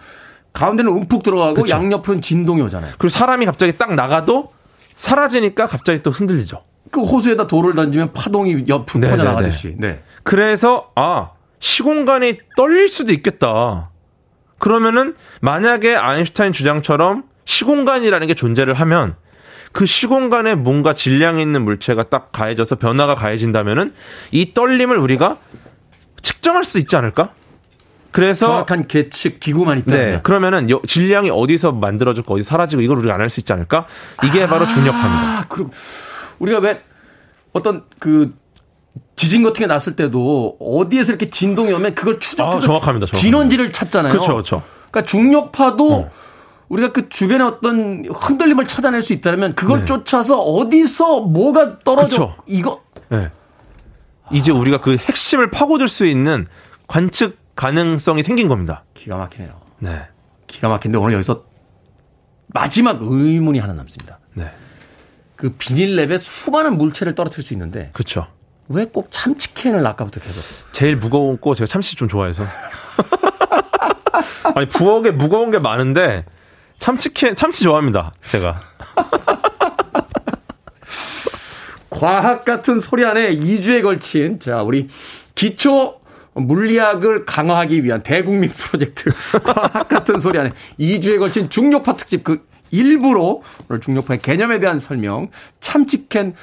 가운데는 0.53 0.91
움푹 0.91 1.23
들어가고 1.23 1.63
그쵸. 1.63 1.77
양옆은 1.77 2.23
진동이 2.23 2.63
오잖아요. 2.63 2.95
그리고 2.99 3.11
사람이 3.11 3.45
갑자기 3.45 3.77
딱 3.77 3.95
나가도 3.95 4.53
사라지니까 4.95 5.67
갑자기 5.67 6.03
또 6.03 6.11
흔들리죠. 6.11 6.63
그 6.91 7.03
호수에다 7.03 7.47
돌을 7.47 7.75
던지면 7.75 8.15
파동이 8.15 8.65
옆으로 8.67 9.01
네, 9.01 9.11
퍼져나가듯이. 9.11 9.75
네. 9.77 10.03
그래서 10.27 10.91
아 10.97 11.31
시공간이 11.61 12.39
떨릴 12.57 12.89
수도 12.89 13.13
있겠다. 13.13 13.91
그러면은 14.59 15.15
만약에 15.41 15.95
아인슈타인 15.95 16.53
주장처럼 16.53 17.23
시공간이라는 17.45 18.27
게 18.27 18.35
존재를 18.35 18.75
하면 18.75 19.15
그 19.73 19.87
시공간에 19.87 20.55
뭔가 20.57 20.95
질량 20.95 21.39
있는 21.39 21.63
물체가 21.63 22.09
딱 22.09 22.33
가해져서 22.33 22.77
변화가 22.77 23.15
가해진다면은 23.15 23.95
이 24.33 24.53
떨림을 24.53 24.97
우리가 24.99 25.37
측정할 26.23 26.65
수 26.65 26.79
있지 26.79 26.97
않을까? 26.97 27.31
그래서 28.11 28.47
정확한 28.47 28.89
계측 28.89 29.39
기구만 29.39 29.79
있다면. 29.79 30.11
네 30.11 30.21
그러면은 30.23 30.71
여- 30.71 30.81
질량이 30.87 31.31
어디서 31.31 31.71
만들어졌고 31.73 32.35
어디 32.35 32.43
사라지고 32.43 32.83
이걸 32.83 32.99
우리가 32.99 33.15
안 33.15 33.21
할 33.21 33.31
수 33.31 33.39
있지 33.41 33.53
않을까? 33.53 33.87
이게 34.25 34.47
바로 34.49 34.67
중력파입니다. 34.67 35.23
아, 35.41 35.45
그리고 35.49 35.71
우리가 36.41 36.59
왜 36.61 36.83
어떤 37.53 37.85
그 38.01 38.35
지진 39.17 39.43
같은 39.43 39.61
게 39.61 39.67
났을 39.67 39.97
때도 39.97 40.59
어디에서 40.61 41.13
이렇게 41.13 41.31
진동이 41.31 41.73
오면 41.73 41.95
그걸 41.95 42.21
추적해서 42.21 42.59
아, 42.59 42.61
정확합니다, 42.61 43.07
정확합니다. 43.07 43.19
진원지를 43.19 43.73
찾잖아요. 43.73 44.13
그렇죠, 44.13 44.33
그렇죠. 44.33 44.63
그러니까 44.91 45.11
중력파도 45.11 45.95
어. 45.95 46.11
우리가 46.69 46.93
그 46.93 47.09
주변에 47.09 47.45
어떤 47.45 48.05
흔들림을 48.07 48.67
찾아낼 48.67 49.01
수 49.01 49.13
있다면 49.13 49.55
그걸 49.55 49.81
네. 49.81 49.85
쫓아서 49.87 50.39
어디서 50.39 51.21
뭐가 51.23 51.79
떨어져 51.79 52.09
그쵸. 52.09 52.37
이거 52.47 52.83
네. 53.09 53.31
이제 54.33 54.51
우리가 54.53 54.81
그 54.81 54.97
핵심을 54.97 55.51
파고들 55.51 55.89
수 55.89 56.07
있는 56.07 56.47
관측 56.87 57.39
가능성이 57.55 58.23
생긴 58.23 58.49
겁니다. 58.49 58.85
기가 58.95 59.17
막히네요. 59.17 59.61
네. 59.79 60.03
기가 60.47 60.69
막힌데 60.69 60.99
오늘 60.99 61.15
여기서 61.15 61.45
마지막 62.49 62.99
의문이 63.01 63.61
하나 63.61 63.73
남습니다. 63.73 64.19
네. 64.35 64.51
그 65.37 65.55
비닐랩에 65.57 66.19
수많은 66.19 66.77
물체를 66.77 67.15
떨어뜨릴 67.15 67.45
수 67.45 67.55
있는데 67.55 67.91
그렇죠. 67.93 68.27
왜 68.69 68.87
꼭 68.87 69.09
참치캔을 69.11 69.87
아까부터 69.87 70.21
계속 70.21 70.43
제일 70.73 70.97
무거운 70.97 71.41
거 71.41 71.55
제가 71.55 71.67
참치 71.67 71.97
좀 71.97 72.09
좋아해서. 72.09 72.47
아니 74.55 74.67
부엌에 74.69 75.11
무거운 75.11 75.51
게 75.51 75.59
많은데 75.59 76.25
참치캔 76.79 77.37
참치 77.37 77.65
좋아합니다. 77.65 78.13
제가. 78.25 78.61
과학 81.91 82.45
같은 82.45 82.81
소리 82.81 83.05
안에 83.05 83.37
2주에 83.37 83.83
걸친 83.83 84.41
자 84.41 84.63
우리 84.63 84.89
기초 85.35 86.01
물리학을 86.35 87.25
강화하기 87.25 87.83
위한 87.85 88.03
대국민 88.03 88.51
프로젝트 88.51 89.11
과학 89.43 89.89
같은 89.89 90.21
소리 90.21 90.39
안에 90.39 90.53
2주에 90.79 91.19
걸친 91.19 91.49
중력파 91.49 91.97
특집 91.97 92.25
그 92.25 92.47
일부로 92.71 93.43
오늘 93.69 93.81
중력파의 93.81 94.21
개념에 94.21 94.59
대한 94.59 94.79
설명 94.79 95.31
참치캔 95.61 96.29
에, 96.29 96.35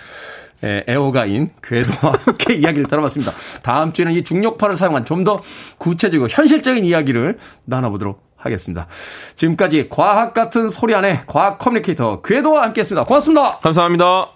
애호가인 0.64 1.50
궤도와 1.62 2.14
함께 2.26 2.54
이야기를 2.54 2.88
들어봤습니다. 2.88 3.34
다음 3.64 3.94
주에는 3.94 4.14
이 4.14 4.24
중력파를 4.24 4.76
사용한 4.76 5.06
좀 5.06 5.24
더 5.24 5.42
구체적이고 5.78 6.28
현실적인 6.30 6.84
이야기를 6.84 7.38
나눠보도록 7.64 8.22
하겠습니다. 8.36 8.88
지금까지 9.38 9.88
과학 9.90 10.34
같은 10.34 10.70
소리 10.70 10.94
안에 10.94 11.24
과학 11.28 11.58
커뮤니케이터 11.60 12.22
궤도와 12.22 12.64
함께 12.64 12.82
했습니다. 12.82 13.06
고맙습니다. 13.06 13.58
감사합니다. 13.60 14.32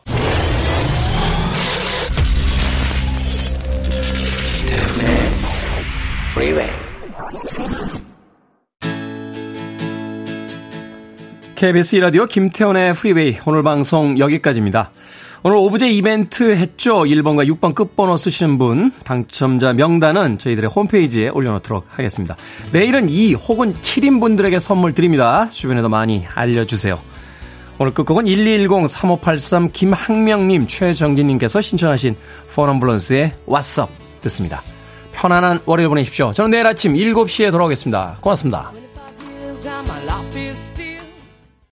KBS 11.56 11.98
1라디오 11.98 12.30
김태훈의 12.30 12.94
프리웨이 12.94 13.38
오늘 13.46 13.64
방송 13.64 14.18
여기까지입니다. 14.20 14.92
오늘 15.48 15.56
오브제 15.60 15.90
이벤트 15.92 16.58
했죠. 16.58 17.04
1번과 17.04 17.48
6번 17.48 17.74
끝번호 17.74 18.18
쓰시는 18.18 18.58
분 18.58 18.92
당첨자 19.06 19.72
명단은 19.72 20.40
저희들의 20.40 20.70
홈페이지에 20.70 21.30
올려놓도록 21.30 21.86
하겠습니다. 21.90 22.36
내일은 22.74 23.08
2 23.08 23.36
혹은 23.36 23.74
7인 23.74 24.20
분들에게 24.20 24.60
선물 24.60 24.94
드립니다. 24.94 25.48
주변에도 25.50 25.88
많이 25.88 26.26
알려주세요. 26.36 27.00
오늘 27.80 27.94
끝곡은 27.94 28.26
1210-3583 28.26 29.72
김학명님, 29.72 30.68
최정진님께서 30.68 31.62
신청하신 31.62 32.18
포 32.54 32.62
넌 32.62 32.80
블론즈의 32.80 33.32
What's 33.48 33.82
Up 33.82 33.94
듣습니다. 34.24 34.62
편안한 35.14 35.62
월요일 35.66 35.88
보내십시오. 35.88 36.34
저는 36.34 36.52
내일 36.52 36.68
아침 36.68 36.94
7시에 36.94 37.52
돌아오겠습니다. 37.52 38.18
고맙습니다. 38.20 38.74